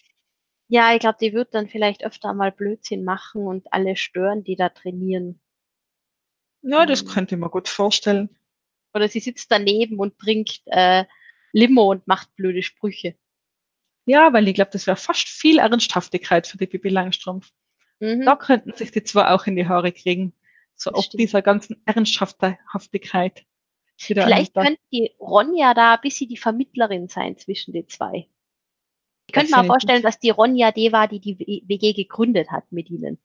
Ja, 0.69 0.95
ich 0.95 1.01
glaube, 1.01 1.19
die 1.21 1.33
wird 1.33 1.55
dann 1.55 1.69
vielleicht 1.69 2.05
öfter 2.05 2.33
mal 2.33 2.53
Blödsinn 2.53 3.05
machen 3.05 3.43
und 3.47 3.73
alle 3.73 3.97
stören, 3.97 4.45
die 4.45 4.57
da 4.57 4.69
trainieren. 4.69 5.41
Ja, 6.63 6.87
das 6.87 7.05
Mhm. 7.05 7.09
könnte 7.09 7.35
ich 7.35 7.41
mir 7.41 7.51
gut 7.51 7.69
vorstellen. 7.69 8.31
Oder 8.95 9.09
sie 9.09 9.21
sitzt 9.21 9.51
daneben 9.51 9.99
und 9.99 10.19
trinkt 10.19 10.63
äh, 10.67 11.05
Limo 11.53 11.91
und 11.91 12.07
macht 12.07 12.35
blöde 12.37 12.63
Sprüche. 12.63 13.17
Ja, 14.07 14.33
weil 14.33 14.49
ich 14.49 14.55
glaube, 14.55 14.71
das 14.73 14.87
wäre 14.87 14.97
fast 14.97 15.29
viel 15.29 15.59
Ernsthaftigkeit 15.59 16.47
für 16.47 16.59
die 16.59 16.67
Bibi 16.67 16.89
Langstrumpf. 16.89 17.53
Mhm. 18.01 18.25
Da 18.25 18.37
könnten 18.37 18.73
sich 18.73 18.91
die 18.91 19.05
zwei 19.05 19.29
auch 19.29 19.47
in 19.47 19.57
die 19.57 19.69
Haare 19.69 19.93
kriegen. 19.93 20.33
So 20.75 20.91
stimmt. 20.91 21.21
dieser 21.21 21.43
ganzen 21.43 21.83
Ernsthaftigkeit. 21.85 23.45
die 24.01 24.15
Vielleicht 24.15 24.55
könnte 24.55 24.81
die 24.91 25.15
Ronja 25.21 25.75
da 25.75 25.95
ein 25.95 26.01
bisschen 26.01 26.29
die 26.29 26.39
Vermittlerin 26.39 27.09
sein 27.09 27.37
zwischen 27.37 27.73
den 27.73 27.87
zwei. 27.89 28.29
Ich 29.27 29.35
könnte 29.35 29.57
mir 29.57 29.65
vorstellen, 29.65 30.03
dass 30.03 30.19
die 30.19 30.31
Ronja 30.31 30.73
die 30.73 30.91
war, 30.91 31.07
die 31.07 31.21
die 31.21 31.63
WG 31.69 31.93
gegründet 31.93 32.51
hat 32.51 32.73
mit 32.73 32.91
ihnen. 32.91 33.19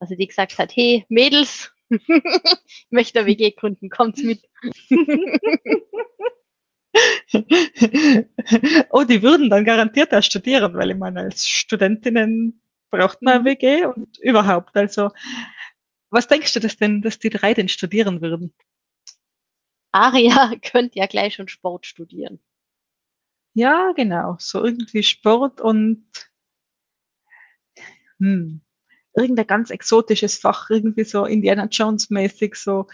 Also 0.00 0.14
die 0.16 0.26
gesagt 0.26 0.58
hat, 0.58 0.74
hey 0.74 1.04
Mädels, 1.08 1.72
ich 1.90 2.90
möchte 2.90 3.20
eine 3.20 3.28
WG 3.28 3.52
gründen, 3.52 3.90
kommt's 3.90 4.22
mit. 4.22 4.42
oh, 8.90 9.04
die 9.04 9.22
würden 9.22 9.50
dann 9.50 9.64
garantiert 9.64 10.14
auch 10.14 10.22
studieren, 10.22 10.74
weil 10.74 10.90
ich 10.90 10.96
meine, 10.96 11.20
als 11.20 11.46
Studentinnen 11.48 12.60
braucht 12.90 13.22
man 13.22 13.34
eine 13.34 13.44
Mhm. 13.44 13.44
WG 13.44 13.84
und 13.86 14.18
überhaupt. 14.18 14.76
Also, 14.76 15.10
was 16.10 16.26
denkst 16.26 16.52
du, 16.54 16.60
dass 16.60 16.76
denn, 16.76 17.00
dass 17.02 17.18
die 17.20 17.30
drei 17.30 17.54
denn 17.54 17.68
studieren 17.68 18.20
würden? 18.20 18.52
Aria 19.90 20.52
könnte 20.62 21.00
ja 21.00 21.06
gleich 21.06 21.34
schon 21.34 21.48
Sport 21.48 21.86
studieren. 21.86 22.38
Ja, 23.54 23.92
genau. 23.96 24.36
So 24.38 24.64
irgendwie 24.64 25.02
Sport 25.02 25.60
und 25.60 26.06
hm, 28.18 28.60
irgendein 29.16 29.46
ganz 29.46 29.70
exotisches 29.70 30.38
Fach, 30.38 30.70
irgendwie 30.70 31.04
so 31.04 31.24
Indiana 31.26 31.66
Jones 31.70 32.10
mäßig, 32.10 32.56
so 32.56 32.86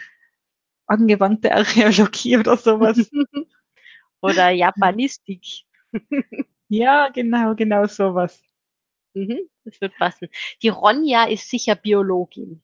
angewandte 0.87 1.53
Archäologie 1.57 2.39
oder 2.39 2.57
sowas. 2.57 3.11
Oder 4.23 4.51
Japanistik. 4.51 5.45
ja, 6.69 7.09
genau, 7.11 7.55
genau 7.55 7.87
sowas. 7.87 8.43
Mhm, 9.15 9.41
das 9.65 9.81
wird 9.81 9.97
passen. 9.99 10.29
Die 10.63 10.69
Ronja 10.69 11.25
ist 11.25 11.51
sicher 11.51 11.77
Biologin. 11.77 12.63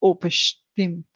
Oh, 0.00 0.14
bestimmt. 0.14 1.08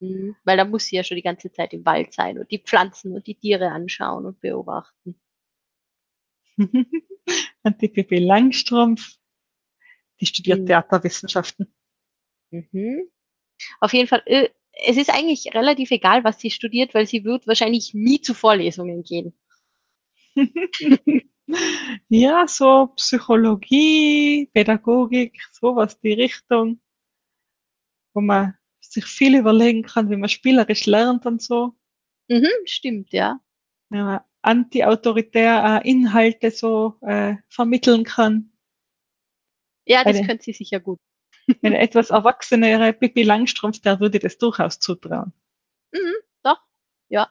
Mhm, 0.00 0.36
weil 0.44 0.56
da 0.56 0.64
muss 0.64 0.86
sie 0.86 0.96
ja 0.96 1.04
schon 1.04 1.16
die 1.16 1.22
ganze 1.22 1.52
Zeit 1.52 1.72
im 1.74 1.84
Wald 1.84 2.12
sein 2.14 2.38
und 2.38 2.50
die 2.50 2.58
Pflanzen 2.58 3.14
und 3.14 3.26
die 3.26 3.34
Tiere 3.36 3.70
anschauen 3.70 4.26
und 4.26 4.40
beobachten. 4.40 5.20
und 7.62 7.82
die 7.82 7.88
Pippi 7.88 8.18
Langstrumpf, 8.18 9.16
die 10.20 10.26
studiert 10.26 10.60
Mhm. 10.60 10.66
Theaterwissenschaften. 10.66 11.72
Mhm. 12.50 13.10
Auf 13.80 13.92
jeden 13.92 14.08
Fall, 14.08 14.22
äh, 14.26 14.50
es 14.86 14.96
ist 14.96 15.10
eigentlich 15.10 15.54
relativ 15.54 15.90
egal, 15.90 16.24
was 16.24 16.40
sie 16.40 16.50
studiert, 16.50 16.94
weil 16.94 17.06
sie 17.06 17.24
wird 17.24 17.46
wahrscheinlich 17.46 17.94
nie 17.94 18.20
zu 18.20 18.34
Vorlesungen 18.34 19.02
gehen. 19.02 19.34
ja, 22.08 22.46
so 22.46 22.88
Psychologie, 22.96 24.48
Pädagogik, 24.52 25.40
sowas 25.52 25.98
die 26.00 26.12
Richtung, 26.12 26.80
wo 28.14 28.20
man 28.20 28.54
sich 28.80 29.04
viel 29.04 29.36
überlegen 29.36 29.82
kann, 29.82 30.10
wie 30.10 30.16
man 30.16 30.28
spielerisch 30.28 30.86
lernt 30.86 31.26
und 31.26 31.42
so. 31.42 31.74
Mhm, 32.28 32.48
stimmt, 32.64 33.12
ja. 33.12 33.40
Wenn 33.88 34.04
man 34.04 34.20
anti-autoritär 34.42 35.82
äh, 35.84 35.88
Inhalte 35.88 36.50
so 36.50 36.94
äh, 37.02 37.36
vermitteln 37.48 38.04
kann. 38.04 38.52
Ja, 39.84 40.04
das 40.04 40.16
Eine- 40.18 40.26
könnte 40.26 40.44
sie 40.44 40.52
sicher 40.52 40.80
gut. 40.80 40.98
Eine 41.62 41.78
etwas 41.78 42.10
erwachsenere 42.10 42.92
Pippi 42.92 43.22
Langstrumpf, 43.22 43.80
der 43.80 44.00
würde 44.00 44.18
das 44.18 44.38
durchaus 44.38 44.78
zutrauen. 44.78 45.32
Mhm, 45.92 46.14
doch, 46.42 46.58
ja. 47.08 47.30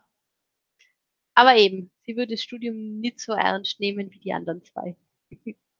Aber 1.35 1.55
eben, 1.55 1.91
sie 2.05 2.15
würde 2.15 2.33
das 2.33 2.43
Studium 2.43 2.99
nicht 2.99 3.19
so 3.19 3.33
ernst 3.33 3.79
nehmen 3.79 4.11
wie 4.11 4.19
die 4.19 4.33
anderen 4.33 4.63
zwei. 4.63 4.95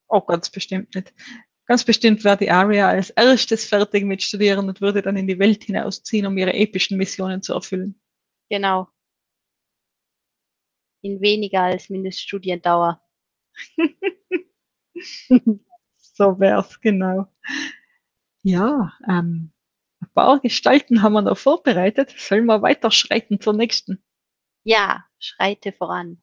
Oh, 0.08 0.22
ganz 0.22 0.50
bestimmt 0.50 0.96
nicht. 0.96 1.14
Ganz 1.66 1.84
bestimmt 1.84 2.24
wäre 2.24 2.38
die 2.38 2.50
Aria 2.50 2.90
als 2.90 3.12
erstes 3.12 3.66
fertig 3.66 4.04
mit 4.04 4.24
Studieren 4.24 4.68
und 4.68 4.82
würde 4.82 5.04
dann 5.04 5.18
in 5.18 5.28
die 5.28 5.38
Welt 5.38 5.64
hinausziehen, 5.66 6.26
um 6.26 6.38
ihre 6.38 6.54
epischen 6.54 6.98
Missionen 6.98 7.44
zu 7.44 7.54
erfüllen. 7.54 8.02
Genau. 8.50 8.88
In 11.02 11.22
weniger 11.22 11.62
als 11.62 11.90
Mindeststudiendauer. 11.90 13.02
So 16.20 16.38
wär's, 16.38 16.82
genau. 16.82 17.28
Ja, 18.44 18.94
ähm, 19.08 19.52
ein 20.02 20.10
paar 20.14 20.40
Gestalten 20.40 21.02
haben 21.02 21.14
wir 21.14 21.22
noch 21.22 21.38
vorbereitet. 21.38 22.14
Sollen 22.18 22.46
wir 22.46 22.62
weiterschreiten 22.62 23.42
zur 23.42 23.54
nächsten? 23.54 24.02
Ja, 24.64 25.06
schreite 25.20 25.72
voran. 25.74 26.22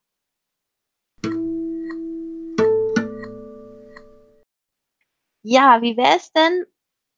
Ja, 5.42 5.80
wie 5.82 5.96
wäre 5.96 6.16
es 6.16 6.32
denn, 6.32 6.64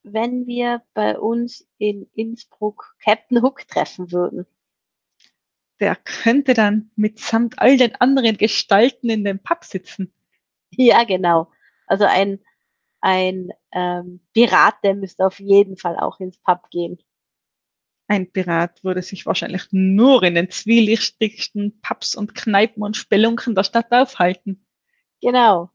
wenn 0.02 0.46
wir 0.46 0.82
bei 0.94 1.18
uns 1.18 1.66
in 1.78 2.10
Innsbruck 2.12 2.94
Captain 3.02 3.40
Hook 3.42 3.66
treffen 3.68 4.12
würden? 4.12 4.46
Der 5.80 5.96
könnte 5.96 6.54
dann 6.54 6.90
mitsamt 6.96 7.58
all 7.58 7.76
den 7.76 7.94
anderen 7.96 8.36
Gestalten 8.36 9.08
in 9.10 9.24
dem 9.24 9.38
Pub 9.38 9.64
sitzen. 9.64 10.12
Ja, 10.70 11.04
genau. 11.04 11.50
Also 11.86 12.04
ein, 12.04 12.40
ein 13.00 13.50
ähm, 13.72 14.20
Pirat, 14.32 14.76
der 14.82 14.94
müsste 14.94 15.26
auf 15.26 15.40
jeden 15.40 15.76
Fall 15.76 15.96
auch 15.96 16.20
ins 16.20 16.38
Pub 16.38 16.68
gehen. 16.70 16.98
Ein 18.08 18.32
Pirat 18.32 18.82
würde 18.82 19.02
sich 19.02 19.26
wahrscheinlich 19.26 19.66
nur 19.70 20.22
in 20.22 20.34
den 20.34 20.50
zwielichtigsten 20.50 21.80
Pubs 21.82 22.14
und 22.14 22.34
Kneipen 22.34 22.82
und 22.82 22.96
Spelunken 22.96 23.54
der 23.54 23.64
Stadt 23.64 23.92
aufhalten. 23.92 24.66
Genau. 25.20 25.70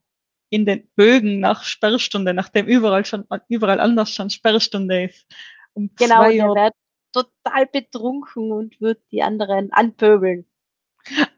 In 0.50 0.66
den 0.66 0.88
Bögen 0.96 1.38
nach 1.40 1.62
Sperrstunde, 1.62 2.34
nachdem 2.34 2.66
überall 2.66 3.04
schon, 3.04 3.24
überall 3.48 3.80
anders 3.80 4.10
schon 4.10 4.30
Sperrstunde 4.30 5.04
ist. 5.04 5.26
Um 5.74 5.90
Genau, 5.96 6.28
der 6.28 6.48
Uhr 6.48 6.56
wird 6.56 6.74
total 7.12 7.66
betrunken 7.66 8.52
und 8.52 8.80
wird 8.80 9.00
die 9.12 9.22
anderen 9.22 9.72
anpöbeln. 9.72 10.44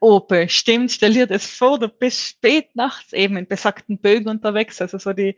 Oh, 0.00 0.20
bestimmt. 0.20 0.92
Stell 0.92 1.14
dir 1.14 1.26
das 1.26 1.46
vor, 1.46 1.78
du 1.78 1.88
bist 1.88 2.20
spät 2.20 2.74
nachts 2.74 3.12
eben 3.12 3.36
in 3.36 3.48
besagten 3.48 3.98
Bögen 3.98 4.28
unterwegs. 4.28 4.80
Also 4.80 4.98
so 4.98 5.12
die, 5.12 5.36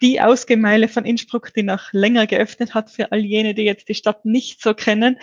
die 0.00 0.20
Ausgemeile 0.20 0.88
von 0.88 1.04
Innsbruck, 1.04 1.54
die 1.54 1.62
noch 1.62 1.92
länger 1.92 2.26
geöffnet 2.26 2.74
hat 2.74 2.90
für 2.90 3.12
all 3.12 3.20
jene, 3.20 3.54
die 3.54 3.62
jetzt 3.62 3.88
die 3.88 3.94
Stadt 3.94 4.24
nicht 4.24 4.60
so 4.60 4.74
kennen. 4.74 5.18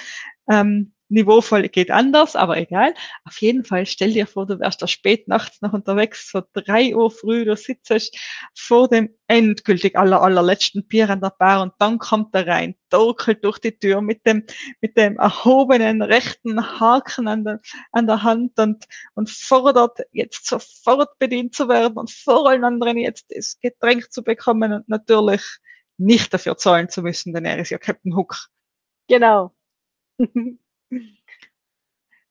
Ähm, 0.50 0.94
niveauvoll 1.10 1.68
geht 1.70 1.92
anders, 1.92 2.36
aber 2.36 2.58
egal. 2.58 2.94
Auf 3.26 3.40
jeden 3.42 3.64
Fall 3.64 3.86
stell 3.86 4.14
dir 4.14 4.28
vor, 4.28 4.46
du 4.46 4.60
wärst 4.60 4.82
da 4.82 4.88
spät 4.88 5.28
nachts 5.28 5.62
noch 5.62 5.74
unterwegs, 5.74 6.32
so 6.32 6.42
drei 6.54 6.96
Uhr 6.96 7.12
früh, 7.12 7.46
du 7.46 7.56
sitzt 7.56 7.88
vor 8.56 8.90
dem 8.90 9.10
endgültig 9.28 9.98
aller, 9.98 10.22
allerletzten 10.22 10.88
Bier 10.88 11.10
an 11.10 11.22
der 11.22 11.34
Bar 11.38 11.62
und 11.62 11.74
dann 11.80 12.00
kommt 12.00 12.34
er 12.36 12.48
rein, 12.48 12.76
torkelt 12.90 13.44
durch 13.44 13.60
die 13.60 13.78
Tür 13.78 14.02
mit 14.02 14.26
dem, 14.26 14.46
mit 14.82 14.98
dem 14.98 15.18
erhobenen 15.18 16.02
rechten 16.02 16.80
Haken 16.80 17.28
an 17.28 17.44
der, 17.44 17.62
an 17.92 18.08
der 18.08 18.24
Hand 18.24 18.60
und, 18.60 18.86
und 19.16 19.30
fordert 19.30 20.00
jetzt 20.12 20.48
sofort 20.48 21.18
bedient 21.20 21.56
zu 21.56 21.68
werden 21.70 21.98
und 21.98 22.12
vor 22.12 22.50
allen 22.50 22.64
anderen 22.64 22.98
jetzt 22.98 23.26
das 23.30 23.58
Getränk 23.62 24.12
zu 24.12 24.24
bekommen 24.24 24.74
und 24.74 24.90
natürlich 24.90 25.44
nicht 25.98 26.34
dafür 26.34 26.58
zahlen 26.58 26.90
zu 26.90 27.02
müssen, 27.02 27.34
denn 27.34 27.46
er 27.46 27.58
ist 27.60 27.70
ja 27.70 27.78
Captain 27.78 28.16
Hook. 28.16 28.50
Genau. 29.08 29.56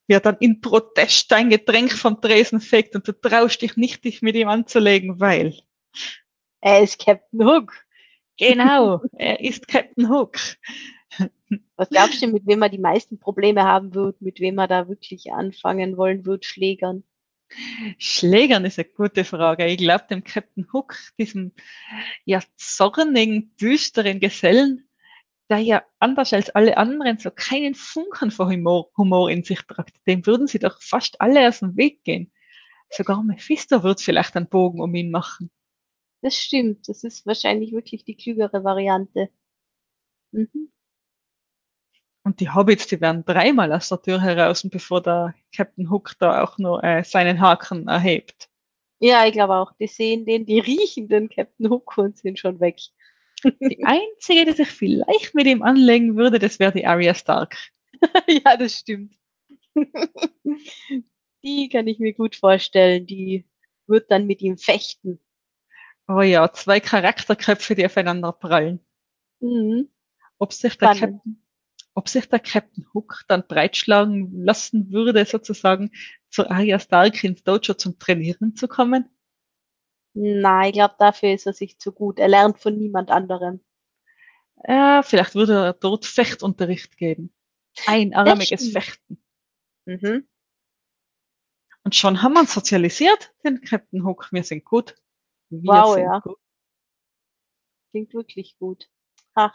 Er 0.09 0.21
dann 0.21 0.37
in 0.39 0.61
Protest 0.61 1.33
dein 1.33 1.51
Getränk 1.51 1.93
vom 1.93 2.21
Tresen 2.21 2.61
fegt 2.61 2.95
und 2.95 3.09
du 3.09 3.13
traust 3.13 3.63
dich 3.63 3.77
nicht, 3.77 4.05
dich 4.05 4.23
mit 4.23 4.37
ihm 4.37 4.49
anzulegen, 4.49 5.19
weil. 5.21 5.59
Er 6.61 6.83
ist 6.83 7.05
Captain 7.05 7.45
Hook. 7.45 7.73
Genau, 8.37 9.03
er 9.13 9.41
ist 9.41 9.67
Captain 9.67 10.09
Hook. 10.09 10.39
Was 11.77 11.89
glaubst 11.91 12.23
du, 12.23 12.29
mit 12.29 12.47
wem 12.47 12.63
er 12.63 12.69
die 12.69 12.79
meisten 12.79 13.19
Probleme 13.19 13.65
haben 13.65 13.95
wird, 13.95 14.21
mit 14.21 14.41
wem 14.41 14.59
er 14.59 14.69
da 14.69 14.89
wirklich 14.89 15.33
anfangen 15.33 15.97
wollen 15.97 16.25
wird, 16.25 16.45
Schlägern? 16.45 17.05
Schlägern 17.99 18.65
ist 18.65 18.79
eine 18.79 18.89
gute 18.89 19.25
Frage. 19.25 19.67
Ich 19.67 19.79
glaube, 19.79 20.05
dem 20.11 20.25
Captain 20.25 20.67
Hook, 20.73 20.97
diesem 21.19 21.53
ja 22.25 22.41
zornigen, 22.57 23.55
düsteren 23.57 24.19
Gesellen, 24.21 24.86
der 25.49 25.59
ja 25.59 25.85
anders 25.99 26.33
als 26.33 26.51
alle 26.51 26.77
anderen 26.77 27.19
so 27.19 27.31
keinen 27.31 27.75
Funken 27.75 28.31
von 28.31 28.51
Humor, 28.51 28.91
Humor 28.97 29.31
in 29.31 29.45
sich 29.45 29.61
tragt, 29.63 29.97
dem 30.07 30.27
würden 30.27 30.47
sie 30.47 30.59
doch 30.59 30.81
fast 30.83 31.21
alle 31.21 31.47
aus 31.49 31.61
dem 31.61 31.77
Weg 31.77 32.03
gehen. 32.05 32.33
Sogar 32.91 33.23
Mephisto 33.23 33.83
wird 33.83 34.01
vielleicht 34.01 34.37
einen 34.37 34.49
Bogen 34.49 34.81
um 34.81 34.95
ihn 34.95 35.11
machen. 35.11 35.51
Das 36.23 36.37
stimmt. 36.37 36.89
Das 36.89 37.05
ist 37.05 37.27
wahrscheinlich 37.27 37.73
wirklich 37.73 38.05
die 38.05 38.17
klügere 38.17 38.65
Variante. 38.65 39.29
Mhm. 40.33 40.73
Und 42.23 42.41
die 42.41 42.51
Hobbits, 42.51 42.89
die 42.89 43.01
werden 43.01 43.25
dreimal 43.25 43.73
aus 43.73 43.89
der 43.89 44.03
Tür 44.03 44.21
heraus, 44.21 44.67
bevor 44.69 45.01
der 45.01 45.35
Captain 45.55 45.91
Hook 45.91 46.15
da 46.19 46.43
auch 46.43 46.59
nur 46.59 46.83
äh, 46.83 47.05
seinen 47.05 47.41
Haken 47.41 47.87
erhebt. 47.87 48.49
Ja, 48.99 49.27
ich 49.27 49.33
glaube 49.33 49.55
auch. 49.55 49.73
Die 49.79 49.87
sehen 49.87 50.25
den, 50.25 50.47
die 50.47 50.59
riechen 50.59 51.09
den 51.09 51.29
Captain 51.29 51.71
Hook 51.71 51.97
und 51.99 52.19
sind 52.19 52.39
schon 52.39 52.59
weg. 52.59 52.81
Die 53.45 53.85
einzige, 53.85 54.45
die 54.47 54.53
sich 54.53 54.69
vielleicht 54.69 55.35
mit 55.35 55.47
ihm 55.47 55.63
anlegen 55.63 56.17
würde, 56.17 56.39
das 56.39 56.59
wäre 56.59 56.73
die 56.73 56.87
Arya 56.87 57.15
Stark. 57.15 57.57
ja, 58.29 58.57
das 58.57 58.79
stimmt. 58.79 59.15
die 61.45 61.69
kann 61.69 61.87
ich 61.87 61.99
mir 61.99 62.15
gut 62.15 62.37
vorstellen. 62.37 63.07
Die 63.07 63.47
wird 63.87 64.11
dann 64.11 64.27
mit 64.27 64.41
ihm 64.43 64.59
fechten. 64.59 65.21
Oh 66.09 66.23
ja, 66.23 66.53
zwei 66.53 66.81
Charakterköpfe, 66.81 67.75
die 67.75 67.85
aufeinander 67.85 68.33
prallen. 68.33 68.81
Mhm. 69.41 69.89
Ob 70.39 70.53
sich 70.53 70.79
der 70.79 70.95
Spannend. 70.95 71.23
Captain, 71.23 71.43
ob 71.95 72.09
sich 72.09 72.29
der 72.29 72.39
Captain 72.39 72.87
Hook 72.95 73.25
dann 73.29 73.47
breitschlagen 73.47 74.45
lassen 74.45 74.93
würde, 74.93 75.25
sozusagen 75.25 75.91
zu 76.31 76.49
Arya 76.49 76.79
Stark 76.79 77.25
ins 77.25 77.43
Dojo 77.43 77.75
zum 77.75 77.99
Trainieren 77.99 78.55
zu 78.55 78.69
kommen? 78.69 79.09
Nein, 80.19 80.69
ich 80.69 80.73
glaube, 80.73 80.95
dafür 80.99 81.35
ist 81.35 81.47
er 81.47 81.53
sich 81.53 81.79
zu 81.79 81.93
gut. 81.93 82.19
Er 82.19 82.29
lernt 82.29 82.59
von 82.59 82.77
niemand 82.77 83.11
anderem. 83.11 83.61
Ja, 84.67 85.03
vielleicht 85.03 85.35
würde 85.35 85.53
er 85.53 85.73
dort 85.75 86.07
Fechtunterricht 86.07 86.97
geben. 86.97 87.35
Einarmiges 87.87 88.69
stimmt. 88.69 88.73
Fechten. 88.73 89.23
Mhm. 89.85 90.27
Und 91.85 91.95
schon 91.95 92.23
haben 92.23 92.33
wir 92.33 92.41
uns 92.41 92.55
sozialisiert, 92.55 93.35
den 93.45 93.61
Captain 93.61 94.05
Hook. 94.05 94.29
Wir 94.33 94.43
sind 94.43 94.65
gut. 94.65 94.97
Wir 95.51 95.71
Wow, 95.71 95.95
sind 95.95 96.05
ja. 96.05 96.19
gut. 96.21 96.39
Klingt 97.91 98.15
wirklich 98.15 98.57
gut. 98.59 98.89
Ach. 99.35 99.55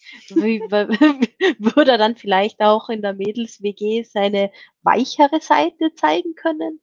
Würde 0.30 1.92
er 1.92 1.98
dann 1.98 2.16
vielleicht 2.16 2.60
auch 2.60 2.88
in 2.88 3.02
der 3.02 3.12
Mädels-WG 3.12 4.02
seine 4.04 4.50
weichere 4.82 5.40
Seite 5.40 5.94
zeigen 5.94 6.34
können? 6.34 6.80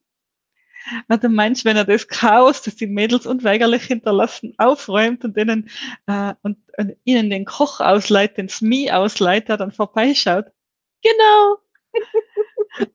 Na, 1.08 1.18
du 1.18 1.30
meinst, 1.30 1.66
wenn 1.66 1.78
er 1.78 1.86
das 1.86 2.08
Chaos, 2.08 2.62
das 2.62 2.76
die 2.76 2.88
Mädels 2.88 3.26
unweigerlich 3.26 3.84
hinterlassen, 3.84 4.54
aufräumt 4.58 5.24
und 5.24 5.38
denen 5.38 5.70
äh, 6.08 6.34
und, 6.42 6.58
und 6.78 6.96
ihnen 7.04 7.30
den 7.30 7.46
Koch 7.46 7.80
ausleiht, 7.80 8.38
den 8.38 8.50
Smee 8.50 8.92
ausleiht, 8.92 9.50
der 9.50 9.58
dann 9.58 9.72
vorbeischaut. 9.72 10.46
Genau. 11.04 11.58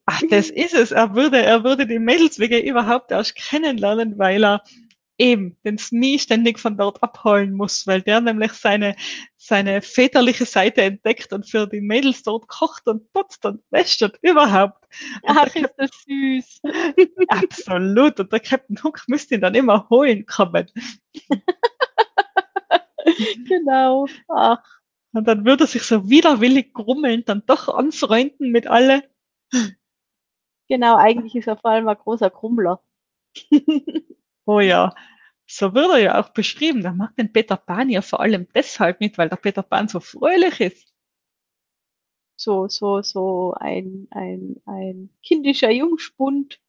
Ach, 0.06 0.22
das 0.30 0.50
ist 0.50 0.74
es. 0.74 0.90
Er 0.92 1.14
würde, 1.14 1.42
er 1.42 1.64
würde 1.64 1.86
die 1.86 1.98
Mädelswege 1.98 2.58
überhaupt 2.58 3.10
erst 3.10 3.34
kennenlernen, 3.36 4.18
weil 4.18 4.44
er 4.44 4.62
eben 5.18 5.56
den 5.64 5.78
Smee 5.78 6.18
ständig 6.18 6.58
von 6.58 6.76
dort 6.76 7.02
abholen 7.02 7.54
muss, 7.54 7.86
weil 7.86 8.02
der 8.02 8.20
nämlich 8.20 8.52
seine, 8.52 8.96
seine 9.36 9.80
väterliche 9.80 10.44
Seite 10.44 10.82
entdeckt 10.82 11.32
und 11.32 11.48
für 11.48 11.66
die 11.66 11.80
Mädels 11.80 12.22
dort 12.22 12.48
kocht 12.48 12.86
und 12.86 13.10
putzt 13.12 13.44
und 13.46 13.62
wäscht 13.70 14.02
und 14.02 14.18
überhaupt. 14.22 14.84
Ach, 15.26 15.54
ist 15.54 15.74
das 15.78 15.90
süß. 16.06 16.60
Absolut. 17.28 18.20
Und 18.20 18.32
der 18.32 18.40
Captain 18.40 18.78
Hook 18.82 19.02
müsste 19.06 19.36
ihn 19.36 19.40
dann 19.40 19.54
immer 19.54 19.88
holen 19.88 20.26
kommen. 20.26 20.66
genau. 23.48 24.06
Ach, 24.28 24.62
Und 25.12 25.26
dann 25.26 25.44
würde 25.44 25.64
er 25.64 25.68
sich 25.68 25.82
so 25.82 26.08
widerwillig 26.10 26.72
grummelnd 26.74 27.28
dann 27.28 27.42
doch 27.46 27.68
anfreunden 27.68 28.50
mit 28.50 28.66
alle. 28.66 29.02
genau. 30.68 30.96
Eigentlich 30.96 31.34
ist 31.36 31.48
er 31.48 31.56
vor 31.56 31.70
allem 31.70 31.88
ein 31.88 31.96
großer 31.96 32.30
Krummler. 32.30 32.80
Oh 34.46 34.60
ja. 34.60 34.94
So 35.48 35.74
wird 35.74 35.90
er 35.90 35.98
ja 35.98 36.20
auch 36.20 36.30
beschrieben. 36.30 36.82
Der 36.82 36.92
mag 36.92 37.14
den 37.16 37.32
Peter 37.32 37.56
Pan 37.56 37.88
ja 37.90 38.02
vor 38.02 38.20
allem 38.20 38.48
deshalb 38.54 39.00
mit, 39.00 39.18
weil 39.18 39.28
der 39.28 39.36
Peter 39.36 39.62
Pan 39.62 39.88
so 39.88 40.00
fröhlich 40.00 40.60
ist. 40.60 40.92
So, 42.36 42.68
so, 42.68 43.02
so 43.02 43.54
ein, 43.58 44.08
ein, 44.10 44.56
ein 44.66 45.10
kindischer 45.22 45.70
Jungspund. 45.70 46.60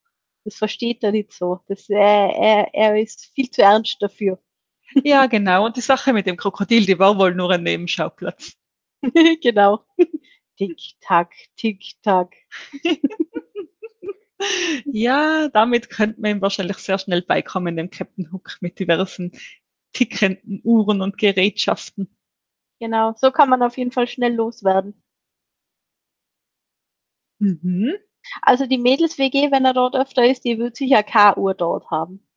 Das 0.45 0.55
versteht 0.55 1.03
er 1.03 1.11
nicht 1.11 1.33
so. 1.33 1.59
Das, 1.67 1.89
er, 1.89 2.33
er, 2.35 2.73
er 2.73 3.01
ist 3.01 3.25
viel 3.35 3.49
zu 3.49 3.61
ernst 3.61 3.97
dafür. 4.01 4.41
Ja, 5.03 5.25
genau. 5.25 5.65
Und 5.65 5.75
die 5.75 5.81
Sache 5.81 6.13
mit 6.13 6.27
dem 6.27 6.37
Krokodil, 6.37 6.85
die 6.85 6.97
war 6.97 7.17
wohl 7.19 7.35
nur 7.35 7.51
ein 7.51 7.63
Nebenschauplatz. 7.63 8.53
genau. 9.41 9.83
Tick-Tack, 10.57 11.33
Tick-Tack. 11.57 12.33
Ja, 14.85 15.49
damit 15.49 15.89
könnte 15.89 16.21
man 16.21 16.31
ihm 16.31 16.41
wahrscheinlich 16.41 16.77
sehr 16.77 16.99
schnell 16.99 17.21
beikommen, 17.21 17.75
dem 17.75 17.89
Captain 17.89 18.31
Hook 18.31 18.57
mit 18.61 18.79
diversen 18.79 19.31
tickenden 19.93 20.61
Uhren 20.63 21.01
und 21.01 21.17
Gerätschaften. 21.17 22.15
Genau. 22.79 23.13
So 23.17 23.31
kann 23.31 23.49
man 23.49 23.63
auf 23.63 23.77
jeden 23.77 23.91
Fall 23.91 24.07
schnell 24.07 24.35
loswerden. 24.35 25.01
Mhm. 27.39 27.93
Also 28.41 28.65
die 28.65 28.77
Mädels-WG, 28.77 29.51
wenn 29.51 29.65
er 29.65 29.73
dort 29.73 29.95
öfter 29.95 30.29
ist, 30.29 30.43
die 30.43 30.59
wird 30.59 30.75
sicher 30.75 31.03
keine 31.03 31.37
Uhr 31.37 31.53
dort 31.53 31.89
haben. 31.89 32.27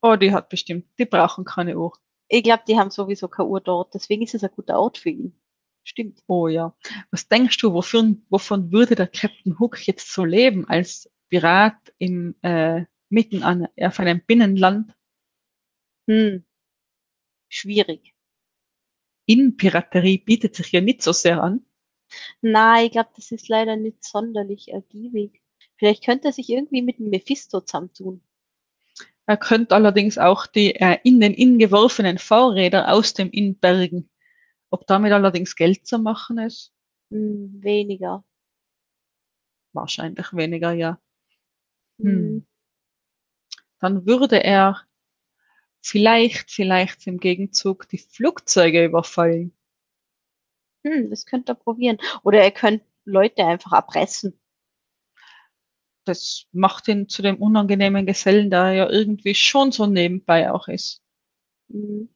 Oh, 0.00 0.16
die 0.16 0.32
hat 0.32 0.48
bestimmt, 0.48 0.86
die 0.98 1.04
brauchen 1.04 1.44
keine 1.44 1.78
Uhr. 1.78 1.92
Ich 2.28 2.42
glaube, 2.42 2.62
die 2.66 2.78
haben 2.78 2.90
sowieso 2.90 3.28
keine 3.28 3.48
Uhr 3.48 3.60
dort. 3.60 3.94
Deswegen 3.94 4.22
ist 4.22 4.34
es 4.34 4.42
ein 4.42 4.50
guter 4.54 4.78
Ort 4.78 4.98
für 4.98 5.10
ihn. 5.10 5.41
Stimmt. 5.84 6.22
Oh 6.26 6.48
ja. 6.48 6.76
Was 7.10 7.28
denkst 7.28 7.58
du, 7.58 7.72
wofür, 7.72 8.16
wovon 8.28 8.72
würde 8.72 8.94
der 8.94 9.08
Captain 9.08 9.58
Hook 9.58 9.86
jetzt 9.86 10.12
so 10.12 10.24
leben 10.24 10.68
als 10.68 11.10
Pirat 11.28 11.76
im, 11.98 12.36
äh, 12.42 12.84
mitten 13.08 13.42
an, 13.42 13.68
auf 13.80 13.98
einem 13.98 14.22
Binnenland? 14.24 14.94
Hm. 16.08 16.44
Schwierig. 17.48 18.14
Innenpiraterie 19.26 20.18
bietet 20.18 20.56
sich 20.56 20.72
ja 20.72 20.80
nicht 20.80 21.02
so 21.02 21.12
sehr 21.12 21.42
an. 21.42 21.64
Nein, 22.40 22.86
ich 22.86 22.92
glaube, 22.92 23.10
das 23.16 23.30
ist 23.30 23.48
leider 23.48 23.76
nicht 23.76 24.04
sonderlich 24.04 24.72
ergiebig. 24.72 25.42
Vielleicht 25.76 26.04
könnte 26.04 26.28
er 26.28 26.32
sich 26.32 26.48
irgendwie 26.48 26.82
mit 26.82 26.98
dem 26.98 27.10
Mephisto 27.10 27.60
zusammentun. 27.60 28.22
Er 29.26 29.36
könnte 29.36 29.74
allerdings 29.74 30.18
auch 30.18 30.46
die 30.46 30.74
äh, 30.74 30.98
in 31.04 31.20
den 31.20 31.32
Inn 31.34 31.58
geworfenen 31.58 32.18
Fahrräder 32.18 32.92
aus 32.92 33.14
dem 33.14 33.30
Inn 33.30 33.56
bergen. 33.58 34.10
Ob 34.72 34.86
damit 34.86 35.12
allerdings 35.12 35.54
Geld 35.54 35.86
zu 35.86 35.98
machen 35.98 36.38
ist? 36.38 36.72
Hm, 37.10 37.60
weniger. 37.62 38.24
Wahrscheinlich 39.74 40.32
weniger, 40.34 40.72
ja. 40.72 40.98
Hm. 42.00 42.06
Hm. 42.06 42.46
Dann 43.80 44.06
würde 44.06 44.42
er 44.44 44.82
vielleicht, 45.82 46.50
vielleicht 46.50 47.06
im 47.06 47.18
Gegenzug 47.18 47.88
die 47.88 47.98
Flugzeuge 47.98 48.84
überfallen. 48.84 49.52
Hm, 50.84 51.10
das 51.10 51.26
könnte 51.26 51.52
er 51.52 51.54
probieren. 51.56 51.98
Oder 52.24 52.40
er 52.42 52.50
könnte 52.50 52.84
Leute 53.04 53.44
einfach 53.44 53.72
erpressen. 53.72 54.38
Das 56.06 56.46
macht 56.52 56.88
ihn 56.88 57.08
zu 57.08 57.22
dem 57.22 57.36
unangenehmen 57.36 58.06
Gesellen, 58.06 58.50
der 58.50 58.60
er 58.64 58.72
ja 58.72 58.90
irgendwie 58.90 59.34
schon 59.34 59.70
so 59.70 59.86
nebenbei 59.86 60.50
auch 60.52 60.66
ist. 60.68 61.00
Hm. 61.70 62.08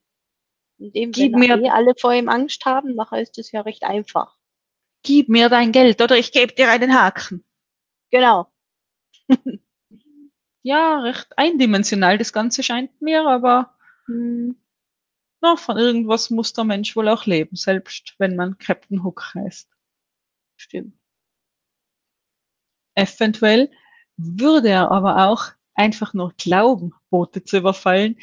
Eben, 0.78 1.12
Gib 1.12 1.32
wenn 1.32 1.40
mir- 1.40 1.62
eh 1.62 1.70
alle 1.70 1.94
vor 1.98 2.12
ihm 2.12 2.28
Angst 2.28 2.64
haben, 2.66 2.94
nachher 2.94 3.20
ist 3.22 3.38
es 3.38 3.50
ja 3.52 3.62
recht 3.62 3.82
einfach. 3.84 4.36
Gib 5.02 5.28
mir 5.28 5.48
dein 5.48 5.72
Geld 5.72 6.00
oder 6.02 6.16
ich 6.16 6.32
gebe 6.32 6.52
dir 6.54 6.70
einen 6.70 6.94
Haken. 6.98 7.44
Genau. 8.10 8.48
Ja, 10.62 10.98
recht 11.00 11.28
eindimensional 11.38 12.18
das 12.18 12.32
Ganze 12.32 12.62
scheint 12.64 13.00
mir, 13.00 13.26
aber 13.26 13.76
Hm. 14.06 14.56
na, 15.40 15.56
von 15.56 15.76
irgendwas 15.78 16.30
muss 16.30 16.52
der 16.54 16.64
Mensch 16.64 16.96
wohl 16.96 17.08
auch 17.08 17.26
leben, 17.26 17.56
selbst 17.56 18.14
wenn 18.18 18.36
man 18.36 18.58
Captain 18.58 19.04
Hook 19.04 19.32
heißt. 19.34 19.70
Stimmt. 20.56 20.98
Eventuell 22.96 23.70
würde 24.16 24.70
er 24.70 24.90
aber 24.90 25.28
auch 25.28 25.44
einfach 25.74 26.14
nur 26.14 26.32
glauben, 26.38 26.94
Boote 27.10 27.44
zu 27.44 27.58
überfallen, 27.58 28.18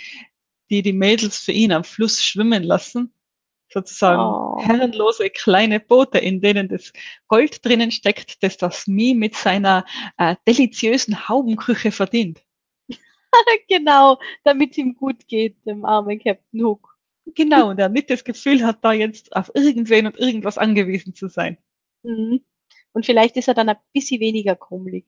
die 0.69 0.81
die 0.81 0.93
Mädels 0.93 1.37
für 1.37 1.51
ihn 1.51 1.71
am 1.71 1.83
Fluss 1.83 2.23
schwimmen 2.23 2.63
lassen. 2.63 3.13
Sozusagen 3.71 4.21
Oh. 4.21 4.61
herrenlose 4.63 5.29
kleine 5.31 5.79
Boote, 5.79 6.19
in 6.19 6.41
denen 6.41 6.67
das 6.67 6.93
Gold 7.27 7.65
drinnen 7.65 7.91
steckt, 7.91 8.43
das 8.43 8.57
das 8.57 8.85
Mie 8.85 9.15
mit 9.15 9.35
seiner 9.35 9.83
äh, 10.17 10.35
deliziösen 10.47 11.27
Haubenküche 11.27 11.91
verdient. 11.91 12.43
genau, 13.67 14.19
damit 14.43 14.77
ihm 14.77 14.93
gut 14.95 15.27
geht, 15.27 15.57
dem 15.65 15.85
armen 15.85 16.19
Captain 16.19 16.63
Hook. 16.63 16.95
Genau, 17.33 17.69
und 17.69 17.79
er 17.79 17.89
nicht 17.89 18.11
das 18.11 18.23
Gefühl 18.23 18.63
hat, 18.63 18.83
da 18.83 18.93
jetzt 18.93 19.35
auf 19.35 19.49
irgendwen 19.55 20.05
und 20.05 20.19
irgendwas 20.19 20.59
angewiesen 20.59 21.15
zu 21.15 21.27
sein. 21.27 21.57
Mhm. 22.03 22.43
Und 22.93 23.05
vielleicht 23.07 23.37
ist 23.37 23.47
er 23.47 23.55
dann 23.55 23.69
ein 23.69 23.77
bisschen 23.91 24.21
weniger 24.21 24.55
krummelig. 24.55 25.05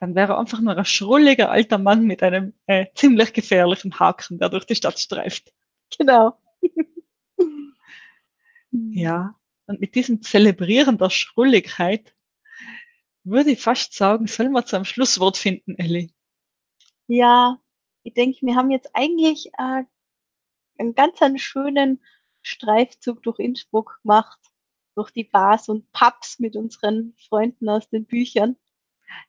Dann 0.00 0.14
wäre 0.14 0.34
er 0.34 0.38
einfach 0.38 0.60
nur 0.60 0.76
ein 0.76 0.84
schrulliger 0.84 1.50
alter 1.50 1.78
Mann 1.78 2.04
mit 2.04 2.22
einem 2.22 2.54
äh, 2.66 2.86
ziemlich 2.94 3.32
gefährlichen 3.32 3.98
Haken, 3.98 4.38
der 4.38 4.48
durch 4.48 4.64
die 4.64 4.76
Stadt 4.76 4.98
streift. 4.98 5.52
Genau. 5.96 6.38
Ja, 8.70 9.34
und 9.66 9.80
mit 9.80 9.94
diesem 9.94 10.22
Zelebrieren 10.22 10.98
der 10.98 11.10
Schrulligkeit 11.10 12.14
würde 13.24 13.52
ich 13.52 13.62
fast 13.62 13.94
sagen, 13.94 14.26
sollen 14.26 14.52
wir 14.52 14.64
zum 14.64 14.84
Schlusswort 14.84 15.36
finden, 15.36 15.76
Elli. 15.78 16.12
Ja, 17.06 17.58
ich 18.02 18.14
denke, 18.14 18.44
wir 18.44 18.54
haben 18.56 18.70
jetzt 18.70 18.90
eigentlich 18.94 19.50
äh, 19.58 19.84
einen 20.78 20.94
ganz 20.94 21.20
einen 21.22 21.38
schönen 21.38 22.02
Streifzug 22.42 23.22
durch 23.22 23.38
Innsbruck 23.38 23.98
gemacht, 24.02 24.38
durch 24.94 25.10
die 25.10 25.24
Bars 25.24 25.68
und 25.68 25.90
Pubs 25.92 26.38
mit 26.38 26.56
unseren 26.56 27.14
Freunden 27.28 27.68
aus 27.68 27.88
den 27.88 28.06
Büchern. 28.06 28.56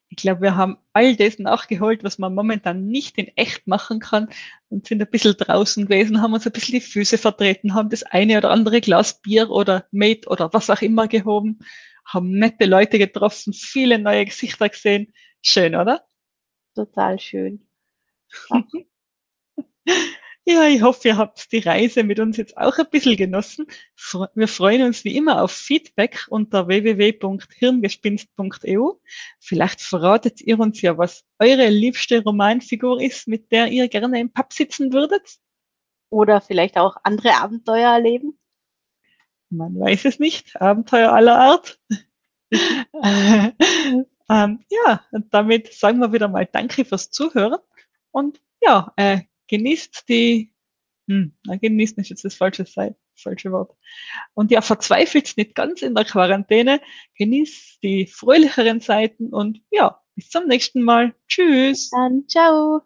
Ich 0.09 0.17
glaube, 0.17 0.41
wir 0.41 0.55
haben 0.55 0.77
all 0.93 1.15
das 1.15 1.39
nachgeholt, 1.39 2.03
was 2.03 2.17
man 2.17 2.33
momentan 2.33 2.87
nicht 2.87 3.17
in 3.17 3.27
echt 3.37 3.67
machen 3.67 3.99
kann 3.99 4.29
und 4.69 4.87
sind 4.87 5.01
ein 5.01 5.09
bisschen 5.09 5.35
draußen 5.37 5.85
gewesen, 5.85 6.21
haben 6.21 6.33
uns 6.33 6.45
ein 6.45 6.51
bisschen 6.51 6.79
die 6.79 6.81
Füße 6.81 7.17
vertreten, 7.17 7.73
haben 7.73 7.89
das 7.89 8.03
eine 8.03 8.37
oder 8.37 8.49
andere 8.49 8.81
Glas 8.81 9.21
Bier 9.21 9.49
oder 9.49 9.87
Mate 9.91 10.27
oder 10.27 10.51
was 10.51 10.69
auch 10.69 10.81
immer 10.81 11.07
gehoben, 11.07 11.59
haben 12.05 12.31
nette 12.31 12.65
Leute 12.65 12.97
getroffen, 12.97 13.53
viele 13.53 13.99
neue 13.99 14.25
Gesichter 14.25 14.69
gesehen. 14.69 15.13
Schön, 15.41 15.75
oder? 15.75 16.05
Total 16.75 17.19
schön. 17.19 17.67
Ja, 18.49 18.63
ich 20.45 20.81
hoffe, 20.81 21.09
ihr 21.09 21.17
habt 21.17 21.51
die 21.51 21.59
Reise 21.59 22.03
mit 22.03 22.19
uns 22.19 22.37
jetzt 22.37 22.57
auch 22.57 22.75
ein 22.77 22.89
bisschen 22.89 23.17
genossen. 23.17 23.67
Wir 24.33 24.47
freuen 24.47 24.81
uns 24.83 25.03
wie 25.03 25.15
immer 25.15 25.43
auf 25.43 25.51
Feedback 25.51 26.25
unter 26.29 26.67
www.hirngespinst.eu. 26.67 28.93
Vielleicht 29.39 29.81
verratet 29.81 30.41
ihr 30.41 30.59
uns 30.59 30.81
ja, 30.81 30.97
was 30.97 31.23
eure 31.37 31.69
liebste 31.69 32.23
Romanfigur 32.23 32.99
ist, 33.01 33.27
mit 33.27 33.51
der 33.51 33.67
ihr 33.67 33.87
gerne 33.89 34.19
im 34.19 34.31
Pub 34.31 34.51
sitzen 34.51 34.91
würdet. 34.91 35.37
Oder 36.09 36.41
vielleicht 36.41 36.77
auch 36.77 36.97
andere 37.03 37.35
Abenteuer 37.35 37.93
erleben. 37.93 38.39
Man 39.49 39.79
weiß 39.79 40.05
es 40.05 40.19
nicht. 40.19 40.59
Abenteuer 40.59 41.11
aller 41.11 41.37
Art. 41.37 41.79
ähm, 42.51 43.53
ja, 44.69 45.03
und 45.11 45.33
damit 45.33 45.73
sagen 45.73 45.99
wir 45.99 46.13
wieder 46.13 46.27
mal 46.27 46.47
Danke 46.47 46.85
fürs 46.85 47.11
Zuhören. 47.11 47.59
Und 48.11 48.41
ja, 48.61 48.91
äh, 48.95 49.21
genießt 49.49 50.07
die, 50.07 50.53
hm, 51.07 51.33
na, 51.45 51.57
genießt 51.57 51.97
ist 51.97 52.09
jetzt 52.09 52.25
das 52.25 52.35
falsche, 52.35 52.65
falsche 53.15 53.51
Wort. 53.51 53.75
Und 54.33 54.51
ja, 54.51 54.61
verzweifelt 54.61 55.33
nicht 55.35 55.55
ganz 55.55 55.81
in 55.81 55.95
der 55.95 56.05
Quarantäne, 56.05 56.81
genießt 57.17 57.83
die 57.83 58.07
fröhlicheren 58.07 58.79
Seiten 58.79 59.29
und 59.33 59.61
ja, 59.71 60.01
bis 60.15 60.29
zum 60.29 60.47
nächsten 60.47 60.81
Mal. 60.83 61.13
Tschüss. 61.27 61.89
Bis 61.89 61.89
dann, 61.89 62.27
ciao. 62.27 62.81